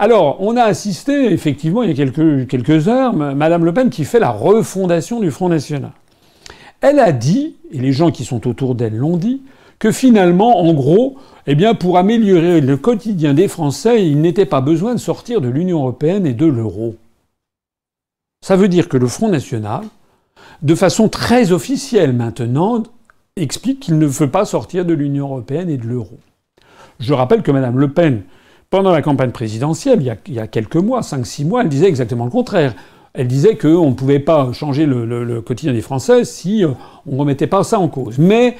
Alors, 0.00 0.40
on 0.40 0.56
a 0.56 0.62
assisté, 0.62 1.32
effectivement, 1.32 1.82
il 1.82 1.88
y 1.88 1.92
a 2.00 2.46
quelques, 2.46 2.86
heures, 2.86 3.12
Madame 3.12 3.64
Le 3.64 3.74
Pen 3.74 3.90
qui 3.90 4.04
fait 4.04 4.20
la 4.20 4.30
refondation 4.30 5.18
du 5.18 5.32
Front 5.32 5.48
National. 5.48 5.90
Elle 6.80 7.00
a 7.00 7.10
dit, 7.10 7.56
et 7.72 7.78
les 7.78 7.90
gens 7.90 8.12
qui 8.12 8.24
sont 8.24 8.46
autour 8.46 8.76
d'elle 8.76 8.96
l'ont 8.96 9.16
dit, 9.16 9.42
que 9.80 9.90
finalement, 9.90 10.60
en 10.60 10.72
gros, 10.72 11.16
eh 11.48 11.56
bien, 11.56 11.74
pour 11.74 11.98
améliorer 11.98 12.60
le 12.60 12.76
quotidien 12.76 13.34
des 13.34 13.48
Français, 13.48 14.06
il 14.06 14.20
n'était 14.20 14.46
pas 14.46 14.60
besoin 14.60 14.94
de 14.94 15.00
sortir 15.00 15.40
de 15.40 15.48
l'Union 15.48 15.80
européenne 15.80 16.26
et 16.26 16.34
de 16.34 16.46
l'euro. 16.46 16.94
Ça 18.40 18.54
veut 18.54 18.68
dire 18.68 18.88
que 18.88 18.96
le 18.96 19.08
Front 19.08 19.28
National, 19.28 19.82
de 20.62 20.74
façon 20.76 21.08
très 21.08 21.50
officielle 21.50 22.12
maintenant, 22.12 22.84
explique 23.34 23.80
qu'il 23.80 23.98
ne 23.98 24.06
veut 24.06 24.30
pas 24.30 24.44
sortir 24.44 24.84
de 24.84 24.94
l'Union 24.94 25.26
européenne 25.26 25.70
et 25.70 25.76
de 25.76 25.86
l'euro. 25.86 26.18
Je 27.00 27.14
rappelle 27.14 27.42
que 27.42 27.50
Mme 27.50 27.78
Le 27.78 27.88
Pen, 27.92 28.22
pendant 28.70 28.92
la 28.92 29.02
campagne 29.02 29.30
présidentielle, 29.30 30.00
il 30.26 30.34
y 30.34 30.40
a, 30.40 30.46
quelques 30.46 30.76
mois, 30.76 31.00
5-6 31.00 31.46
mois, 31.46 31.62
elle 31.62 31.68
disait 31.68 31.88
exactement 31.88 32.24
le 32.24 32.30
contraire. 32.30 32.74
Elle 33.14 33.26
disait 33.26 33.56
qu'on 33.56 33.88
ne 33.88 33.94
pouvait 33.94 34.18
pas 34.18 34.52
changer 34.52 34.84
le, 34.84 35.40
quotidien 35.40 35.72
des 35.72 35.80
Français 35.80 36.24
si 36.24 36.64
euh, 36.64 36.68
on 37.06 37.14
ne 37.14 37.20
remettait 37.20 37.46
pas 37.46 37.64
ça 37.64 37.80
en 37.80 37.88
cause. 37.88 38.18
Mais 38.18 38.56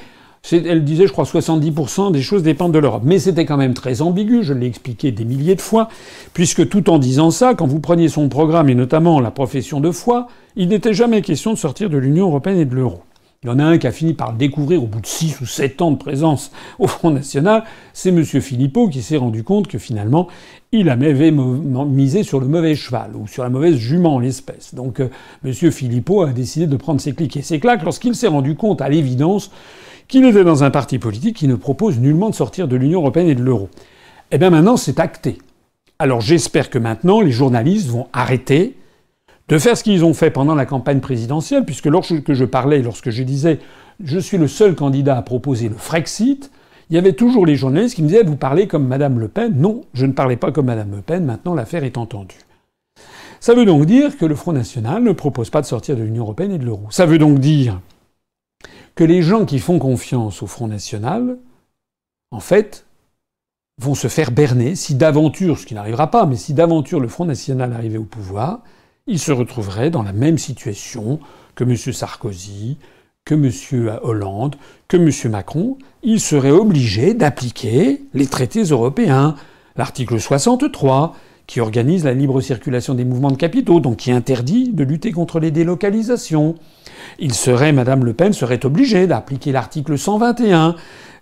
elle 0.51 0.83
disait, 0.83 1.05
je 1.05 1.11
crois, 1.11 1.25
70% 1.25 2.11
des 2.11 2.21
choses 2.21 2.43
dépendent 2.43 2.73
de 2.73 2.79
l'Europe. 2.79 3.03
Mais 3.05 3.19
c'était 3.19 3.45
quand 3.45 3.57
même 3.57 3.75
très 3.75 4.01
ambigu, 4.01 4.41
je 4.41 4.53
l'ai 4.53 4.65
expliqué 4.65 5.11
des 5.11 5.25
milliers 5.25 5.55
de 5.55 5.61
fois, 5.61 5.89
puisque 6.33 6.67
tout 6.67 6.89
en 6.89 6.97
disant 6.97 7.29
ça, 7.29 7.53
quand 7.53 7.67
vous 7.67 7.79
preniez 7.79 8.09
son 8.09 8.29
programme, 8.29 8.69
et 8.69 8.75
notamment 8.75 9.19
la 9.19 9.31
profession 9.31 9.79
de 9.79 9.91
foi, 9.91 10.27
il 10.55 10.69
n'était 10.69 10.93
jamais 10.93 11.21
question 11.21 11.53
de 11.53 11.57
sortir 11.57 11.89
de 11.89 11.97
l'Union 11.97 12.27
européenne 12.27 12.57
et 12.57 12.65
de 12.65 12.75
l'euro. 12.75 13.01
Il 13.41 13.47
y 13.47 13.51
en 13.53 13.59
a 13.59 13.63
un 13.63 13.77
qui 13.77 13.87
a 13.87 13.93
fini 13.93 14.13
par 14.13 14.33
le 14.33 14.37
découvrir 14.37 14.83
au 14.83 14.85
bout 14.85 14.99
de 14.99 15.05
6 15.05 15.39
ou 15.39 15.45
7 15.45 15.81
ans 15.81 15.91
de 15.91 15.97
présence 15.97 16.51
au 16.77 16.87
Front 16.87 17.09
National, 17.09 17.63
c'est 17.93 18.09
M. 18.09 18.25
Philippot 18.25 18.89
qui 18.89 19.01
s'est 19.01 19.15
rendu 19.15 19.45
compte 19.45 19.69
que 19.69 19.77
finalement, 19.77 20.27
il 20.73 20.89
avait 20.89 21.31
misé 21.31 22.23
sur 22.23 22.41
le 22.41 22.47
mauvais 22.49 22.75
cheval, 22.75 23.11
ou 23.15 23.27
sur 23.27 23.43
la 23.43 23.49
mauvaise 23.49 23.77
jument 23.77 24.15
en 24.15 24.19
l'espèce. 24.19 24.75
Donc 24.75 24.99
euh, 24.99 25.09
M. 25.45 25.53
Philippot 25.53 26.23
a 26.23 26.33
décidé 26.33 26.67
de 26.67 26.75
prendre 26.75 26.99
ses 26.99 27.13
clics 27.13 27.37
et 27.37 27.41
ses 27.41 27.61
claques 27.61 27.83
lorsqu'il 27.83 28.13
s'est 28.13 28.27
rendu 28.27 28.55
compte, 28.55 28.81
à 28.81 28.89
l'évidence, 28.89 29.51
qu'il 30.09 30.25
était 30.25 30.43
dans 30.43 30.65
un 30.65 30.69
parti 30.69 30.99
politique 30.99 31.37
qui 31.37 31.47
ne 31.47 31.55
propose 31.55 31.97
nullement 31.97 32.31
de 32.31 32.35
sortir 32.35 32.67
de 32.67 32.75
l'Union 32.75 32.99
européenne 32.99 33.29
et 33.29 33.35
de 33.35 33.43
l'euro. 33.43 33.69
Eh 34.31 34.37
bien 34.37 34.49
maintenant, 34.49 34.75
c'est 34.75 34.99
acté. 34.99 35.37
Alors 35.97 36.19
j'espère 36.19 36.69
que 36.69 36.77
maintenant, 36.77 37.21
les 37.21 37.31
journalistes 37.31 37.87
vont 37.87 38.07
arrêter 38.11 38.75
de 39.49 39.57
faire 39.57 39.75
ce 39.75 39.83
qu'ils 39.83 40.05
ont 40.05 40.13
fait 40.13 40.31
pendant 40.31 40.55
la 40.55 40.65
campagne 40.65 40.99
présidentielle, 40.99 41.65
puisque 41.65 41.87
lorsque 41.87 42.33
je 42.33 42.45
parlais, 42.45 42.81
lorsque 42.81 43.09
je 43.09 43.23
disais 43.23 43.59
je 44.03 44.19
suis 44.19 44.37
le 44.37 44.47
seul 44.47 44.75
candidat 44.75 45.17
à 45.17 45.21
proposer 45.21 45.67
le 45.67 45.75
Frexit, 45.75 46.51
il 46.89 46.95
y 46.95 46.97
avait 46.97 47.13
toujours 47.13 47.45
les 47.45 47.55
journalistes 47.55 47.95
qui 47.95 48.03
me 48.03 48.07
disaient 48.07 48.23
Vous 48.23 48.37
parlez 48.37 48.67
comme 48.67 48.87
Madame 48.87 49.19
Le 49.19 49.27
Pen 49.27 49.53
Non, 49.57 49.81
je 49.93 50.05
ne 50.05 50.13
parlais 50.13 50.37
pas 50.37 50.51
comme 50.51 50.67
Madame 50.67 50.91
Le 50.91 51.01
Pen, 51.01 51.25
maintenant 51.25 51.53
l'affaire 51.53 51.83
est 51.83 51.97
entendue. 51.97 52.37
Ça 53.39 53.53
veut 53.53 53.65
donc 53.65 53.85
dire 53.85 54.17
que 54.17 54.25
le 54.25 54.35
Front 54.35 54.53
National 54.53 55.03
ne 55.03 55.11
propose 55.11 55.49
pas 55.49 55.61
de 55.61 55.65
sortir 55.65 55.95
de 55.95 56.03
l'Union 56.03 56.23
Européenne 56.23 56.51
et 56.51 56.57
de 56.57 56.65
l'euro. 56.65 56.87
Ça 56.91 57.05
veut 57.05 57.17
donc 57.17 57.39
dire 57.39 57.79
que 58.95 59.03
les 59.03 59.21
gens 59.21 59.45
qui 59.45 59.59
font 59.59 59.79
confiance 59.79 60.43
au 60.43 60.47
Front 60.47 60.67
National, 60.67 61.37
en 62.31 62.39
fait, 62.39 62.85
vont 63.79 63.95
se 63.95 64.09
faire 64.09 64.31
berner 64.31 64.75
si 64.75 64.95
d'aventure, 64.95 65.57
ce 65.57 65.65
qui 65.65 65.73
n'arrivera 65.73 66.11
pas, 66.11 66.25
mais 66.25 66.35
si 66.35 66.53
d'aventure 66.53 66.99
le 66.99 67.07
Front 67.07 67.25
National 67.25 67.71
arrivait 67.73 67.97
au 67.97 68.03
pouvoir, 68.03 68.61
ils 69.09 69.19
se 69.19 69.31
retrouveraient 69.31 69.89
dans 69.89 70.03
la 70.03 70.13
même 70.13 70.37
situation 70.37 71.19
que 71.55 71.63
M. 71.63 71.75
Sarkozy, 71.75 72.77
que 73.25 73.35
M. 73.35 73.99
Hollande, 74.03 74.55
que 74.87 74.97
M. 74.97 75.31
Macron. 75.31 75.77
Ils 76.03 76.19
seraient 76.19 76.51
obligés 76.51 77.13
d'appliquer 77.13 78.01
les 78.13 78.27
traités 78.27 78.63
européens, 78.63 79.35
l'article 79.75 80.19
63, 80.19 81.15
qui 81.45 81.59
organise 81.59 82.05
la 82.05 82.13
libre 82.13 82.41
circulation 82.41 82.93
des 82.93 83.05
mouvements 83.05 83.31
de 83.31 83.35
capitaux, 83.35 83.79
donc 83.79 83.97
qui 83.97 84.11
interdit 84.11 84.69
de 84.71 84.83
lutter 84.83 85.11
contre 85.11 85.39
les 85.39 85.49
délocalisations. 85.49 86.55
Il 87.17 87.33
serait, 87.33 87.71
Madame 87.71 88.05
Le 88.05 88.13
Pen 88.13 88.33
serait 88.33 88.65
obligée 88.65 89.07
d'appliquer 89.07 89.51
l'article 89.51 89.97
121, 89.97 90.75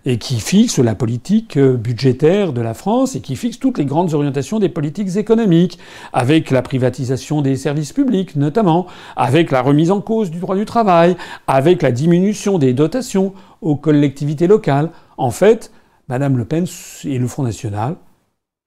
et 0.08 0.16
qui 0.16 0.40
fixe 0.40 0.78
la 0.78 0.94
politique 0.94 1.58
euh, 1.58 1.76
budgétaire 1.76 2.54
de 2.54 2.62
la 2.62 2.72
France 2.72 3.14
et 3.14 3.20
qui 3.20 3.36
fixe 3.36 3.58
toutes 3.58 3.76
les 3.76 3.84
grandes 3.84 4.14
orientations 4.14 4.58
des 4.58 4.70
politiques 4.70 5.16
économiques, 5.16 5.78
avec 6.14 6.50
la 6.50 6.62
privatisation 6.62 7.42
des 7.42 7.56
services 7.56 7.92
publics 7.92 8.34
notamment, 8.34 8.86
avec 9.16 9.50
la 9.50 9.60
remise 9.60 9.90
en 9.90 10.00
cause 10.00 10.30
du 10.30 10.38
droit 10.38 10.56
du 10.56 10.64
travail, 10.64 11.14
avec 11.46 11.82
la 11.82 11.92
diminution 11.92 12.58
des 12.58 12.72
dotations 12.72 13.34
aux 13.60 13.76
collectivités 13.76 14.46
locales. 14.46 14.90
En 15.18 15.30
fait, 15.30 15.70
Madame 16.08 16.38
Le 16.38 16.46
Pen 16.46 16.64
et 17.04 17.18
le 17.18 17.26
Front 17.26 17.42
National 17.42 17.96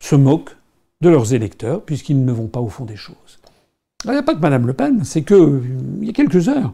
se 0.03 0.15
moquent 0.15 0.55
de 1.01 1.09
leurs 1.09 1.33
électeurs 1.33 1.81
puisqu'ils 1.81 2.23
ne 2.23 2.31
vont 2.31 2.49
pas 2.49 2.59
au 2.59 2.69
fond 2.69 2.85
des 2.85 2.95
choses. 2.95 3.39
Il 4.05 4.11
n'y 4.11 4.17
a 4.17 4.21
pas 4.21 4.35
que 4.35 4.41
Madame 4.41 4.67
Le 4.67 4.73
Pen, 4.73 5.03
c'est 5.03 5.23
que 5.23 5.63
il 6.01 6.05
y 6.05 6.09
a 6.11 6.13
quelques 6.13 6.49
heures, 6.49 6.73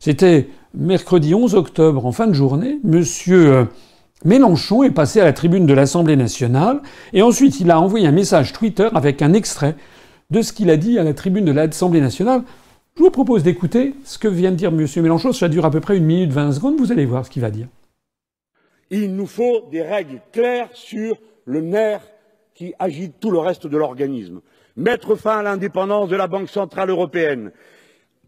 c'était 0.00 0.48
mercredi 0.74 1.36
11 1.36 1.54
octobre 1.54 2.04
en 2.04 2.10
fin 2.10 2.26
de 2.26 2.32
journée, 2.32 2.80
Monsieur 2.82 3.52
euh, 3.52 3.64
Mélenchon 4.24 4.82
est 4.82 4.90
passé 4.90 5.20
à 5.20 5.24
la 5.24 5.32
tribune 5.32 5.64
de 5.66 5.74
l'Assemblée 5.74 6.16
nationale 6.16 6.80
et 7.12 7.22
ensuite 7.22 7.60
il 7.60 7.70
a 7.70 7.80
envoyé 7.80 8.08
un 8.08 8.12
message 8.12 8.52
Twitter 8.52 8.88
avec 8.94 9.22
un 9.22 9.32
extrait 9.32 9.76
de 10.30 10.42
ce 10.42 10.52
qu'il 10.52 10.70
a 10.70 10.76
dit 10.76 10.98
à 10.98 11.04
la 11.04 11.14
tribune 11.14 11.44
de 11.44 11.52
l'Assemblée 11.52 12.00
nationale. 12.00 12.42
Je 12.96 13.02
vous 13.04 13.10
propose 13.10 13.44
d'écouter 13.44 13.94
ce 14.04 14.18
que 14.18 14.26
vient 14.26 14.50
de 14.50 14.56
dire 14.56 14.70
M. 14.70 14.84
Mélenchon. 15.02 15.32
Ça 15.32 15.48
dure 15.48 15.64
à 15.64 15.70
peu 15.70 15.80
près 15.80 15.96
une 15.96 16.04
minute 16.04 16.32
vingt 16.32 16.50
secondes. 16.50 16.78
Vous 16.78 16.90
allez 16.90 17.06
voir 17.06 17.24
ce 17.24 17.30
qu'il 17.30 17.42
va 17.42 17.50
dire. 17.52 17.68
Il 18.90 19.14
nous 19.14 19.26
faut 19.26 19.68
des 19.70 19.82
règles 19.82 20.20
claires 20.32 20.70
sur 20.72 21.16
le 21.44 21.60
nerf 21.60 22.02
qui 22.54 22.74
agite 22.80 23.20
tout 23.20 23.30
le 23.30 23.38
reste 23.38 23.68
de 23.68 23.76
l'organisme. 23.76 24.40
Mettre 24.76 25.14
fin 25.14 25.38
à 25.38 25.42
l'indépendance 25.44 26.08
de 26.08 26.16
la 26.16 26.26
Banque 26.26 26.48
centrale 26.48 26.90
européenne, 26.90 27.52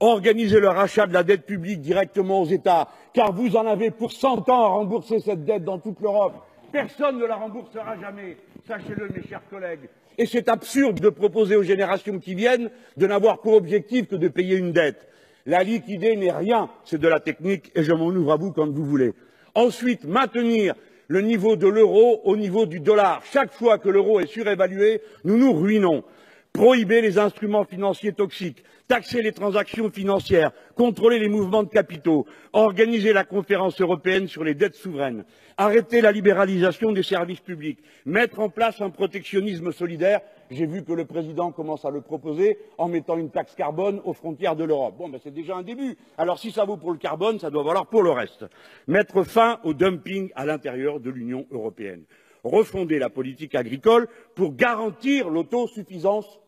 organiser 0.00 0.60
le 0.60 0.68
rachat 0.68 1.06
de 1.06 1.12
la 1.12 1.22
dette 1.22 1.46
publique 1.46 1.80
directement 1.80 2.42
aux 2.42 2.46
États, 2.46 2.88
car 3.14 3.32
vous 3.32 3.56
en 3.56 3.66
avez 3.66 3.90
pour 3.90 4.12
cent 4.12 4.48
ans 4.48 4.64
à 4.64 4.68
rembourser 4.68 5.20
cette 5.20 5.44
dette 5.44 5.64
dans 5.64 5.78
toute 5.78 6.00
l'Europe. 6.00 6.34
Personne 6.72 7.18
ne 7.18 7.26
la 7.26 7.36
remboursera 7.36 7.98
jamais, 8.00 8.36
sachez-le 8.66 9.08
mes 9.14 9.22
chers 9.28 9.42
collègues. 9.50 9.88
Et 10.18 10.26
c'est 10.26 10.48
absurde 10.48 11.00
de 11.00 11.08
proposer 11.08 11.56
aux 11.56 11.62
générations 11.62 12.18
qui 12.18 12.34
viennent 12.34 12.70
de 12.96 13.06
n'avoir 13.06 13.40
pour 13.40 13.54
objectif 13.54 14.08
que 14.08 14.16
de 14.16 14.28
payer 14.28 14.56
une 14.56 14.72
dette. 14.72 15.08
La 15.46 15.62
liquider 15.62 16.16
n'est 16.16 16.32
rien, 16.32 16.68
c'est 16.84 17.00
de 17.00 17.08
la 17.08 17.20
technique 17.20 17.72
et 17.74 17.82
je 17.82 17.92
m'en 17.92 18.06
ouvre 18.06 18.32
à 18.32 18.36
vous 18.36 18.52
quand 18.52 18.70
vous 18.70 18.84
voulez. 18.84 19.14
Ensuite, 19.54 20.04
maintenir 20.04 20.74
le 21.08 21.22
niveau 21.22 21.56
de 21.56 21.66
l'euro 21.66 22.20
au 22.24 22.36
niveau 22.36 22.66
du 22.66 22.78
dollar. 22.78 23.22
Chaque 23.24 23.52
fois 23.52 23.78
que 23.78 23.88
l'euro 23.88 24.20
est 24.20 24.26
surévalué, 24.26 25.00
nous 25.24 25.36
nous 25.36 25.52
ruinons 25.52 26.04
prohiber 26.52 27.00
les 27.00 27.18
instruments 27.18 27.64
financiers 27.64 28.12
toxiques, 28.12 28.64
taxer 28.88 29.22
les 29.22 29.32
transactions 29.32 29.90
financières, 29.90 30.50
contrôler 30.74 31.18
les 31.18 31.28
mouvements 31.28 31.62
de 31.62 31.68
capitaux, 31.68 32.26
organiser 32.52 33.12
la 33.12 33.24
conférence 33.24 33.80
européenne 33.80 34.26
sur 34.26 34.42
les 34.42 34.54
dettes 34.54 34.74
souveraines, 34.74 35.24
arrêter 35.56 36.00
la 36.00 36.12
libéralisation 36.12 36.92
des 36.92 37.02
services 37.02 37.40
publics, 37.40 37.78
mettre 38.04 38.40
en 38.40 38.48
place 38.48 38.80
un 38.80 38.90
protectionnisme 38.90 39.72
solidaire. 39.72 40.20
J'ai 40.50 40.66
vu 40.66 40.82
que 40.82 40.92
le 40.92 41.04
président 41.04 41.52
commence 41.52 41.84
à 41.84 41.90
le 41.90 42.00
proposer 42.00 42.58
en 42.78 42.88
mettant 42.88 43.16
une 43.16 43.30
taxe 43.30 43.54
carbone 43.54 44.00
aux 44.04 44.12
frontières 44.12 44.56
de 44.56 44.64
l'Europe. 44.64 44.96
Bon, 44.98 45.08
ben 45.08 45.20
c'est 45.22 45.32
déjà 45.32 45.56
un 45.56 45.62
début. 45.62 45.96
Alors 46.18 46.40
si 46.40 46.50
ça 46.50 46.64
vaut 46.64 46.76
pour 46.76 46.90
le 46.90 46.98
carbone, 46.98 47.38
ça 47.38 47.50
doit 47.50 47.62
valoir 47.62 47.86
pour 47.86 48.02
le 48.02 48.10
reste. 48.10 48.44
Mettre 48.88 49.22
fin 49.22 49.60
au 49.62 49.72
dumping 49.72 50.30
à 50.34 50.44
l'intérieur 50.44 50.98
de 50.98 51.10
l'Union 51.10 51.46
européenne 51.52 52.02
refonder 52.44 52.98
la 52.98 53.10
politique 53.10 53.54
agricole 53.54 54.08
pour 54.34 54.54
garantir 54.54 55.30
l'autosuffisance 55.30 56.40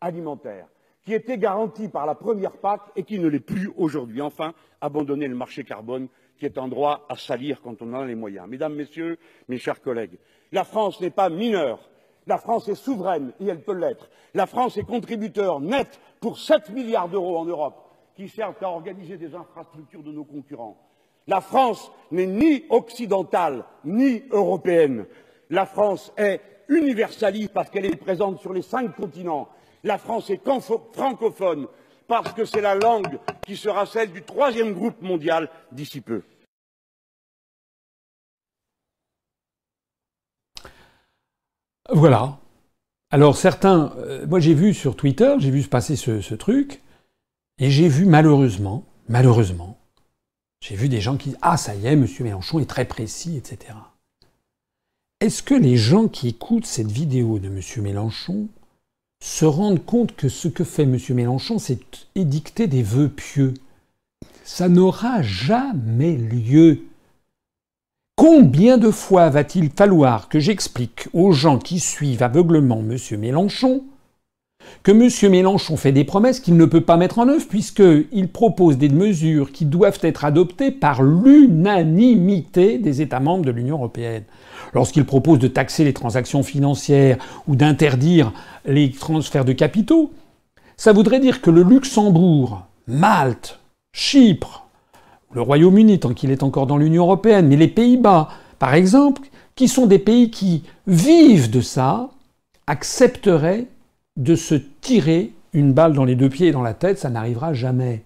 alimentaire, 0.00 0.68
qui 1.04 1.14
était 1.14 1.38
garantie 1.38 1.88
par 1.88 2.06
la 2.06 2.14
première 2.14 2.56
PAC 2.58 2.80
et 2.96 3.02
qui 3.02 3.18
ne 3.18 3.28
l'est 3.28 3.40
plus 3.40 3.70
aujourd'hui. 3.76 4.20
Enfin, 4.20 4.54
abandonner 4.80 5.28
le 5.28 5.34
marché 5.34 5.64
carbone, 5.64 6.08
qui 6.38 6.46
est 6.46 6.58
un 6.58 6.68
droit 6.68 7.06
à 7.08 7.16
salir 7.16 7.60
quand 7.62 7.80
on 7.82 7.92
en 7.94 8.00
a 8.00 8.06
les 8.06 8.14
moyens. 8.14 8.48
Mesdames, 8.48 8.74
Messieurs, 8.74 9.18
mes 9.48 9.58
chers 9.58 9.80
collègues, 9.80 10.18
la 10.52 10.64
France 10.64 11.00
n'est 11.00 11.10
pas 11.10 11.28
mineure. 11.28 11.90
La 12.26 12.38
France 12.38 12.68
est 12.68 12.74
souveraine 12.74 13.32
et 13.38 13.46
elle 13.46 13.62
peut 13.62 13.74
l'être. 13.74 14.08
La 14.32 14.46
France 14.46 14.78
est 14.78 14.84
contributeur 14.84 15.60
net 15.60 16.00
pour 16.20 16.38
7 16.38 16.70
milliards 16.70 17.08
d'euros 17.08 17.36
en 17.36 17.44
Europe 17.44 17.84
qui 18.16 18.28
servent 18.28 18.56
à 18.62 18.68
organiser 18.68 19.16
des 19.16 19.34
infrastructures 19.34 20.02
de 20.02 20.12
nos 20.12 20.24
concurrents. 20.24 20.78
La 21.26 21.40
France 21.40 21.90
n'est 22.10 22.26
ni 22.26 22.64
occidentale 22.68 23.64
ni 23.84 24.22
européenne. 24.30 25.06
La 25.54 25.66
France 25.66 26.12
est 26.16 26.40
universaliste 26.68 27.52
parce 27.52 27.70
qu'elle 27.70 27.86
est 27.86 27.94
présente 27.94 28.40
sur 28.40 28.52
les 28.52 28.60
cinq 28.60 28.96
continents. 28.96 29.48
La 29.84 29.98
France 29.98 30.28
est 30.30 30.40
francophone 30.92 31.68
parce 32.08 32.32
que 32.32 32.44
c'est 32.44 32.60
la 32.60 32.74
langue 32.74 33.20
qui 33.46 33.56
sera 33.56 33.86
celle 33.86 34.10
du 34.10 34.22
troisième 34.22 34.74
groupe 34.74 35.00
mondial 35.00 35.48
d'ici 35.70 36.00
peu. 36.00 36.22
Voilà. 41.92 42.40
Alors 43.12 43.36
certains, 43.36 43.94
euh, 43.98 44.26
moi 44.26 44.40
j'ai 44.40 44.54
vu 44.54 44.74
sur 44.74 44.96
Twitter, 44.96 45.36
j'ai 45.38 45.52
vu 45.52 45.62
se 45.62 45.68
passer 45.68 45.94
ce, 45.94 46.20
ce 46.20 46.34
truc, 46.34 46.82
et 47.58 47.70
j'ai 47.70 47.86
vu 47.86 48.06
malheureusement, 48.06 48.84
malheureusement, 49.06 49.78
j'ai 50.60 50.74
vu 50.74 50.88
des 50.88 51.00
gens 51.00 51.16
qui 51.16 51.28
disent 51.28 51.38
Ah 51.42 51.56
ça 51.56 51.76
y 51.76 51.86
est, 51.86 51.92
M. 51.92 52.08
Mélenchon 52.18 52.58
est 52.58 52.68
très 52.68 52.86
précis, 52.86 53.36
etc. 53.36 53.74
Est-ce 55.24 55.42
que 55.42 55.54
les 55.54 55.78
gens 55.78 56.06
qui 56.06 56.28
écoutent 56.28 56.66
cette 56.66 56.92
vidéo 56.92 57.38
de 57.38 57.46
M. 57.46 57.58
Mélenchon 57.82 58.48
se 59.24 59.46
rendent 59.46 59.82
compte 59.82 60.14
que 60.14 60.28
ce 60.28 60.48
que 60.48 60.64
fait 60.64 60.82
M. 60.82 60.98
Mélenchon, 61.14 61.58
c'est 61.58 61.78
édicter 62.14 62.66
des 62.66 62.82
vœux 62.82 63.08
pieux? 63.08 63.54
Ça 64.42 64.68
n'aura 64.68 65.22
jamais 65.22 66.14
lieu. 66.14 66.82
Combien 68.16 68.76
de 68.76 68.90
fois 68.90 69.30
va-t-il 69.30 69.70
falloir 69.70 70.28
que 70.28 70.40
j'explique 70.40 71.08
aux 71.14 71.32
gens 71.32 71.58
qui 71.58 71.80
suivent 71.80 72.22
aveuglement 72.22 72.80
M. 72.80 72.98
Mélenchon 73.18 73.82
que 74.82 74.92
M. 74.92 75.30
Mélenchon 75.30 75.76
fait 75.76 75.92
des 75.92 76.04
promesses 76.04 76.40
qu'il 76.40 76.56
ne 76.56 76.64
peut 76.64 76.80
pas 76.80 76.96
mettre 76.96 77.18
en 77.18 77.28
œuvre 77.28 77.46
puisqu'il 77.48 78.28
propose 78.28 78.78
des 78.78 78.88
mesures 78.88 79.52
qui 79.52 79.64
doivent 79.64 79.98
être 80.02 80.24
adoptées 80.24 80.70
par 80.70 81.02
l'unanimité 81.02 82.78
des 82.78 83.00
États 83.00 83.20
membres 83.20 83.44
de 83.44 83.50
l'Union 83.50 83.76
européenne. 83.76 84.24
Lorsqu'il 84.74 85.04
propose 85.04 85.38
de 85.38 85.48
taxer 85.48 85.84
les 85.84 85.92
transactions 85.92 86.42
financières 86.42 87.18
ou 87.46 87.56
d'interdire 87.56 88.32
les 88.66 88.90
transferts 88.90 89.44
de 89.44 89.52
capitaux, 89.52 90.12
ça 90.76 90.92
voudrait 90.92 91.20
dire 91.20 91.40
que 91.40 91.50
le 91.50 91.62
Luxembourg, 91.62 92.66
Malte, 92.88 93.60
Chypre, 93.92 94.66
le 95.32 95.40
Royaume-Uni 95.40 96.00
tant 96.00 96.14
qu'il 96.14 96.30
est 96.30 96.42
encore 96.42 96.66
dans 96.66 96.76
l'Union 96.76 97.04
européenne, 97.04 97.48
mais 97.48 97.56
les 97.56 97.68
Pays-Bas, 97.68 98.28
par 98.58 98.74
exemple, 98.74 99.22
qui 99.54 99.68
sont 99.68 99.86
des 99.86 99.98
pays 99.98 100.30
qui 100.30 100.64
vivent 100.86 101.50
de 101.50 101.60
ça, 101.60 102.10
accepteraient 102.66 103.66
de 104.16 104.34
se 104.36 104.54
tirer 104.54 105.32
une 105.52 105.72
balle 105.72 105.92
dans 105.92 106.04
les 106.04 106.16
deux 106.16 106.28
pieds 106.28 106.48
et 106.48 106.52
dans 106.52 106.62
la 106.62 106.74
tête, 106.74 106.98
ça 106.98 107.10
n'arrivera 107.10 107.54
jamais. 107.54 108.02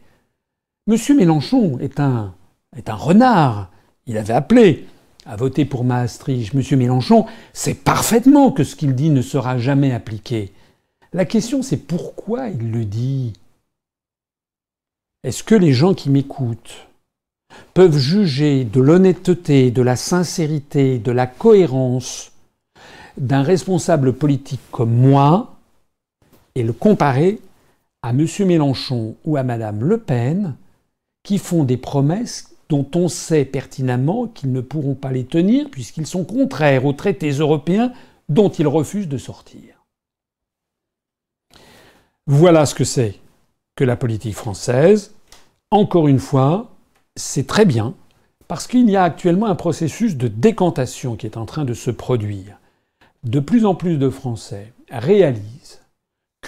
Monsieur 0.87 1.15
Mélenchon 1.17 1.79
est 1.81 2.01
un, 2.01 2.35
est 2.77 2.89
un 2.89 2.95
renard. 2.95 3.71
Il 4.07 4.17
avait 4.17 4.35
appelé 4.35 4.87
à 5.27 5.37
voter 5.37 5.65
pour 5.65 5.85
Maastricht. 5.85 6.55
Monsieur 6.55 6.77
Mélenchon 6.77 7.27
sait 7.53 7.75
parfaitement 7.75 8.53
que 8.53 8.65
ce 8.65 8.77
qu'il 8.77 8.95
dit 8.95 9.11
ne 9.11 9.23
sera 9.23 9.59
jamais 9.59 9.93
appliqué. 9.93 10.53
La 11.13 11.25
question, 11.25 11.63
c'est 11.63 11.77
pourquoi 11.77 12.49
il 12.49 12.71
le 12.71 12.85
dit? 12.85 13.33
Est-ce 15.25 15.43
que 15.43 15.55
les 15.55 15.73
gens 15.73 15.95
qui 15.95 16.11
m'écoutent 16.11 16.87
peuvent 17.75 17.99
juger 17.99 18.65
de 18.65 18.81
l'honnêteté, 18.81 19.71
de 19.71 19.83
la 19.83 19.97
sincérité, 19.97 20.99
de 20.99 21.13
la 21.13 21.27
cohérence 21.27 22.33
d'un 23.17 23.43
responsable 23.43 24.13
politique 24.13 24.61
comme 24.71 24.95
moi 24.95 25.58
et 26.55 26.63
le 26.63 26.73
comparer 26.73 27.41
à 28.03 28.11
M. 28.11 28.27
Mélenchon 28.41 29.17
ou 29.25 29.37
à 29.37 29.43
Mme 29.43 29.85
Le 29.85 29.99
Pen 29.99 30.57
qui 31.23 31.39
font 31.39 31.65
des 31.65 31.77
promesses 31.77 32.55
dont 32.69 32.87
on 32.95 33.09
sait 33.09 33.45
pertinemment 33.45 34.27
qu'ils 34.27 34.53
ne 34.53 34.61
pourront 34.61 34.95
pas 34.95 35.13
les 35.13 35.25
tenir 35.25 35.71
puisqu'ils 35.71 36.07
sont 36.07 36.25
contraires 36.25 36.85
aux 36.85 36.93
traités 36.93 37.31
européens 37.31 37.93
dont 38.29 38.51
ils 38.51 38.67
refusent 38.67 39.09
de 39.09 39.19
sortir. 39.19 39.85
Voilà 42.27 42.67
ce 42.67 42.75
que 42.75 42.85
c'est 42.85 43.19
que 43.75 43.85
la 43.85 43.97
politique 43.97 44.35
française. 44.35 45.15
Encore 45.71 46.09
une 46.09 46.19
fois, 46.19 46.71
c'est 47.17 47.47
très 47.47 47.65
bien, 47.65 47.95
parce 48.49 48.67
qu'il 48.67 48.89
y 48.91 48.97
a 48.97 49.03
actuellement 49.03 49.47
un 49.47 49.55
processus 49.55 50.17
de 50.17 50.29
décantation 50.29 51.17
qui 51.17 51.27
est 51.27 51.37
en 51.37 51.47
train 51.47 51.65
de 51.65 51.75
se 51.75 51.91
produire. 51.91 52.59
De 53.25 53.41
plus 53.41 53.65
en 53.65 53.75
plus 53.75 53.99
de 53.99 54.11
Français 54.11 54.73
réalisent 54.91 55.81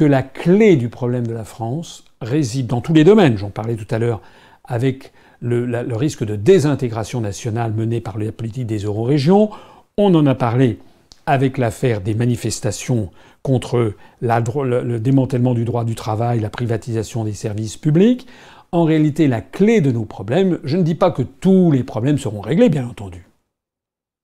que 0.01 0.07
la 0.07 0.23
clé 0.23 0.77
du 0.77 0.89
problème 0.89 1.27
de 1.27 1.35
la 1.35 1.45
France 1.45 2.05
réside 2.23 2.67
dans 2.67 2.81
tous 2.81 2.95
les 2.95 3.05
domaines. 3.05 3.37
J'en 3.37 3.51
parlais 3.51 3.77
tout 3.77 3.95
à 3.95 3.99
l'heure 3.99 4.23
avec 4.65 5.13
le, 5.43 5.67
le, 5.67 5.95
risque 5.95 6.25
de 6.25 6.37
désintégration 6.37 7.21
nationale 7.21 7.75
mené 7.75 8.01
par 8.01 8.17
la 8.17 8.33
politique 8.33 8.67
des 8.67 8.79
eurorégions. 8.79 9.51
On 9.99 10.15
en 10.15 10.25
a 10.25 10.35
parlé 10.35 10.79
avec 11.27 11.59
l'affaire 11.59 12.01
des 12.01 12.15
manifestations 12.15 13.11
contre 13.43 13.93
la, 14.23 14.41
le 14.41 14.99
démantèlement 15.01 15.53
du 15.53 15.67
droit 15.67 15.85
du 15.85 15.95
travail, 15.95 16.41
la 16.41 16.49
privatisation 16.49 17.25
des 17.25 17.35
services 17.35 17.77
publics. 17.77 18.27
En 18.73 18.85
réalité, 18.85 19.29
la 19.29 19.43
clé 19.43 19.83
de 19.83 19.93
nos 19.93 20.07
problèmes, 20.07 20.61
je 20.65 20.79
ne 20.79 20.83
dis 20.83 20.95
pas 20.95 21.11
que 21.11 21.21
tous 21.21 21.73
les 21.73 21.85
problèmes 21.85 22.17
seront 22.17 22.41
réglés, 22.41 22.71
bien 22.71 22.89
entendu. 22.89 23.27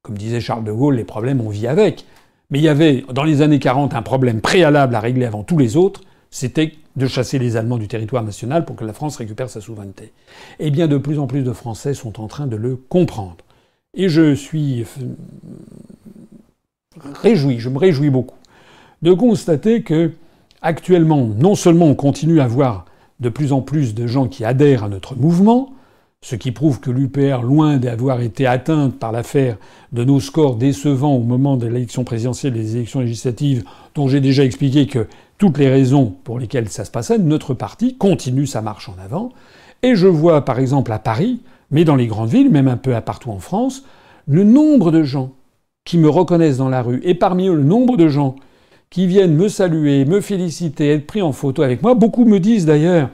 Comme 0.00 0.16
disait 0.16 0.40
Charles 0.40 0.64
de 0.64 0.72
Gaulle, 0.72 0.96
les 0.96 1.04
problèmes, 1.04 1.42
on 1.42 1.50
vit 1.50 1.66
avec. 1.66 2.06
Mais 2.50 2.58
il 2.58 2.64
y 2.64 2.68
avait, 2.68 3.04
dans 3.12 3.24
les 3.24 3.42
années 3.42 3.58
40, 3.58 3.94
un 3.94 4.02
problème 4.02 4.40
préalable 4.40 4.94
à 4.94 5.00
régler 5.00 5.26
avant 5.26 5.42
tous 5.42 5.58
les 5.58 5.76
autres, 5.76 6.02
c'était 6.30 6.74
de 6.96 7.06
chasser 7.06 7.38
les 7.38 7.56
Allemands 7.56 7.78
du 7.78 7.88
territoire 7.88 8.22
national 8.22 8.64
pour 8.64 8.76
que 8.76 8.84
la 8.84 8.92
France 8.92 9.16
récupère 9.16 9.50
sa 9.50 9.60
souveraineté. 9.60 10.12
Eh 10.58 10.70
bien, 10.70 10.86
de 10.86 10.96
plus 10.96 11.18
en 11.18 11.26
plus 11.26 11.42
de 11.42 11.52
Français 11.52 11.94
sont 11.94 12.20
en 12.20 12.26
train 12.26 12.46
de 12.46 12.56
le 12.56 12.76
comprendre. 12.76 13.36
Et 13.94 14.08
je 14.08 14.34
suis 14.34 14.84
réjoui, 17.22 17.58
je 17.58 17.68
me 17.68 17.78
réjouis 17.78 18.10
beaucoup 18.10 18.36
de 19.02 19.12
constater 19.12 19.82
que, 19.82 20.12
actuellement, 20.62 21.26
non 21.26 21.54
seulement 21.54 21.86
on 21.86 21.94
continue 21.94 22.40
à 22.40 22.46
voir 22.46 22.86
de 23.20 23.28
plus 23.28 23.52
en 23.52 23.60
plus 23.60 23.94
de 23.94 24.06
gens 24.06 24.28
qui 24.28 24.44
adhèrent 24.44 24.84
à 24.84 24.88
notre 24.88 25.16
mouvement, 25.16 25.70
ce 26.26 26.34
qui 26.34 26.50
prouve 26.50 26.80
que 26.80 26.90
l'UPR, 26.90 27.42
loin 27.44 27.76
d'avoir 27.76 28.20
été 28.20 28.48
atteinte 28.48 28.98
par 28.98 29.12
l'affaire 29.12 29.58
de 29.92 30.02
nos 30.02 30.18
scores 30.18 30.56
décevants 30.56 31.14
au 31.14 31.22
moment 31.22 31.56
de 31.56 31.68
l'élection 31.68 32.02
présidentielle 32.02 32.56
et 32.56 32.62
des 32.62 32.74
élections 32.74 32.98
législatives, 32.98 33.62
dont 33.94 34.08
j'ai 34.08 34.20
déjà 34.20 34.44
expliqué 34.44 34.88
que 34.88 35.06
toutes 35.38 35.56
les 35.56 35.68
raisons 35.68 36.12
pour 36.24 36.40
lesquelles 36.40 36.68
ça 36.68 36.84
se 36.84 36.90
passait, 36.90 37.18
notre 37.18 37.54
parti 37.54 37.96
continue 37.96 38.48
sa 38.48 38.60
marche 38.60 38.88
en 38.88 38.96
avant. 39.00 39.28
Et 39.84 39.94
je 39.94 40.08
vois 40.08 40.44
par 40.44 40.58
exemple 40.58 40.90
à 40.90 40.98
Paris, 40.98 41.42
mais 41.70 41.84
dans 41.84 41.94
les 41.94 42.08
grandes 42.08 42.30
villes, 42.30 42.50
même 42.50 42.66
un 42.66 42.76
peu 42.76 43.00
partout 43.00 43.30
en 43.30 43.38
France, 43.38 43.84
le 44.26 44.42
nombre 44.42 44.90
de 44.90 45.04
gens 45.04 45.30
qui 45.84 45.96
me 45.96 46.08
reconnaissent 46.08 46.58
dans 46.58 46.68
la 46.68 46.82
rue, 46.82 47.00
et 47.04 47.14
parmi 47.14 47.46
eux 47.46 47.54
le 47.54 47.62
nombre 47.62 47.96
de 47.96 48.08
gens 48.08 48.34
qui 48.90 49.06
viennent 49.06 49.36
me 49.36 49.46
saluer, 49.46 50.04
me 50.04 50.20
féliciter, 50.20 50.90
être 50.90 51.06
pris 51.06 51.22
en 51.22 51.30
photo 51.30 51.62
avec 51.62 51.84
moi. 51.84 51.94
Beaucoup 51.94 52.24
me 52.24 52.40
disent 52.40 52.66
d'ailleurs, 52.66 53.10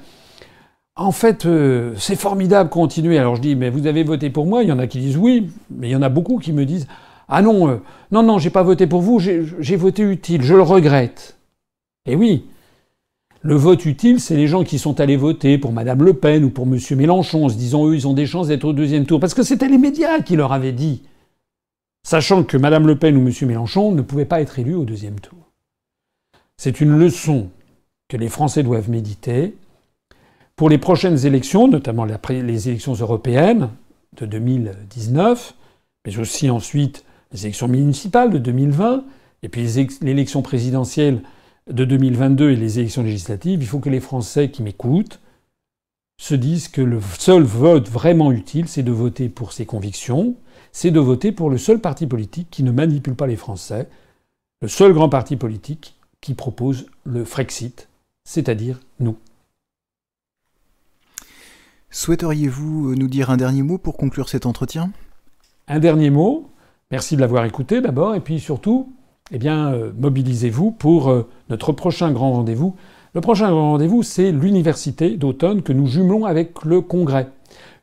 en 0.96 1.12
fait, 1.12 1.46
euh, 1.46 1.94
c'est 1.96 2.16
formidable, 2.16 2.70
continuer. 2.70 3.18
Alors 3.18 3.36
je 3.36 3.40
dis, 3.40 3.56
mais 3.56 3.70
vous 3.70 3.86
avez 3.86 4.04
voté 4.04 4.30
pour 4.30 4.46
moi 4.46 4.62
Il 4.62 4.68
y 4.68 4.72
en 4.72 4.78
a 4.78 4.86
qui 4.86 4.98
disent 4.98 5.16
oui, 5.16 5.50
mais 5.70 5.88
il 5.88 5.92
y 5.92 5.96
en 5.96 6.02
a 6.02 6.08
beaucoup 6.08 6.38
qui 6.38 6.52
me 6.52 6.64
disent, 6.64 6.86
ah 7.28 7.42
non, 7.42 7.68
euh, 7.68 7.76
non, 8.10 8.22
non, 8.22 8.38
j'ai 8.38 8.50
pas 8.50 8.62
voté 8.62 8.86
pour 8.86 9.00
vous, 9.00 9.18
j'ai 9.18 9.76
voté 9.76 10.02
utile, 10.02 10.42
je 10.42 10.54
le 10.54 10.62
regrette. 10.62 11.38
Et 12.06 12.16
oui, 12.16 12.46
le 13.40 13.54
vote 13.54 13.86
utile, 13.86 14.20
c'est 14.20 14.36
les 14.36 14.46
gens 14.46 14.64
qui 14.64 14.78
sont 14.78 15.00
allés 15.00 15.16
voter 15.16 15.56
pour 15.58 15.72
Madame 15.72 16.02
Le 16.02 16.14
Pen 16.14 16.44
ou 16.44 16.50
pour 16.50 16.66
Monsieur 16.66 16.96
Mélenchon, 16.96 17.46
en 17.46 17.48
se 17.48 17.56
disant 17.56 17.86
eux, 17.86 17.94
ils 17.94 18.06
ont 18.06 18.12
des 18.12 18.26
chances 18.26 18.48
d'être 18.48 18.64
au 18.64 18.72
deuxième 18.72 19.06
tour, 19.06 19.18
parce 19.18 19.34
que 19.34 19.42
c'était 19.42 19.68
les 19.68 19.78
médias 19.78 20.20
qui 20.20 20.36
leur 20.36 20.52
avaient 20.52 20.72
dit 20.72 21.02
sachant 22.04 22.44
que 22.44 22.56
Mme 22.56 22.86
Le 22.86 22.98
Pen 22.98 23.16
ou 23.16 23.26
M. 23.26 23.32
Mélenchon 23.48 23.92
ne 23.92 24.02
pouvaient 24.02 24.24
pas 24.24 24.40
être 24.40 24.58
élus 24.58 24.74
au 24.74 24.84
deuxième 24.84 25.20
tour. 25.20 25.38
C'est 26.56 26.80
une 26.80 26.98
leçon 26.98 27.50
que 28.08 28.16
les 28.16 28.28
Français 28.28 28.62
doivent 28.62 28.90
méditer 28.90 29.54
pour 30.56 30.68
les 30.68 30.78
prochaines 30.78 31.26
élections, 31.26 31.68
notamment 31.68 32.04
les 32.04 32.68
élections 32.68 32.94
européennes 32.94 33.70
de 34.16 34.26
2019, 34.26 35.54
mais 36.06 36.18
aussi 36.18 36.50
ensuite 36.50 37.04
les 37.32 37.46
élections 37.46 37.68
municipales 37.68 38.30
de 38.30 38.38
2020, 38.38 39.04
et 39.42 39.48
puis 39.48 39.66
l'élection 40.02 40.42
présidentielle 40.42 41.22
de 41.70 41.84
2022 41.84 42.50
et 42.50 42.56
les 42.56 42.78
élections 42.78 43.02
législatives, 43.02 43.62
il 43.62 43.66
faut 43.66 43.78
que 43.78 43.88
les 43.88 44.00
Français 44.00 44.50
qui 44.50 44.62
m'écoutent 44.62 45.20
se 46.20 46.34
disent 46.34 46.68
que 46.68 46.82
le 46.82 47.00
seul 47.18 47.42
vote 47.42 47.88
vraiment 47.88 48.30
utile, 48.30 48.68
c'est 48.68 48.82
de 48.82 48.92
voter 48.92 49.28
pour 49.28 49.52
ses 49.52 49.66
convictions, 49.66 50.36
c'est 50.70 50.90
de 50.90 51.00
voter 51.00 51.32
pour 51.32 51.50
le 51.50 51.58
seul 51.58 51.80
parti 51.80 52.06
politique 52.06 52.48
qui 52.50 52.62
ne 52.62 52.70
manipule 52.70 53.14
pas 53.14 53.26
les 53.26 53.36
Français, 53.36 53.88
le 54.60 54.68
seul 54.68 54.92
grand 54.92 55.08
parti 55.08 55.36
politique 55.36 55.96
qui 56.20 56.34
propose 56.34 56.86
le 57.04 57.24
Frexit, 57.24 57.88
c'est-à-dire 58.24 58.78
nous. 59.00 59.16
Souhaiteriez-vous 61.94 62.94
nous 62.94 63.06
dire 63.06 63.28
un 63.28 63.36
dernier 63.36 63.60
mot 63.60 63.76
pour 63.76 63.98
conclure 63.98 64.30
cet 64.30 64.46
entretien? 64.46 64.90
Un 65.68 65.78
dernier 65.78 66.08
mot. 66.08 66.48
Merci 66.90 67.16
de 67.16 67.20
l'avoir 67.20 67.44
écouté 67.44 67.82
d'abord, 67.82 68.14
et 68.14 68.20
puis 68.20 68.40
surtout, 68.40 68.94
eh 69.30 69.38
euh, 69.46 69.92
mobilisez-vous 69.98 70.70
pour 70.70 71.10
euh, 71.10 71.28
notre 71.50 71.72
prochain 71.72 72.10
grand 72.10 72.32
rendez-vous. 72.32 72.76
Le 73.14 73.20
prochain 73.20 73.50
grand 73.50 73.72
rendez-vous, 73.72 74.02
c'est 74.02 74.32
l'université 74.32 75.18
d'automne 75.18 75.60
que 75.60 75.74
nous 75.74 75.86
jumelons 75.86 76.24
avec 76.24 76.64
le 76.64 76.80
congrès. 76.80 77.28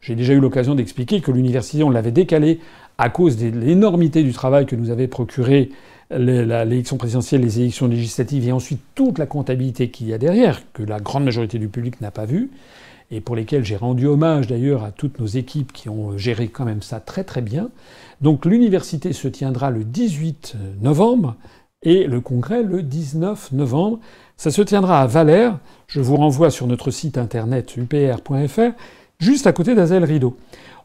J'ai 0.02 0.16
déjà 0.16 0.34
eu 0.34 0.40
l'occasion 0.40 0.74
d'expliquer 0.74 1.22
que 1.22 1.32
l'université, 1.32 1.84
on 1.84 1.92
l'avait 1.92 2.12
décalée 2.12 2.62
à 2.98 3.12
cause 3.12 3.38
de 3.38 3.50
l'énormité 3.50 4.24
du 4.24 4.34
travail 4.34 4.66
que 4.66 4.76
nous 4.76 4.90
avait 4.90 5.08
procuré 5.08 5.70
l'élection 6.10 6.98
présidentielle, 6.98 7.42
les 7.42 7.60
élections 7.60 7.88
législatives 7.88 8.48
et 8.48 8.52
ensuite 8.52 8.82
toute 8.96 9.20
la 9.20 9.28
comptabilité 9.28 9.92
qu'il 9.92 10.08
y 10.08 10.14
a 10.14 10.18
derrière, 10.18 10.64
que 10.74 10.82
la 10.82 11.00
grande 11.00 11.26
majorité 11.26 11.60
du 11.60 11.68
public 11.68 12.02
n'a 12.02 12.10
pas 12.10 12.26
vu, 12.26 12.50
et 13.12 13.22
pour 13.22 13.36
lesquelles 13.36 13.66
j'ai 13.66 13.76
rendu 13.76 14.06
hommage 14.08 14.48
d'ailleurs 14.48 14.84
à 14.84 14.92
toutes 14.92 15.20
nos 15.20 15.26
équipes 15.26 15.74
qui 15.74 15.90
ont 15.90 16.18
géré 16.18 16.48
quand 16.48 16.66
même 16.66 16.82
ça 16.82 17.00
très 17.00 17.24
très 17.24 17.42
bien. 17.42 17.70
Donc 18.22 18.46
l'université 18.46 19.14
se 19.14 19.28
tiendra 19.28 19.72
le 19.72 19.84
18 19.84 20.56
novembre 20.82 21.36
et 21.84 22.06
le 22.06 22.22
congrès 22.22 22.64
le 22.64 22.84
19 22.84 23.52
novembre. 23.54 24.00
Ça 24.38 24.52
se 24.52 24.62
tiendra 24.62 25.02
à 25.02 25.08
Valère. 25.08 25.60
Je 25.88 26.02
vous 26.02 26.16
renvoie 26.16 26.52
sur 26.52 26.68
notre 26.68 26.92
site 26.92 27.18
internet 27.18 27.76
upr.fr 27.78 28.74
juste 29.20 29.48
à 29.48 29.54
côté 29.54 29.76
d'Azel 29.76 30.04
Rideau. 30.04 30.38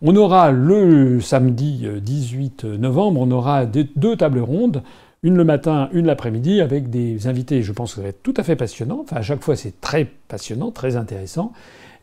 On 0.03 0.17
aura 0.17 0.51
le 0.51 1.21
samedi 1.21 1.87
18 2.03 2.65
euh, 2.65 2.77
novembre, 2.77 3.21
on 3.21 3.31
aura 3.31 3.65
deux 3.65 4.17
tables 4.17 4.41
rondes, 4.41 4.83
une 5.25 5.37
le 5.39 5.45
matin, 5.45 5.89
une 5.93 6.05
l'après-midi, 6.05 6.61
avec 6.61 6.91
des 6.91 7.27
invités, 7.27 7.63
je 7.63 7.73
pense 7.73 7.93
que 7.93 7.97
ça 7.97 8.03
va 8.03 8.09
être 8.09 8.23
tout 8.23 8.35
à 8.37 8.43
fait 8.43 8.57
passionnant. 8.57 9.01
Enfin, 9.03 9.17
à 9.17 9.23
chaque 9.23 9.43
fois, 9.43 9.57
c'est 9.57 9.81
très 9.81 10.05
passionnant, 10.29 10.71
très 10.71 10.97
intéressant. 10.97 11.53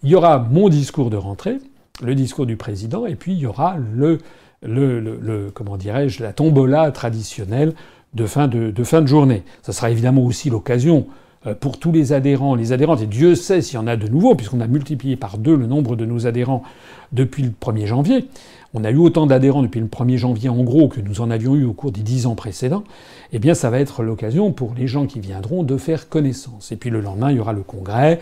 Il 0.03 0.09
y 0.09 0.15
aura 0.15 0.39
mon 0.39 0.69
discours 0.69 1.11
de 1.11 1.17
rentrée, 1.17 1.59
le 2.01 2.15
discours 2.15 2.47
du 2.47 2.57
président, 2.57 3.05
et 3.05 3.13
puis 3.13 3.33
il 3.33 3.37
y 3.37 3.45
aura 3.45 3.77
le, 3.77 4.17
le, 4.63 4.99
le, 4.99 5.51
comment 5.53 5.77
dirais-je, 5.77 6.23
la 6.23 6.33
tombola 6.33 6.89
traditionnelle 6.89 7.73
de 8.15 8.25
fin 8.25 8.47
de, 8.47 8.71
de 8.71 8.83
fin 8.83 9.01
de 9.01 9.07
journée. 9.07 9.43
Ça 9.61 9.71
sera 9.71 9.91
évidemment 9.91 10.23
aussi 10.25 10.49
l'occasion 10.49 11.05
euh, 11.45 11.53
pour 11.53 11.77
tous 11.77 11.91
les 11.91 12.13
adhérents, 12.13 12.55
les 12.55 12.71
adhérentes, 12.71 13.03
et 13.03 13.07
Dieu 13.07 13.35
sait 13.35 13.61
s'il 13.61 13.75
y 13.75 13.77
en 13.77 13.85
a 13.85 13.97
de 13.97 14.07
nouveaux, 14.07 14.33
puisqu'on 14.33 14.61
a 14.61 14.67
multiplié 14.67 15.15
par 15.15 15.37
deux 15.37 15.55
le 15.55 15.67
nombre 15.67 15.95
de 15.95 16.05
nos 16.05 16.25
adhérents 16.25 16.63
depuis 17.11 17.43
le 17.43 17.51
1er 17.51 17.85
janvier. 17.85 18.27
On 18.73 18.85
a 18.85 18.91
eu 18.91 18.97
autant 18.97 19.25
d'adhérents 19.25 19.63
depuis 19.63 19.81
le 19.81 19.87
1er 19.87 20.15
janvier 20.15 20.47
en 20.47 20.63
gros 20.63 20.87
que 20.87 21.01
nous 21.01 21.19
en 21.19 21.29
avions 21.29 21.55
eu 21.55 21.65
au 21.65 21.73
cours 21.73 21.91
des 21.91 22.01
dix 22.01 22.25
ans 22.25 22.35
précédents. 22.35 22.85
Eh 23.33 23.39
bien, 23.39 23.53
ça 23.53 23.69
va 23.69 23.79
être 23.79 24.01
l'occasion 24.01 24.53
pour 24.53 24.73
les 24.77 24.87
gens 24.87 25.07
qui 25.07 25.19
viendront 25.19 25.63
de 25.63 25.75
faire 25.75 26.07
connaissance. 26.07 26.71
Et 26.71 26.77
puis 26.77 26.89
le 26.89 27.01
lendemain, 27.01 27.31
il 27.31 27.37
y 27.37 27.39
aura 27.41 27.51
le 27.51 27.63
congrès 27.63 28.19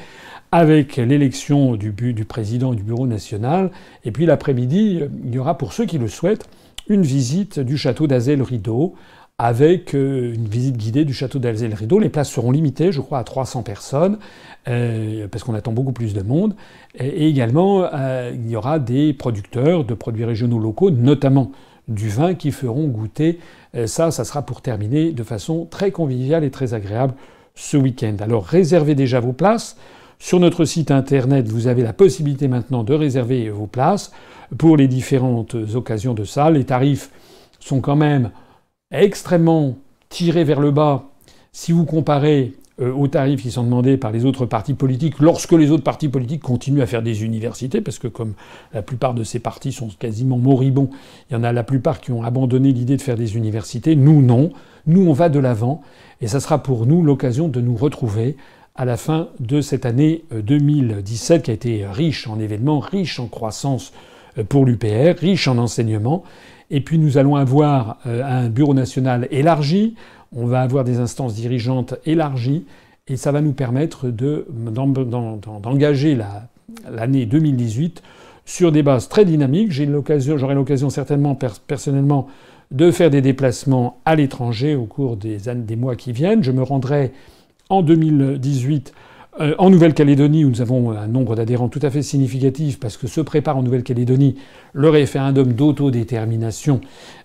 avec 0.51 0.95
l'élection 0.97 1.75
du, 1.75 1.91
du 1.91 2.25
président 2.25 2.73
du 2.73 2.81
bureau 2.81 3.05
national. 3.05 3.69
Et 4.05 4.11
puis 4.11 4.25
l'après-midi, 4.25 5.01
il 5.23 5.35
y 5.35 5.37
aura 5.37 5.55
pour 5.55 5.71
ceux 5.71 5.85
qui 5.85 5.99
le 5.99 6.07
souhaitent 6.07 6.49
une 6.87 7.03
visite 7.03 7.59
du 7.59 7.77
château 7.77 8.07
d'Azel-Rideau 8.07 8.95
avec 9.39 9.95
euh, 9.95 10.33
une 10.35 10.49
visite 10.49 10.75
guidée 10.75 11.05
du 11.05 11.13
château 11.13 11.39
d'Alzel 11.39 11.73
Rideau. 11.73 11.97
Les 11.97 12.09
places 12.09 12.29
seront 12.29 12.51
limitées, 12.51 12.91
je 12.91 12.99
crois, 12.99 13.19
à 13.19 13.23
300 13.23 13.63
personnes, 13.63 14.19
euh, 14.67 15.29
parce 15.29 15.45
qu'on 15.45 15.55
attend 15.55 15.71
beaucoup 15.71 15.93
plus 15.93 16.13
de 16.13 16.21
monde. 16.21 16.55
Et, 16.93 17.29
également, 17.29 17.85
euh, 17.93 18.33
il 18.35 18.51
y 18.51 18.57
aura 18.57 18.79
des 18.79 19.13
producteurs 19.13 19.85
de 19.85 19.93
produits 19.93 20.25
régionaux 20.25 20.59
locaux, 20.59 20.91
notamment 20.91 21.53
du 21.87 22.09
vin, 22.09 22.35
qui 22.35 22.51
feront 22.51 22.87
goûter. 22.87 23.39
ça, 23.85 24.11
ça 24.11 24.23
sera 24.23 24.43
pour 24.43 24.61
terminer 24.61 25.11
de 25.11 25.23
façon 25.23 25.65
très 25.65 25.89
conviviale 25.89 26.43
et 26.43 26.51
très 26.51 26.75
agréable 26.75 27.15
ce 27.55 27.77
week-end. 27.77 28.17
Alors 28.19 28.45
réservez 28.45 28.93
déjà 28.93 29.19
vos 29.19 29.33
places. 29.33 29.75
Sur 30.19 30.39
notre 30.39 30.65
site 30.65 30.91
internet, 30.91 31.47
vous 31.47 31.65
avez 31.65 31.81
la 31.81 31.93
possibilité 31.93 32.47
maintenant 32.47 32.83
de 32.83 32.93
réserver 32.93 33.49
vos 33.49 33.65
places 33.65 34.11
pour 34.57 34.77
les 34.77 34.87
différentes 34.87 35.55
occasions 35.73 36.13
de 36.13 36.25
ça. 36.25 36.51
Les 36.51 36.65
tarifs 36.65 37.09
sont 37.59 37.81
quand 37.81 37.95
même 37.95 38.29
extrêmement 38.91 39.77
tiré 40.09 40.43
vers 40.43 40.59
le 40.59 40.71
bas 40.71 41.05
si 41.51 41.71
vous 41.71 41.85
comparez 41.85 42.53
euh, 42.81 42.93
aux 42.93 43.07
tarifs 43.07 43.41
qui 43.41 43.51
sont 43.51 43.63
demandés 43.63 43.97
par 43.97 44.11
les 44.11 44.25
autres 44.25 44.45
partis 44.45 44.73
politiques 44.73 45.19
lorsque 45.19 45.51
les 45.51 45.71
autres 45.71 45.83
partis 45.83 46.07
politiques 46.07 46.41
continuent 46.41 46.81
à 46.81 46.85
faire 46.85 47.01
des 47.01 47.23
universités, 47.23 47.81
parce 47.81 47.99
que 47.99 48.07
comme 48.07 48.33
la 48.73 48.81
plupart 48.81 49.13
de 49.13 49.23
ces 49.23 49.39
partis 49.39 49.71
sont 49.71 49.89
quasiment 49.89 50.37
moribonds, 50.37 50.89
il 51.29 51.33
y 51.33 51.35
en 51.35 51.43
a 51.43 51.51
la 51.51 51.63
plupart 51.63 51.99
qui 51.99 52.11
ont 52.11 52.23
abandonné 52.23 52.71
l'idée 52.71 52.95
de 52.95 53.01
faire 53.01 53.17
des 53.17 53.35
universités. 53.35 53.95
Nous, 53.95 54.21
non. 54.21 54.51
Nous, 54.87 55.07
on 55.07 55.13
va 55.13 55.29
de 55.29 55.39
l'avant. 55.39 55.81
Et 56.21 56.27
ça 56.27 56.39
sera 56.39 56.63
pour 56.63 56.85
nous 56.85 57.03
l'occasion 57.03 57.47
de 57.47 57.59
nous 57.59 57.75
retrouver 57.75 58.37
à 58.75 58.85
la 58.85 58.95
fin 58.95 59.27
de 59.39 59.59
cette 59.59 59.85
année 59.85 60.23
2017 60.31 61.39
euh, 61.39 61.43
qui 61.43 61.51
a 61.51 61.53
été 61.53 61.85
riche 61.85 62.27
en 62.27 62.39
événements, 62.39 62.79
riche 62.79 63.19
en 63.19 63.27
croissance 63.27 63.91
euh, 64.37 64.43
pour 64.43 64.65
l'UPR, 64.65 65.19
riche 65.19 65.49
en 65.49 65.57
enseignement. 65.57 66.23
Et 66.71 66.81
puis 66.81 66.99
nous 66.99 67.17
allons 67.17 67.35
avoir 67.35 67.97
un 68.05 68.49
bureau 68.49 68.73
national 68.73 69.27
élargi, 69.31 69.95
on 70.35 70.45
va 70.45 70.61
avoir 70.61 70.83
des 70.83 70.99
instances 70.99 71.33
dirigeantes 71.33 71.95
élargies 72.05 72.65
et 73.07 73.17
ça 73.17 73.31
va 73.31 73.41
nous 73.41 73.53
permettre 73.53 74.09
d'engager 75.61 76.17
l'année 76.89 77.25
2018 77.25 78.03
sur 78.45 78.71
des 78.71 78.83
bases 78.83 79.09
très 79.09 79.25
dynamiques. 79.25 79.71
J'aurai 79.71 80.53
l'occasion 80.53 80.89
certainement 80.89 81.35
personnellement 81.67 82.27
de 82.71 82.91
faire 82.91 83.09
des 83.09 83.21
déplacements 83.21 83.99
à 84.05 84.15
l'étranger 84.15 84.75
au 84.75 84.85
cours 84.85 85.17
des, 85.17 85.37
des 85.37 85.75
mois 85.75 85.95
qui 85.95 86.11
viennent. 86.11 86.43
Je 86.43 86.51
me 86.51 86.61
rendrai 86.61 87.11
en 87.69 87.81
2018 87.81 88.93
euh, 89.39 89.53
en 89.57 89.69
Nouvelle-Calédonie, 89.69 90.43
où 90.43 90.49
nous 90.49 90.61
avons 90.61 90.91
un 90.91 91.07
nombre 91.07 91.35
d'adhérents 91.35 91.69
tout 91.69 91.79
à 91.83 91.89
fait 91.89 92.01
significatif, 92.01 92.79
parce 92.79 92.97
que 92.97 93.07
se 93.07 93.21
prépare 93.21 93.57
en 93.57 93.63
Nouvelle-Calédonie 93.63 94.35
le 94.73 94.89
référendum 94.89 95.53
d'autodétermination 95.53 96.81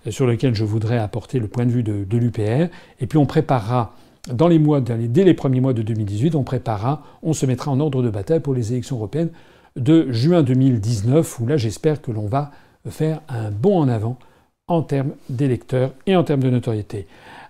euh, 0.07 0.11
sur 0.11 0.27
lequel 0.27 0.55
je 0.55 0.65
voudrais 0.65 0.99
apporter 0.99 1.39
le 1.39 1.49
point 1.49 1.65
de 1.65 1.71
vue 1.71 1.83
de, 1.83 2.17
l'UPR. 2.17 2.69
Et 3.01 3.07
puis 3.07 3.19
on 3.19 3.27
préparera, 3.27 3.95
dans 4.33 4.49
les 4.49 4.59
mois, 4.59 4.81
dès 4.81 5.25
les 5.25 5.35
premiers 5.35 5.61
mois 5.61 5.73
de 5.73 5.83
2018, 5.83 6.35
on 6.35 6.45
préparera, 6.45 7.03
on 7.23 7.33
se 7.33 7.47
mettra 7.47 7.71
en 7.71 7.81
ordre 7.81 8.03
de 8.03 8.11
bataille 8.11 8.41
pour 8.41 8.55
les 8.55 8.73
élections 8.73 8.97
européennes 8.97 9.31
de 9.77 10.13
juin 10.13 10.43
2019, 10.43 11.41
où 11.41 11.47
là 11.47 11.57
j'espère 11.57 12.01
que 12.01 12.13
l'on 12.13 12.27
va 12.27 12.53
faire 12.89 13.23
un 13.29 13.51
bond 13.51 13.79
en 13.79 13.89
avant 13.89 14.19
en 14.69 14.83
termes 14.83 15.13
d'électeurs 15.29 15.93
et 16.07 16.17
en 16.17 16.25
termes 16.25 16.43
de 16.43 16.51
notoriété. 16.51 17.07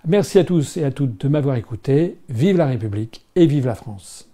Merci 0.06 0.38
à 0.38 0.44
tous 0.44 0.76
et 0.76 0.84
à 0.84 0.90
toutes 0.90 1.20
de 1.20 1.28
m'avoir 1.28 1.56
écouté. 1.56 2.18
Vive 2.28 2.56
la 2.56 2.66
République 2.66 3.24
et 3.36 3.46
vive 3.46 3.66
la 3.66 3.74
France. 3.74 4.33